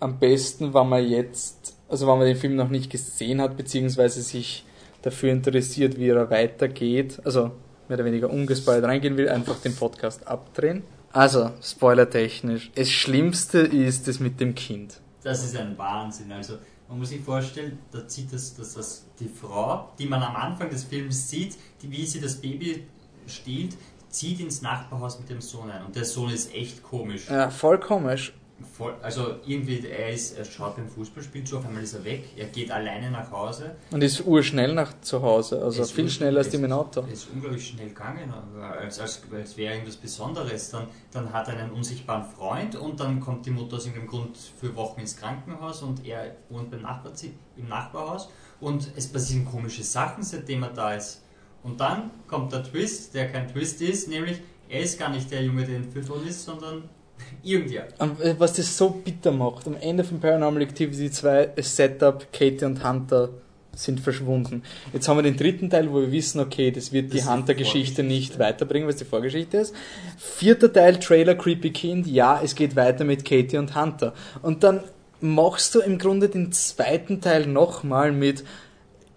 Am 0.00 0.18
besten, 0.18 0.74
wenn 0.74 0.88
man 0.88 1.06
jetzt, 1.06 1.76
also 1.88 2.06
wenn 2.06 2.18
man 2.18 2.26
den 2.26 2.36
Film 2.36 2.56
noch 2.56 2.68
nicht 2.68 2.90
gesehen 2.90 3.40
hat, 3.40 3.56
beziehungsweise 3.56 4.22
sich 4.22 4.64
dafür 5.02 5.32
interessiert, 5.32 5.98
wie 5.98 6.08
er 6.08 6.30
weitergeht, 6.30 7.20
also 7.24 7.52
mehr 7.88 7.98
oder 7.98 8.04
weniger 8.04 8.30
ungespoilert 8.30 8.84
reingehen 8.84 9.16
will, 9.16 9.28
einfach 9.28 9.60
den 9.60 9.74
Podcast 9.74 10.26
abdrehen. 10.26 10.82
Also, 11.12 11.50
spoilertechnisch. 11.62 12.70
Das 12.74 12.88
Schlimmste 12.88 13.58
ist 13.58 14.08
das 14.08 14.18
mit 14.18 14.40
dem 14.40 14.54
Kind. 14.54 15.00
Das 15.22 15.44
ist 15.44 15.56
ein 15.56 15.76
Wahnsinn. 15.76 16.32
Also 16.32 16.54
man 16.88 16.98
muss 16.98 17.10
sich 17.10 17.20
vorstellen, 17.20 17.78
da 17.90 18.06
zieht 18.06 18.32
das, 18.32 18.54
das, 18.54 18.74
das 18.74 19.06
die 19.20 19.28
Frau, 19.28 19.90
die 19.98 20.06
man 20.06 20.22
am 20.22 20.36
Anfang 20.36 20.70
des 20.70 20.84
Films 20.84 21.28
sieht, 21.28 21.56
die, 21.82 21.90
wie 21.90 22.06
sie 22.06 22.20
das 22.20 22.36
Baby 22.36 22.84
stiehlt, 23.26 23.76
zieht 24.12 24.40
ins 24.40 24.62
Nachbarhaus 24.62 25.18
mit 25.18 25.28
dem 25.28 25.40
Sohn 25.40 25.70
ein. 25.70 25.84
Und 25.84 25.96
der 25.96 26.04
Sohn 26.04 26.30
ist 26.30 26.54
echt 26.54 26.82
komisch. 26.82 27.28
Ja, 27.28 27.50
voll 27.50 27.80
komisch. 27.80 28.32
Voll, 28.76 28.94
also 29.02 29.36
irgendwie, 29.44 29.84
er, 29.86 30.10
ist, 30.10 30.38
er 30.38 30.44
schaut 30.44 30.76
beim 30.76 30.88
Fußballspiel 30.88 31.42
zu, 31.42 31.58
auf 31.58 31.66
einmal 31.66 31.82
ist 31.82 31.94
er 31.94 32.04
weg, 32.04 32.28
er 32.36 32.46
geht 32.46 32.70
alleine 32.70 33.10
nach 33.10 33.28
Hause. 33.32 33.74
Und 33.90 34.04
ist 34.04 34.24
urschnell 34.24 34.72
nach 34.72 35.00
zu 35.00 35.20
Hause, 35.20 35.60
also 35.60 35.84
viel 35.84 36.08
schneller 36.08 36.38
als 36.38 36.50
die 36.50 36.58
dem 36.58 36.70
Auto. 36.70 37.00
Er 37.00 37.12
ist 37.12 37.28
unglaublich 37.34 37.66
schnell 37.66 37.88
gegangen, 37.88 38.32
als, 38.60 39.00
als, 39.00 39.22
als 39.32 39.56
wäre 39.56 39.74
irgendwas 39.74 39.96
Besonderes. 39.96 40.70
Dann, 40.70 40.86
dann 41.10 41.32
hat 41.32 41.48
er 41.48 41.56
einen 41.56 41.72
unsichtbaren 41.72 42.24
Freund 42.24 42.76
und 42.76 43.00
dann 43.00 43.18
kommt 43.18 43.46
die 43.46 43.50
Mutter 43.50 43.76
aus 43.76 43.86
irgendeinem 43.86 44.08
Grund 44.08 44.36
für 44.36 44.76
Wochen 44.76 45.00
ins 45.00 45.16
Krankenhaus 45.16 45.82
und 45.82 46.06
er 46.06 46.36
wohnt 46.48 46.70
beim 46.70 46.82
Nachbarzi 46.82 47.34
im 47.56 47.68
Nachbarhaus 47.68 48.28
und 48.60 48.92
es 48.94 49.08
passieren 49.08 49.44
komische 49.44 49.82
Sachen, 49.82 50.22
seitdem 50.22 50.62
er 50.62 50.70
da 50.70 50.94
ist. 50.94 51.21
Und 51.64 51.80
dann 51.80 52.10
kommt 52.26 52.52
der 52.52 52.64
Twist, 52.64 53.14
der 53.14 53.30
kein 53.30 53.48
Twist 53.48 53.80
ist, 53.82 54.08
nämlich 54.08 54.38
er 54.68 54.80
ist 54.80 54.98
gar 54.98 55.10
nicht 55.10 55.30
der 55.30 55.42
Junge, 55.42 55.64
der 55.64 55.76
entführt 55.76 56.08
worden 56.08 56.26
ist, 56.28 56.44
sondern 56.44 56.84
irgendwer. 57.42 57.88
Und 57.98 58.20
äh, 58.20 58.34
was 58.38 58.54
das 58.54 58.76
so 58.76 58.90
bitter 58.90 59.32
macht, 59.32 59.66
am 59.66 59.76
Ende 59.76 60.02
von 60.04 60.20
Paranormal 60.20 60.62
Activity 60.62 61.10
2, 61.10 61.50
das 61.56 61.76
Setup, 61.76 62.32
Katie 62.32 62.64
und 62.64 62.84
Hunter 62.84 63.30
sind 63.74 64.00
verschwunden. 64.00 64.62
Jetzt 64.92 65.08
haben 65.08 65.16
wir 65.16 65.22
den 65.22 65.36
dritten 65.36 65.70
Teil, 65.70 65.90
wo 65.90 66.00
wir 66.00 66.12
wissen, 66.12 66.40
okay, 66.40 66.70
das 66.70 66.92
wird 66.92 67.06
Das 67.06 67.12
die 67.12 67.18
ist 67.18 67.30
Hunter-Geschichte 67.30 68.02
nicht 68.02 68.38
weiterbringen, 68.38 68.86
was 68.86 68.96
die 68.96 69.04
Vorgeschichte 69.04 69.58
ist. 69.58 69.74
Vierter 70.18 70.72
Teil, 70.72 70.98
Trailer 70.98 71.34
Creepy 71.34 71.70
Kind, 71.70 72.06
ja, 72.06 72.40
es 72.42 72.54
geht 72.54 72.76
weiter 72.76 73.04
mit 73.04 73.24
Katie 73.24 73.56
und 73.56 73.74
Hunter. 73.74 74.12
Und 74.42 74.62
dann 74.62 74.80
machst 75.20 75.74
du 75.74 75.80
im 75.80 75.98
Grunde 75.98 76.28
den 76.28 76.52
zweiten 76.52 77.20
Teil 77.20 77.46
nochmal 77.46 78.12
mit 78.12 78.44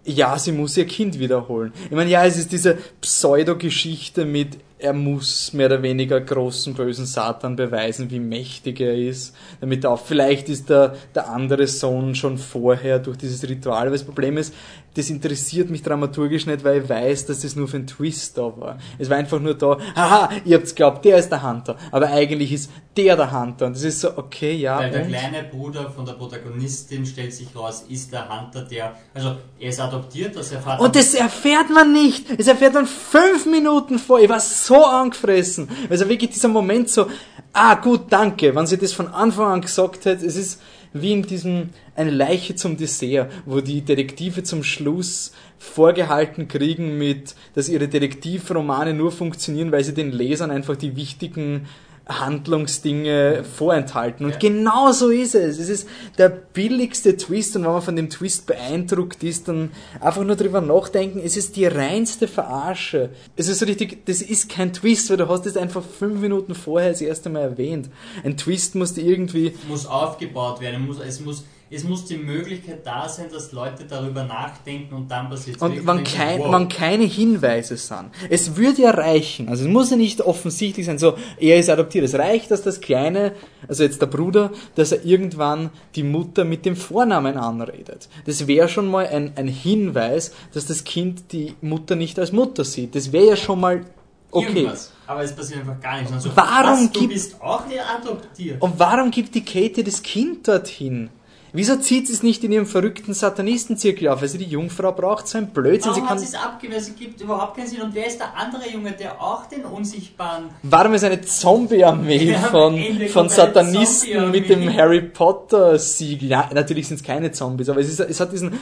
ja, 0.06 0.38
sie 0.38 0.52
muss 0.52 0.76
ihr 0.76 0.86
Kind 0.86 1.18
wiederholen. 1.18 1.72
Ich 1.84 1.90
meine, 1.90 2.10
ja, 2.10 2.24
es 2.24 2.38
ist 2.38 2.52
diese 2.52 2.78
Pseudo-Geschichte 3.00 4.24
mit, 4.24 4.58
er 4.78 4.92
muss 4.92 5.52
mehr 5.52 5.66
oder 5.66 5.82
weniger 5.82 6.20
großen 6.20 6.74
bösen 6.74 7.06
Satan 7.06 7.56
beweisen, 7.56 8.10
wie 8.10 8.20
mächtig 8.20 8.80
er 8.80 8.94
ist, 8.94 9.34
damit 9.60 9.84
er 9.84 9.90
auch, 9.90 10.00
vielleicht 10.00 10.48
ist 10.48 10.70
der, 10.70 10.94
der 11.14 11.30
andere 11.30 11.66
Sohn 11.66 12.14
schon 12.14 12.38
vorher 12.38 12.98
durch 12.98 13.16
dieses 13.16 13.48
Ritual, 13.48 13.82
aber 13.82 13.90
das 13.90 14.04
Problem 14.04 14.36
ist, 14.36 14.54
das 14.96 15.10
interessiert 15.10 15.70
mich 15.70 15.82
dramaturgisch 15.82 16.46
nicht, 16.46 16.64
weil 16.64 16.82
ich 16.82 16.88
weiß, 16.88 17.26
dass 17.26 17.40
das 17.40 17.54
nur 17.54 17.68
für 17.68 17.76
einen 17.76 17.86
Twist 17.86 18.38
da 18.38 18.42
war. 18.56 18.78
Es 18.98 19.10
war 19.10 19.16
einfach 19.18 19.38
nur 19.38 19.54
da, 19.54 19.78
haha, 19.94 20.30
ihr 20.44 20.56
habt's 20.56 20.74
glaubt, 20.74 21.04
der 21.04 21.18
ist 21.18 21.28
der 21.28 21.42
Hunter, 21.42 21.76
aber 21.90 22.10
eigentlich 22.10 22.52
ist 22.52 22.70
der 22.96 23.16
der 23.16 23.30
Hunter 23.30 23.66
und 23.66 23.76
das 23.76 23.82
ist 23.82 24.00
so, 24.00 24.16
okay, 24.16 24.54
ja, 24.54 24.78
Weil 24.78 24.90
der 24.90 25.02
und? 25.02 25.08
kleine 25.08 25.42
Bruder 25.44 25.90
von 25.90 26.06
der 26.06 26.14
Protagonistin 26.14 27.04
stellt 27.04 27.34
sich 27.34 27.54
raus, 27.54 27.84
ist 27.88 28.12
der 28.12 28.26
Hunter, 28.28 28.62
der, 28.62 28.96
also 29.12 29.36
er 29.58 29.68
ist 29.68 29.80
adoptiert, 29.80 30.34
das 30.34 30.52
erfahrt 30.52 30.80
Und 30.80 30.96
das 30.96 31.14
erfährt 31.14 31.70
man 31.70 31.92
nicht. 31.92 32.38
Das 32.38 32.46
erfährt 32.46 32.74
man 32.74 32.86
fünf 32.86 33.46
Minuten 33.46 33.98
vor. 33.98 34.20
Ich 34.20 34.28
war 34.28 34.40
so 34.40 34.84
angefressen. 34.84 35.68
Also 35.90 36.08
wirklich 36.08 36.30
dieser 36.30 36.48
Moment 36.48 36.88
so, 36.88 37.06
ah 37.52 37.74
gut, 37.74 38.04
danke. 38.10 38.54
Wenn 38.54 38.66
sie 38.66 38.78
das 38.78 38.92
von 38.92 39.08
Anfang 39.08 39.46
an 39.52 39.60
gesagt 39.60 40.06
hat, 40.06 40.22
es 40.22 40.36
ist 40.36 40.60
wie 41.02 41.12
in 41.12 41.22
diesem 41.22 41.70
Eine 41.94 42.10
Leiche 42.10 42.54
zum 42.54 42.76
Dessert, 42.76 43.30
wo 43.44 43.60
die 43.60 43.82
Detektive 43.82 44.42
zum 44.42 44.62
Schluss 44.62 45.32
vorgehalten 45.58 46.48
kriegen 46.48 46.98
mit, 46.98 47.34
dass 47.54 47.68
ihre 47.68 47.88
Detektivromane 47.88 48.94
nur 48.94 49.12
funktionieren, 49.12 49.72
weil 49.72 49.84
sie 49.84 49.94
den 49.94 50.12
Lesern 50.12 50.50
einfach 50.50 50.76
die 50.76 50.96
wichtigen 50.96 51.66
Handlungsdinge 52.08 53.42
vorenthalten. 53.44 54.26
Und 54.26 54.32
Ja. 54.32 54.38
genau 54.38 54.92
so 54.92 55.10
ist 55.10 55.34
es. 55.34 55.58
Es 55.58 55.68
ist 55.68 55.88
der 56.18 56.28
billigste 56.28 57.16
Twist 57.16 57.56
und 57.56 57.64
wenn 57.64 57.72
man 57.72 57.82
von 57.82 57.96
dem 57.96 58.10
Twist 58.10 58.46
beeindruckt 58.46 59.22
ist, 59.24 59.48
dann 59.48 59.70
einfach 60.00 60.22
nur 60.22 60.36
drüber 60.36 60.60
nachdenken, 60.60 61.20
es 61.24 61.36
ist 61.36 61.56
die 61.56 61.66
reinste 61.66 62.28
Verarsche. 62.28 63.10
Es 63.36 63.48
ist 63.48 63.58
so 63.58 63.66
richtig, 63.66 64.06
das 64.06 64.22
ist 64.22 64.48
kein 64.48 64.72
Twist, 64.72 65.10
weil 65.10 65.16
du 65.16 65.28
hast 65.28 65.46
es 65.46 65.56
einfach 65.56 65.82
fünf 65.82 66.20
Minuten 66.20 66.54
vorher 66.54 66.90
das 66.90 67.00
erste 67.00 67.28
Mal 67.28 67.40
erwähnt. 67.40 67.88
Ein 68.24 68.36
Twist 68.36 68.74
musste 68.76 69.00
irgendwie, 69.00 69.54
muss 69.68 69.86
aufgebaut 69.86 70.60
werden, 70.60 70.86
muss, 70.86 71.00
es, 71.00 71.20
muss, 71.20 71.44
es 71.68 71.82
muss 71.84 72.04
die 72.04 72.16
Möglichkeit 72.16 72.86
da 72.86 73.08
sein, 73.08 73.26
dass 73.32 73.50
Leute 73.52 73.84
darüber 73.84 74.22
nachdenken 74.24 74.94
und 74.94 75.10
dann 75.10 75.28
passiert 75.28 75.60
und 75.60 75.86
wenn, 75.86 76.04
kein, 76.04 76.40
wenn 76.40 76.68
keine 76.68 77.04
Hinweise 77.04 77.76
sind. 77.76 78.10
Es 78.30 78.56
würde 78.56 78.82
ja 78.82 78.90
reichen, 78.90 79.48
also 79.48 79.64
es 79.64 79.70
muss 79.70 79.90
ja 79.90 79.96
nicht 79.96 80.20
offensichtlich 80.20 80.86
sein, 80.86 80.98
so, 80.98 81.16
er 81.38 81.58
ist 81.58 81.68
adoptiert. 81.68 82.04
Es 82.04 82.14
reicht, 82.14 82.50
dass 82.50 82.62
das 82.62 82.80
Kleine, 82.80 83.32
also 83.66 83.82
jetzt 83.82 84.00
der 84.00 84.06
Bruder, 84.06 84.52
dass 84.76 84.92
er 84.92 85.04
irgendwann 85.04 85.70
die 85.96 86.04
Mutter 86.04 86.44
mit 86.44 86.64
dem 86.64 86.76
Vornamen 86.76 87.36
anredet. 87.36 88.08
Das 88.26 88.46
wäre 88.46 88.68
schon 88.68 88.88
mal 88.88 89.06
ein, 89.06 89.32
ein 89.36 89.48
Hinweis, 89.48 90.32
dass 90.54 90.66
das 90.66 90.84
Kind 90.84 91.32
die 91.32 91.54
Mutter 91.62 91.96
nicht 91.96 92.18
als 92.18 92.30
Mutter 92.32 92.64
sieht. 92.64 92.94
Das 92.94 93.10
wäre 93.12 93.26
ja 93.30 93.36
schon 93.36 93.58
mal 93.60 93.84
okay. 94.30 94.46
Irgendwas. 94.60 94.92
Aber 95.06 95.22
es 95.22 95.34
passiert 95.34 95.60
einfach 95.60 95.80
gar 95.80 95.98
nichts. 95.98 96.12
Also, 96.12 96.30
Warum 96.34 96.84
was, 96.84 96.92
du 96.92 97.00
gibt- 97.00 97.12
bist 97.12 97.40
auch 97.40 97.66
nicht 97.66 97.80
adoptiert. 97.80 98.60
Und 98.62 98.78
warum 98.78 99.10
gibt 99.10 99.34
die 99.34 99.44
Katie 99.44 99.82
das 99.82 100.02
Kind 100.02 100.46
dorthin? 100.46 101.10
Wieso 101.56 101.76
zieht 101.76 102.06
sie 102.06 102.12
es 102.12 102.22
nicht 102.22 102.44
in 102.44 102.52
ihrem 102.52 102.66
verrückten 102.66 103.14
Satanistenzirkel 103.14 104.08
auf? 104.08 104.20
Also 104.20 104.36
die 104.36 104.44
Jungfrau 104.44 104.92
braucht 104.92 105.26
so 105.26 105.38
ein 105.38 105.48
Blödsinn. 105.48 105.94
Sie 105.94 106.00
Warum 106.02 106.08
kann 106.08 106.18
hat 106.18 106.20
sie 106.20 106.26
es 106.26 106.34
abgewehrt? 106.34 106.80
Es 106.82 106.94
gibt 106.94 107.20
überhaupt 107.22 107.56
keinen 107.56 107.66
Sinn. 107.66 107.80
Und 107.80 107.94
wer 107.94 108.06
ist 108.06 108.20
der 108.20 108.36
andere 108.36 108.68
Junge, 108.70 108.92
der 108.92 109.20
auch 109.22 109.46
den 109.46 109.64
unsichtbaren... 109.64 110.50
Warum 110.62 110.92
ist 110.92 111.04
eine 111.04 111.22
Zombie-Armee 111.22 112.34
von, 112.50 112.78
von 113.08 113.28
Satanisten 113.30 114.30
mit 114.30 114.50
dem 114.50 114.70
Harry 114.76 115.00
Potter-Siegel? 115.00 116.28
Ja, 116.28 116.50
natürlich 116.52 116.88
sind 116.88 116.98
es 116.98 117.02
keine 117.02 117.32
Zombies, 117.32 117.70
aber 117.70 117.80
es, 117.80 117.88
ist, 117.88 118.00
es 118.00 118.20
hat 118.20 118.32
diesen 118.32 118.52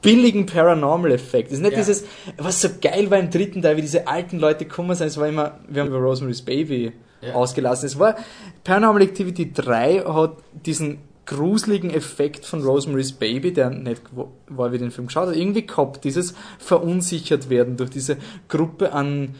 billigen 0.00 0.46
Paranormal-Effekt. 0.46 1.48
Es 1.48 1.58
ist 1.58 1.60
nicht 1.62 1.72
Ja. 1.72 1.78
dieses, 1.78 2.04
was 2.38 2.62
so 2.62 2.68
geil 2.80 3.10
war 3.10 3.18
im 3.18 3.30
dritten 3.30 3.60
Teil, 3.60 3.76
wie 3.76 3.82
diese 3.82 4.08
alten 4.08 4.38
Leute 4.38 4.64
gekommen 4.64 4.94
sind. 4.94 5.08
Es 5.08 5.18
war 5.18 5.28
immer, 5.28 5.58
wir 5.68 5.82
haben 5.82 5.88
über 5.88 5.98
Rosemary's 5.98 6.42
Baby 6.42 6.92
Ja. 7.20 7.34
ausgelassen. 7.34 7.86
Es 7.86 7.98
war, 7.98 8.16
Paranormal 8.64 9.02
Activity 9.02 9.52
3 9.52 10.04
hat 10.06 10.36
diesen 10.64 10.98
gruseligen 11.28 11.90
Effekt 11.90 12.44
von 12.46 12.62
Rosemary's 12.64 13.12
Baby, 13.12 13.52
der 13.52 13.70
nicht 13.70 14.02
war, 14.48 14.72
wie 14.72 14.78
den 14.78 14.90
Film 14.90 15.06
geschaut 15.08 15.28
hat, 15.28 15.36
irgendwie 15.36 15.66
gehabt, 15.66 16.02
dieses 16.04 16.34
verunsichert 16.58 17.50
werden 17.50 17.76
durch 17.76 17.90
diese 17.90 18.16
Gruppe 18.48 18.92
an 18.92 19.34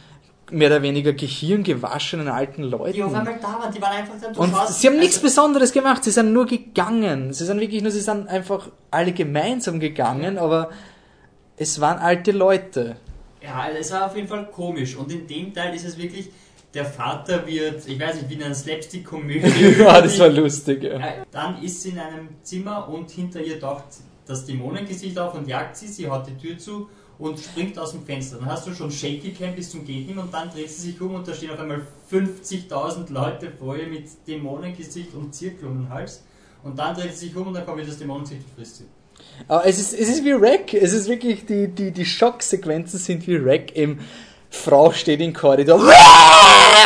mehr 0.51 0.69
oder 0.69 0.81
weniger 0.81 1.13
gehirngewaschenen 1.13 2.27
alten 2.27 2.63
Leuten. 2.63 2.93
Die 2.93 3.03
auf 3.03 3.13
einmal 3.13 3.37
da 3.41 3.47
waren, 3.59 3.73
die 3.73 3.81
waren 3.81 3.97
einfach 3.97 4.13
da. 4.21 4.31
Du 4.31 4.39
Und 4.41 4.51
schaust- 4.51 4.79
sie 4.81 4.87
haben 4.87 4.97
nichts 4.97 5.17
also, 5.17 5.27
Besonderes 5.27 5.71
gemacht, 5.73 6.03
sie 6.03 6.11
sind 6.11 6.31
nur 6.33 6.45
gegangen. 6.45 7.33
Sie 7.33 7.45
sind 7.45 7.59
wirklich 7.59 7.81
nur, 7.81 7.91
sie 7.91 8.01
sind 8.01 8.27
einfach 8.27 8.69
alle 8.91 9.11
gemeinsam 9.11 9.79
gegangen, 9.79 10.37
aber 10.37 10.69
es 11.57 11.79
waren 11.81 11.97
alte 11.99 12.31
Leute. 12.31 12.95
Ja, 13.43 13.67
es 13.79 13.91
war 13.91 14.05
auf 14.07 14.15
jeden 14.15 14.27
Fall 14.27 14.47
komisch. 14.51 14.95
Und 14.95 15.11
in 15.11 15.25
dem 15.27 15.53
Teil 15.53 15.73
ist 15.75 15.85
es 15.85 15.97
wirklich, 15.97 16.29
der 16.73 16.85
Vater 16.85 17.45
wird, 17.47 17.87
ich 17.87 17.99
weiß 17.99 18.15
nicht, 18.15 18.29
wie 18.29 18.35
in 18.35 18.43
einer 18.43 18.55
Slapstick-Komödie. 18.55 19.75
ja, 19.79 20.01
das 20.01 20.19
war 20.19 20.29
lustig. 20.29 20.83
Ja. 20.83 20.99
Äh, 20.99 21.25
Dann 21.31 21.61
ist 21.63 21.81
sie 21.81 21.89
in 21.89 21.99
einem 21.99 22.29
Zimmer 22.43 22.87
und 22.87 23.09
hinter 23.09 23.41
ihr 23.41 23.59
taucht 23.59 23.85
das 24.27 24.45
Dämonengesicht 24.45 25.17
auf 25.17 25.33
und 25.33 25.47
jagt 25.47 25.77
sie, 25.77 25.87
sie 25.87 26.07
haut 26.07 26.27
die 26.27 26.37
Tür 26.37 26.57
zu 26.57 26.87
und 27.17 27.39
springt 27.39 27.77
aus 27.79 27.91
dem 27.91 28.05
Fenster. 28.05 28.37
Dann 28.37 28.45
hast 28.45 28.67
du 28.67 28.73
schon 28.73 28.91
Shaky 28.91 29.31
Cam 29.31 29.55
bis 29.55 29.71
zum 29.71 29.83
Geht 29.83 30.15
und 30.15 30.33
dann 30.33 30.49
dreht 30.51 30.69
sie 30.69 30.91
sich 30.91 31.01
um 31.01 31.15
und 31.15 31.27
da 31.27 31.33
stehen 31.33 31.49
auf 31.51 31.59
einmal 31.59 31.81
50.000 32.11 33.11
Leute 33.11 33.51
vor 33.51 33.75
ihr 33.75 33.87
mit 33.87 34.05
Dämonengesicht 34.27 35.13
und 35.15 35.33
Zirkel 35.33 35.67
um 35.67 35.83
den 35.83 35.89
Hals. 35.89 36.23
Und 36.63 36.77
dann 36.77 36.95
dreht 36.95 37.13
sie 37.13 37.27
sich 37.27 37.35
um 37.35 37.47
und 37.47 37.53
dann 37.55 37.65
kommt 37.65 37.79
wieder 37.79 37.87
das 37.87 37.97
Dämonengesicht 37.97 38.43
und 38.47 38.55
frisst 38.55 38.77
sie. 38.77 38.85
Aber 39.47 39.65
es 39.65 39.79
ist, 39.79 39.93
es 39.93 40.09
ist 40.09 40.23
wie 40.23 40.39
Wreck. 40.39 40.73
Es 40.73 40.93
ist 40.93 41.09
wirklich, 41.09 41.45
die, 41.45 41.67
die, 41.67 41.91
die 41.91 42.05
Schocksequenzen 42.05 42.99
sind 42.99 43.27
wie 43.27 43.43
Wreck. 43.43 43.75
Eben, 43.75 43.99
Frau 44.49 44.91
steht 44.91 45.21
im 45.21 45.33
Korridor 45.33 45.79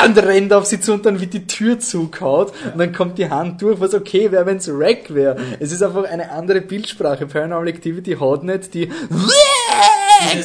und 0.05 0.17
rennt 0.17 0.51
auf 0.51 0.65
sie 0.65 0.79
zu 0.79 0.93
und 0.93 1.05
dann 1.05 1.21
wird 1.21 1.33
die 1.33 1.47
Tür 1.47 1.79
zugehaut 1.79 2.53
und 2.71 2.77
dann 2.77 2.91
kommt 2.91 3.17
die 3.17 3.29
Hand 3.29 3.61
durch, 3.61 3.79
was 3.79 3.93
okay 3.93 4.31
wäre, 4.31 4.45
wenn 4.45 4.57
es 4.57 4.67
Wreck 4.67 5.13
wäre. 5.13 5.37
Es 5.59 5.71
ist 5.71 5.81
einfach 5.81 6.03
eine 6.03 6.31
andere 6.31 6.61
Bildsprache. 6.61 7.25
Paranormal 7.25 7.69
Activity 7.69 8.17
hat 8.19 8.43
nicht 8.43 8.73
die 8.73 8.91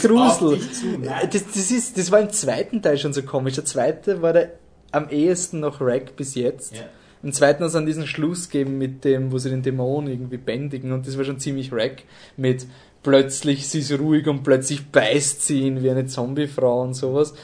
Grusel. 0.01 0.61
zu, 0.61 0.87
nein. 0.99 1.29
Das, 1.33 1.45
das, 1.47 1.71
ist, 1.71 1.99
das 1.99 2.11
war 2.12 2.21
im 2.21 2.31
zweiten 2.31 2.83
Teil 2.83 2.99
schon 2.99 3.12
so 3.12 3.23
komisch. 3.23 3.55
Der 3.55 3.64
zweite 3.64 4.23
war 4.23 4.33
der 4.33 4.53
am 4.93 5.09
ehesten 5.11 5.61
noch 5.61 5.81
Wreck 5.81 6.16
bis 6.16 6.35
jetzt. 6.35 6.77
Ja. 6.77 6.83
Im 7.23 7.33
zweiten 7.33 7.61
hat 7.61 7.69
es 7.69 7.73
dann 7.73 7.87
diesen 7.87 8.07
Schluss 8.07 8.49
gegeben 8.49 8.79
mit 8.79 9.05
dem, 9.05 9.33
wo 9.33 9.39
sie 9.39 9.51
den 9.51 9.62
Dämon 9.62 10.07
irgendwie 10.07 10.37
bändigen 10.37 10.93
und 10.93 11.07
das 11.07 11.19
war 11.19 11.25
schon 11.25 11.41
ziemlich 11.41 11.73
wreck 11.73 12.05
mit 12.37 12.66
plötzlich 13.03 13.68
sie 13.68 13.80
ist 13.80 13.99
ruhig 13.99 14.26
und 14.26 14.42
plötzlich 14.42 14.86
beißt 14.90 15.46
sie 15.46 15.61
ihn 15.61 15.82
wie 15.82 15.90
eine 15.90 16.07
Zombiefrau 16.07 16.82
und 16.82 16.94
sowas. 16.94 17.34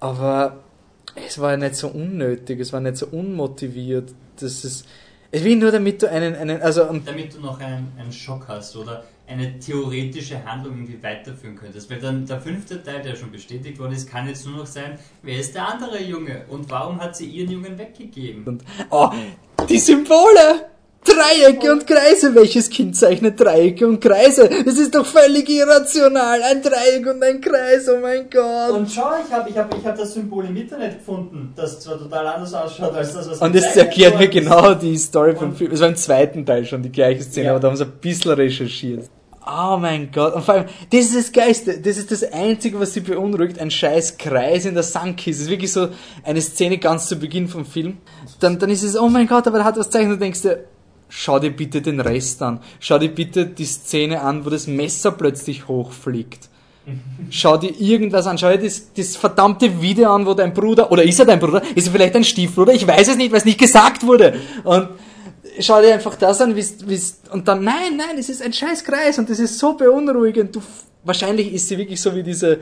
Aber 0.00 0.60
es 1.26 1.38
war 1.38 1.56
nicht 1.56 1.76
so 1.76 1.88
unnötig, 1.88 2.60
es 2.60 2.72
war 2.72 2.80
nicht 2.80 2.96
so 2.96 3.06
unmotiviert. 3.06 4.14
Das 4.40 4.64
ist, 4.64 4.86
es 5.30 5.44
will 5.44 5.56
nur 5.56 5.70
damit 5.70 6.02
du 6.02 6.10
einen, 6.10 6.34
einen, 6.34 6.60
also, 6.60 6.88
und 6.88 7.06
Damit 7.06 7.34
du 7.34 7.40
noch 7.40 7.60
einen, 7.60 7.92
einen 7.98 8.12
Schock 8.12 8.46
hast 8.48 8.76
oder 8.76 9.04
eine 9.26 9.58
theoretische 9.58 10.44
Handlung 10.44 10.74
irgendwie 10.74 11.02
weiterführen 11.02 11.56
könntest. 11.56 11.90
Weil 11.90 12.00
dann 12.00 12.26
der 12.26 12.40
fünfte 12.40 12.82
Teil, 12.82 13.02
der 13.02 13.16
schon 13.16 13.30
bestätigt 13.30 13.78
worden 13.78 13.92
ist, 13.92 14.08
kann 14.10 14.26
jetzt 14.26 14.46
nur 14.46 14.56
noch 14.56 14.66
sein, 14.66 14.98
wer 15.22 15.38
ist 15.38 15.54
der 15.54 15.68
andere 15.68 16.02
Junge 16.02 16.44
und 16.48 16.70
warum 16.70 17.00
hat 17.00 17.16
sie 17.16 17.26
ihren 17.26 17.50
Jungen 17.50 17.78
weggegeben? 17.78 18.44
Und, 18.44 18.64
oh, 18.90 19.10
die 19.68 19.78
Symbole! 19.78 20.71
Dreiecke 21.04 21.72
und 21.72 21.86
Kreise. 21.86 22.34
Welches 22.34 22.70
Kind 22.70 22.96
zeichnet 22.96 23.38
Dreiecke 23.40 23.86
und 23.86 24.00
Kreise? 24.00 24.48
Das 24.64 24.78
ist 24.78 24.94
doch 24.94 25.04
völlig 25.04 25.48
irrational. 25.48 26.40
Ein 26.42 26.62
Dreieck 26.62 27.06
und 27.06 27.22
ein 27.22 27.40
Kreis, 27.40 27.88
oh 27.88 27.98
mein 28.00 28.30
Gott. 28.30 28.70
Und 28.70 28.90
schau, 28.90 29.10
ich 29.26 29.32
habe 29.32 29.50
ich 29.50 29.58
hab, 29.58 29.76
ich 29.76 29.84
hab 29.84 29.96
das 29.96 30.14
Symbol 30.14 30.44
im 30.44 30.56
Internet 30.56 30.98
gefunden, 30.98 31.52
das 31.56 31.80
zwar 31.80 31.98
total 31.98 32.26
anders 32.28 32.54
ausschaut 32.54 32.94
als 32.94 33.14
das, 33.14 33.28
was 33.28 33.38
Und 33.40 33.54
das 33.54 33.64
gezeigt 33.64 33.76
erklärt 33.78 34.18
mir 34.18 34.28
genau 34.28 34.74
die 34.74 34.96
Story 34.96 35.34
vom 35.34 35.54
Film. 35.56 35.72
Es 35.72 35.80
war 35.80 35.88
im 35.88 35.96
zweiten 35.96 36.46
Teil 36.46 36.64
schon 36.64 36.82
die 36.82 36.92
gleiche 36.92 37.22
Szene, 37.22 37.46
Ja. 37.46 37.50
aber 37.52 37.60
da 37.60 37.68
haben 37.68 37.76
sie 37.76 37.84
ein 37.84 37.92
bisschen 38.00 38.30
recherchiert. 38.32 39.04
Oh 39.44 39.76
mein 39.76 40.12
Gott. 40.12 40.36
Und 40.36 40.44
vor 40.44 40.54
allem, 40.54 40.66
das 40.92 41.00
ist 41.06 41.16
das 41.16 41.32
Geiste. 41.32 41.80
Das 41.80 41.96
ist 41.96 42.12
das 42.12 42.22
Einzige, 42.32 42.78
was 42.78 42.94
sie 42.94 43.00
beunruhigt. 43.00 43.58
Ein 43.58 43.72
scheiß 43.72 44.16
Kreis 44.16 44.66
in 44.66 44.74
der 44.74 44.84
Sandkiste. 44.84 45.32
Das 45.32 45.46
ist 45.46 45.50
wirklich 45.50 45.72
so 45.72 45.88
eine 46.22 46.40
Szene 46.40 46.78
ganz 46.78 47.08
zu 47.08 47.16
Beginn 47.16 47.48
vom 47.48 47.64
Film. 47.64 47.98
Dann, 48.38 48.60
dann 48.60 48.70
ist 48.70 48.84
es, 48.84 48.96
oh 48.96 49.08
mein 49.08 49.26
Gott, 49.26 49.48
aber 49.48 49.58
er 49.58 49.64
hat 49.64 49.76
was 49.76 49.90
zeichnet. 49.90 50.12
Und 50.12 50.20
du 50.20 50.24
denkst 50.26 50.42
dir, 50.42 50.64
schau 51.14 51.38
dir 51.38 51.50
bitte 51.50 51.82
den 51.82 52.00
Rest 52.00 52.40
an. 52.42 52.60
Schau 52.80 52.98
dir 52.98 53.10
bitte 53.10 53.44
die 53.46 53.66
Szene 53.66 54.22
an, 54.22 54.46
wo 54.46 54.50
das 54.50 54.66
Messer 54.66 55.12
plötzlich 55.12 55.68
hochfliegt. 55.68 56.48
Schau 57.30 57.58
dir 57.58 57.78
irgendwas 57.78 58.26
an, 58.26 58.38
schau 58.38 58.50
dir 58.50 58.58
das, 58.58 58.92
das 58.94 59.14
verdammte 59.14 59.82
Video 59.82 60.10
an, 60.12 60.24
wo 60.24 60.34
dein 60.34 60.54
Bruder, 60.54 60.90
oder 60.90 61.04
ist 61.04 61.20
er 61.20 61.26
dein 61.26 61.38
Bruder? 61.38 61.62
Ist 61.74 61.86
er 61.86 61.92
vielleicht 61.92 62.14
dein 62.14 62.24
Stiefbruder? 62.24 62.72
Ich 62.72 62.86
weiß 62.86 63.08
es 63.08 63.16
nicht, 63.16 63.30
weil 63.30 63.38
es 63.38 63.44
nicht 63.44 63.60
gesagt 63.60 64.04
wurde. 64.06 64.40
Und 64.64 64.88
schau 65.60 65.82
dir 65.82 65.94
einfach 65.94 66.16
das 66.16 66.40
an, 66.40 66.56
wie's, 66.56 66.76
wie's, 66.86 67.20
und 67.30 67.46
dann, 67.46 67.62
nein, 67.62 67.96
nein, 67.96 68.16
es 68.18 68.30
ist 68.30 68.42
ein 68.42 68.52
scheiß 68.52 68.82
Kreis 68.82 69.18
und 69.18 69.28
das 69.28 69.38
ist 69.38 69.58
so 69.58 69.74
beunruhigend. 69.74 70.56
Du, 70.56 70.62
wahrscheinlich 71.04 71.52
ist 71.52 71.68
sie 71.68 71.76
wirklich 71.76 72.00
so 72.00 72.16
wie 72.16 72.22
diese, 72.22 72.58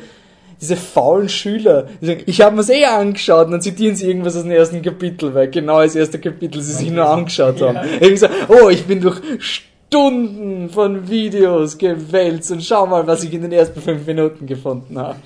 diese 0.61 0.77
faulen 0.77 1.29
Schüler. 1.29 1.89
Die 2.01 2.07
sagen, 2.07 2.23
ich 2.27 2.41
habe 2.41 2.57
mir's 2.57 2.69
eh 2.69 2.85
angeschaut 2.85 3.47
und 3.47 3.53
dann 3.53 3.63
zitieren 3.63 3.97
sie 3.97 4.07
irgendwas 4.07 4.37
aus 4.37 4.43
dem 4.43 4.53
ersten 4.53 4.83
Kapitel, 4.83 5.35
weil 5.35 5.51
genau 5.51 5.81
das 5.83 5.97
erste 5.97 6.19
Kapitel 6.19 6.61
sie 6.61 6.73
sich 6.73 6.91
nur 6.91 7.09
angeschaut 7.09 7.61
haben. 7.63 7.79
Irgendwie 7.95 8.17
so, 8.17 8.29
oh, 8.49 8.69
ich 8.69 8.85
bin 8.87 9.01
durch 9.01 9.21
Stunden 9.39 10.69
von 10.71 11.09
Videos 11.09 11.79
gewälzt 11.79 12.51
und 12.51 12.63
schau 12.63 12.87
mal, 12.87 13.07
was 13.07 13.25
ich 13.25 13.33
in 13.33 13.43
den 13.43 13.53
ersten 13.53 13.81
fünf 13.81 14.07
Minuten 14.07 14.47
gefunden 14.47 14.99
habe. 14.99 15.19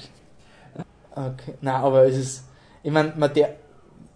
Okay, 1.10 1.54
na, 1.60 1.76
aber 1.78 2.06
es 2.06 2.16
ist, 2.16 2.44
ich 2.82 2.90
meine, 2.90 3.12
der, 3.34 3.56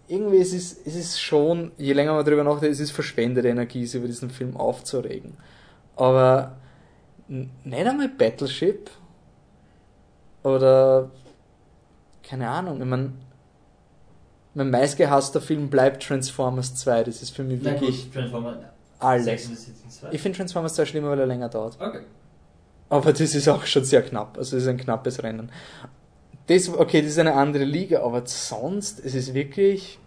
irgendwie 0.07 0.37
ist 0.37 0.53
es, 0.53 0.77
es 0.85 0.95
ist 0.95 1.21
schon, 1.21 1.71
je 1.77 1.93
länger 1.93 2.13
man 2.13 2.25
drüber 2.25 2.43
nachdenkt, 2.43 2.73
es 2.73 2.79
ist 2.79 2.91
verschwendete 2.91 3.47
Energie, 3.47 3.85
sich 3.85 3.99
über 3.99 4.07
diesen 4.07 4.29
Film 4.29 4.57
aufzuregen. 4.57 5.37
Aber 5.95 6.57
nicht 7.27 7.87
einmal 7.87 8.09
Battleship 8.09 8.89
oder 10.43 11.09
keine 12.23 12.49
Ahnung, 12.49 12.79
ich 12.79 12.87
mein, 12.87 13.13
mein 14.53 14.69
meistgehasster 14.69 15.41
Film 15.41 15.69
bleibt 15.69 16.03
Transformers 16.03 16.75
2, 16.75 17.05
das 17.05 17.21
ist 17.21 17.31
für 17.31 17.43
mich 17.43 17.59
Na 17.63 17.71
wirklich 17.71 18.09
alles. 18.99 19.25
Sex 19.25 19.47
and 19.47 19.57
the 19.57 19.65
City 19.65 19.89
2. 19.89 20.09
Ich 20.11 20.21
finde 20.21 20.37
Transformers 20.37 20.75
2 20.75 20.85
schlimmer, 20.85 21.09
weil 21.09 21.19
er 21.19 21.25
länger 21.25 21.49
dauert. 21.49 21.77
Okay. 21.79 22.01
Aber 22.89 23.13
das 23.13 23.35
ist 23.35 23.47
auch 23.47 23.65
schon 23.65 23.83
sehr 23.83 24.01
knapp. 24.01 24.37
Also 24.37 24.57
es 24.57 24.63
ist 24.63 24.69
ein 24.69 24.77
knappes 24.77 25.21
Rennen. 25.23 25.51
Das, 26.47 26.67
okay, 26.69 27.01
das 27.01 27.11
ist 27.11 27.19
eine 27.19 27.35
andere 27.35 27.63
Liga, 27.63 28.01
aber 28.01 28.25
sonst, 28.25 29.03
es 29.05 29.13
ist 29.13 29.33
wirklich. 29.33 29.99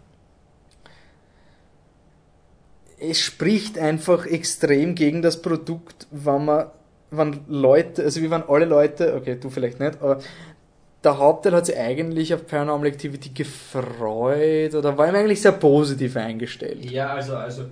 Es 2.99 3.21
spricht 3.21 3.79
einfach 3.79 4.27
extrem 4.27 4.95
gegen 4.95 5.23
das 5.23 5.43
Produkt, 5.43 6.07
wenn 6.11 6.45
man, 6.45 6.67
wenn 7.13 7.41
Leute, 7.49 8.03
also 8.03 8.21
wie 8.21 8.31
wenn 8.31 8.43
alle 8.49 8.65
Leute, 8.65 9.15
okay, 9.15 9.39
du 9.41 9.51
vielleicht 9.51 9.81
nicht, 9.81 10.03
aber 10.03 10.19
der 11.05 11.19
Hauptteil 11.19 11.53
hat 11.53 11.67
sich 11.67 11.77
eigentlich 11.77 12.33
auf 12.33 12.47
Paranormal 12.47 12.87
Activity 12.87 13.31
gefreut 13.31 14.75
oder 14.75 14.97
war 14.97 15.09
ihm 15.09 15.15
eigentlich 15.15 15.43
sehr 15.43 15.53
positiv 15.53 16.17
eingestellt. 16.17 16.91
Ja, 16.91 17.09
also, 17.09 17.37
also 17.37 17.65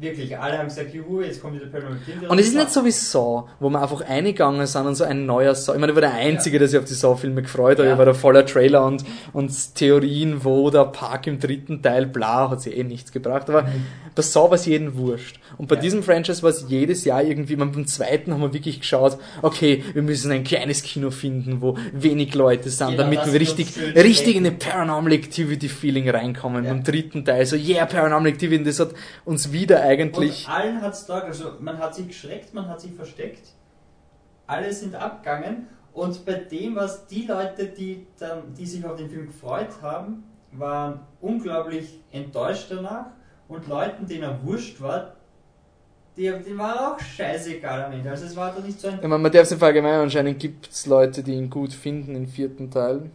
wirklich, 0.00 0.38
alle 0.38 0.58
haben 0.58 0.68
gesagt, 0.68 0.94
juhu, 0.94 1.22
jetzt 1.22 1.42
kommt 1.42 1.54
wieder 1.56 1.66
Paranormal 1.66 1.98
Activity. 1.98 2.26
Und 2.26 2.38
es 2.38 2.46
ist 2.48 2.54
nicht 2.54 2.70
so 2.70 2.84
wie 2.84 2.90
Saw, 2.90 3.44
wo 3.60 3.68
wir 3.70 3.82
einfach 3.82 4.00
eingegangen 4.02 4.66
sind 4.66 4.86
und 4.86 4.94
so 4.94 5.04
ein 5.04 5.26
neuer 5.26 5.54
Saw. 5.54 5.74
Ich 5.76 5.80
meine, 5.80 5.92
ich 5.92 5.96
war 5.96 6.02
der 6.02 6.14
Einzige, 6.14 6.58
der 6.58 6.68
sich 6.68 6.78
auf 6.78 6.84
die 6.84 6.94
Saw-Filme 6.94 7.42
gefreut 7.42 7.78
hat. 7.78 7.86
Ja. 7.86 7.92
Ich 7.92 7.98
war 7.98 8.04
da 8.06 8.14
voller 8.14 8.46
Trailer 8.46 8.84
und, 8.84 9.04
und 9.32 9.74
Theorien, 9.74 10.44
wo 10.44 10.70
der 10.70 10.84
Park 10.84 11.26
im 11.26 11.40
dritten 11.40 11.82
Teil, 11.82 12.06
bla, 12.06 12.50
hat 12.50 12.62
sie 12.62 12.70
eh 12.72 12.84
nichts 12.84 13.12
gebracht. 13.12 13.48
Aber 13.50 13.68
bei 14.14 14.22
Saw 14.22 14.48
war 14.50 14.54
es 14.54 14.66
jeden 14.66 14.96
wurscht. 14.96 15.40
Und 15.56 15.68
bei 15.68 15.74
Ja. 15.76 15.80
diesem 15.82 16.02
Franchise 16.02 16.42
war 16.42 16.50
es 16.50 16.64
jedes 16.68 17.04
Jahr 17.04 17.22
irgendwie, 17.22 17.56
man, 17.56 17.72
beim 17.72 17.86
zweiten 17.86 18.32
haben 18.32 18.40
wir 18.40 18.52
wirklich 18.52 18.80
geschaut, 18.80 19.18
okay, 19.42 19.82
wir 19.94 20.02
müssen 20.02 20.30
ein 20.30 20.44
kleines 20.44 20.82
Kino 20.82 21.10
finden, 21.10 21.60
wo 21.60 21.76
wenig 21.92 22.34
Leute 22.34 22.70
sind, 22.70 22.90
Genau, 22.90 23.02
damit 23.02 23.26
wir 23.32 23.40
richtig, 23.40 23.68
richtig 23.96 24.36
in 24.36 24.46
eine 24.46 24.54
Paranormal 24.56 25.12
Activity 25.12 25.68
Feeling 25.68 26.08
reinkommen. 26.08 26.64
Ja. 26.64 26.70
Beim 26.72 26.84
dritten 26.84 27.24
Teil 27.24 27.46
so, 27.46 27.56
yeah, 27.56 27.84
Paranormal 27.86 28.28
Activity, 28.30 28.62
das 28.64 28.78
hat 28.80 28.90
uns 29.24 29.52
wieder 29.52 29.87
eigentlich, 29.88 30.46
Und 30.46 30.54
allen 30.54 30.82
hat's 30.82 31.06
da, 31.06 31.20
also 31.20 31.52
man 31.60 31.78
hat 31.78 31.94
sich 31.94 32.08
geschreckt, 32.08 32.54
man 32.54 32.68
hat 32.68 32.80
sich 32.80 32.92
versteckt, 32.92 33.48
alle 34.46 34.72
sind 34.72 34.94
abgegangen 34.94 35.68
und 35.92 36.24
bei 36.24 36.34
dem, 36.34 36.76
was 36.76 37.06
die 37.06 37.26
Leute, 37.26 37.66
die, 37.66 38.06
dann, 38.18 38.54
die 38.54 38.66
sich 38.66 38.84
auf 38.84 38.96
den 38.96 39.08
Film 39.10 39.26
gefreut 39.26 39.82
haben, 39.82 40.24
waren 40.52 41.00
unglaublich 41.20 42.00
enttäuscht 42.12 42.66
danach 42.70 43.06
und 43.48 43.66
Leuten, 43.66 44.06
denen 44.06 44.22
er 44.22 44.44
wurscht 44.44 44.80
war, 44.80 45.14
die, 46.16 46.32
die 46.46 46.58
war 46.58 46.92
auch 46.92 47.00
scheißegal 47.00 47.84
am 47.84 47.92
Ende. 47.92 48.10
Also 48.10 48.26
es 48.26 48.36
war 48.36 48.52
doch 48.52 48.64
nicht 48.64 48.80
so 48.80 48.88
ein 48.88 48.98
meine, 49.00 49.18
man 49.18 49.30
darf 49.30 49.42
es 49.42 49.52
im 49.52 49.62
Allgemeinen 49.62 50.02
anscheinend 50.02 50.38
gibt 50.40 50.68
es 50.68 50.86
Leute, 50.86 51.22
die 51.22 51.34
ihn 51.34 51.48
gut 51.48 51.72
finden 51.72 52.14
im 52.16 52.26
vierten 52.26 52.70
Teil. 52.70 53.10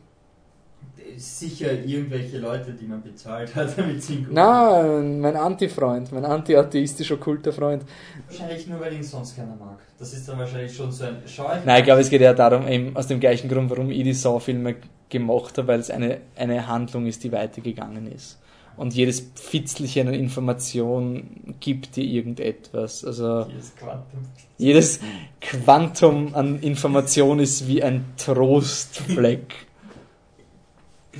Sicher 1.17 1.71
irgendwelche 1.71 2.37
Leute, 2.37 2.71
die 2.73 2.85
man 2.85 3.01
bezahlt 3.01 3.55
hat, 3.55 3.77
damit 3.77 4.01
sie 4.03 4.15
ihn 4.15 4.25
gut 4.25 4.33
Na, 4.33 5.01
mein 5.01 5.35
Anti-Freund, 5.35 6.11
mein 6.11 6.25
anti-atheistisch 6.25 7.11
okkulter 7.11 7.51
Freund. 7.53 7.83
Wahrscheinlich 8.27 8.67
nur, 8.67 8.79
weil 8.79 8.93
ihn 8.93 9.03
sonst 9.03 9.35
keiner 9.35 9.55
mag. 9.55 9.79
Das 9.97 10.13
ist 10.13 10.27
dann 10.27 10.39
wahrscheinlich 10.39 10.75
schon 10.75 10.91
so 10.91 11.05
ein 11.05 11.17
Schau 11.25 11.49
ich 11.57 11.65
Nein, 11.65 11.79
ich 11.79 11.85
glaube, 11.85 12.01
es 12.01 12.09
geht 12.09 12.21
ja 12.21 12.33
darum, 12.33 12.67
eben 12.67 12.95
aus 12.95 13.07
dem 13.07 13.19
gleichen 13.19 13.49
Grund, 13.49 13.69
warum 13.69 13.89
ich 13.89 14.03
die 14.03 14.13
Saw-Filme 14.13 14.75
gemacht 15.09 15.57
habe, 15.57 15.67
weil 15.67 15.79
es 15.79 15.89
eine, 15.89 16.21
eine 16.35 16.67
Handlung 16.67 17.05
ist, 17.05 17.23
die 17.23 17.31
weitergegangen 17.31 18.11
ist. 18.11 18.39
Und 18.75 18.95
jedes 18.95 19.31
Fitzelchen 19.35 20.07
an 20.07 20.13
Information 20.15 21.55
gibt 21.59 21.95
dir 21.95 22.03
irgendetwas. 22.03 23.05
Also 23.05 23.45
Dieses 23.45 23.75
Quantum. 23.75 24.19
jedes 24.57 24.99
Quantum 25.39 26.33
an 26.33 26.59
Information 26.59 27.39
ist 27.39 27.67
wie 27.67 27.83
ein 27.83 28.05
Trostfleck. 28.17 29.53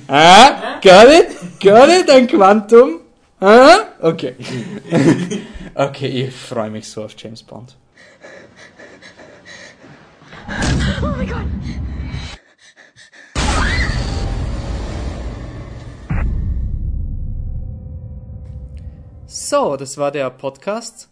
Ah, 0.08 0.80
got 0.82 1.08
it? 1.08 1.60
Got 1.60 1.88
it? 1.88 2.10
Ein 2.10 2.26
Quantum? 2.26 3.00
Ah? 3.40 3.88
Okay. 4.00 4.34
Okay, 5.76 6.06
ich 6.06 6.34
freue 6.34 6.70
mich 6.70 6.88
so 6.88 7.02
auf 7.04 7.16
James 7.18 7.42
Bond. 7.42 7.76
Oh 11.02 11.16
my 11.18 11.26
god. 11.26 11.44
So, 19.26 19.76
das 19.76 19.98
war 19.98 20.12
der 20.12 20.30
Podcast. 20.30 21.08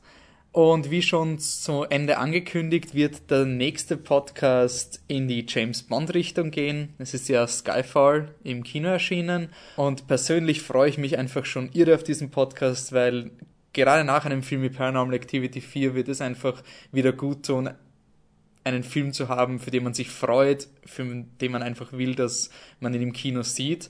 Und 0.52 0.90
wie 0.90 1.00
schon 1.00 1.38
zu 1.38 1.84
Ende 1.84 2.18
angekündigt, 2.18 2.94
wird 2.94 3.30
der 3.30 3.46
nächste 3.46 3.96
Podcast 3.96 5.02
in 5.08 5.26
die 5.26 5.46
James 5.48 5.82
Bond 5.82 6.12
Richtung 6.12 6.50
gehen. 6.50 6.90
Es 6.98 7.14
ist 7.14 7.30
ja 7.30 7.46
Skyfall 7.46 8.34
im 8.44 8.62
Kino 8.62 8.88
erschienen 8.88 9.48
und 9.76 10.06
persönlich 10.08 10.60
freue 10.60 10.90
ich 10.90 10.98
mich 10.98 11.16
einfach 11.16 11.46
schon 11.46 11.70
irre 11.72 11.94
auf 11.94 12.04
diesen 12.04 12.30
Podcast, 12.30 12.92
weil 12.92 13.30
gerade 13.72 14.04
nach 14.04 14.26
einem 14.26 14.42
Film 14.42 14.60
wie 14.60 14.68
Paranormal 14.68 15.14
Activity 15.14 15.62
4 15.62 15.94
wird 15.94 16.08
es 16.08 16.20
einfach 16.20 16.62
wieder 16.92 17.14
gut 17.14 17.46
tun, 17.46 17.70
einen 18.62 18.82
Film 18.82 19.14
zu 19.14 19.28
haben, 19.28 19.58
für 19.58 19.70
den 19.70 19.84
man 19.84 19.94
sich 19.94 20.10
freut, 20.10 20.68
für 20.84 21.24
den 21.40 21.52
man 21.52 21.62
einfach 21.62 21.94
will, 21.94 22.14
dass 22.14 22.50
man 22.78 22.92
ihn 22.92 23.00
im 23.00 23.14
Kino 23.14 23.40
sieht. 23.42 23.88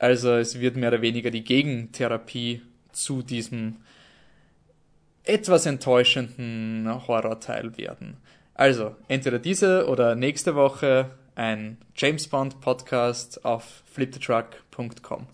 Also 0.00 0.32
es 0.32 0.58
wird 0.58 0.74
mehr 0.74 0.88
oder 0.88 1.02
weniger 1.02 1.30
die 1.30 1.44
Gegentherapie 1.44 2.62
zu 2.90 3.22
diesem 3.22 3.76
etwas 5.24 5.66
enttäuschenden 5.66 7.06
Horrorteil 7.08 7.76
werden. 7.76 8.18
Also, 8.54 8.94
entweder 9.08 9.38
diese 9.38 9.88
oder 9.88 10.14
nächste 10.14 10.54
Woche 10.54 11.10
ein 11.34 11.78
James 11.96 12.28
Bond 12.28 12.60
Podcast 12.60 13.44
auf 13.44 13.82
flipthetruck.com. 13.86 15.26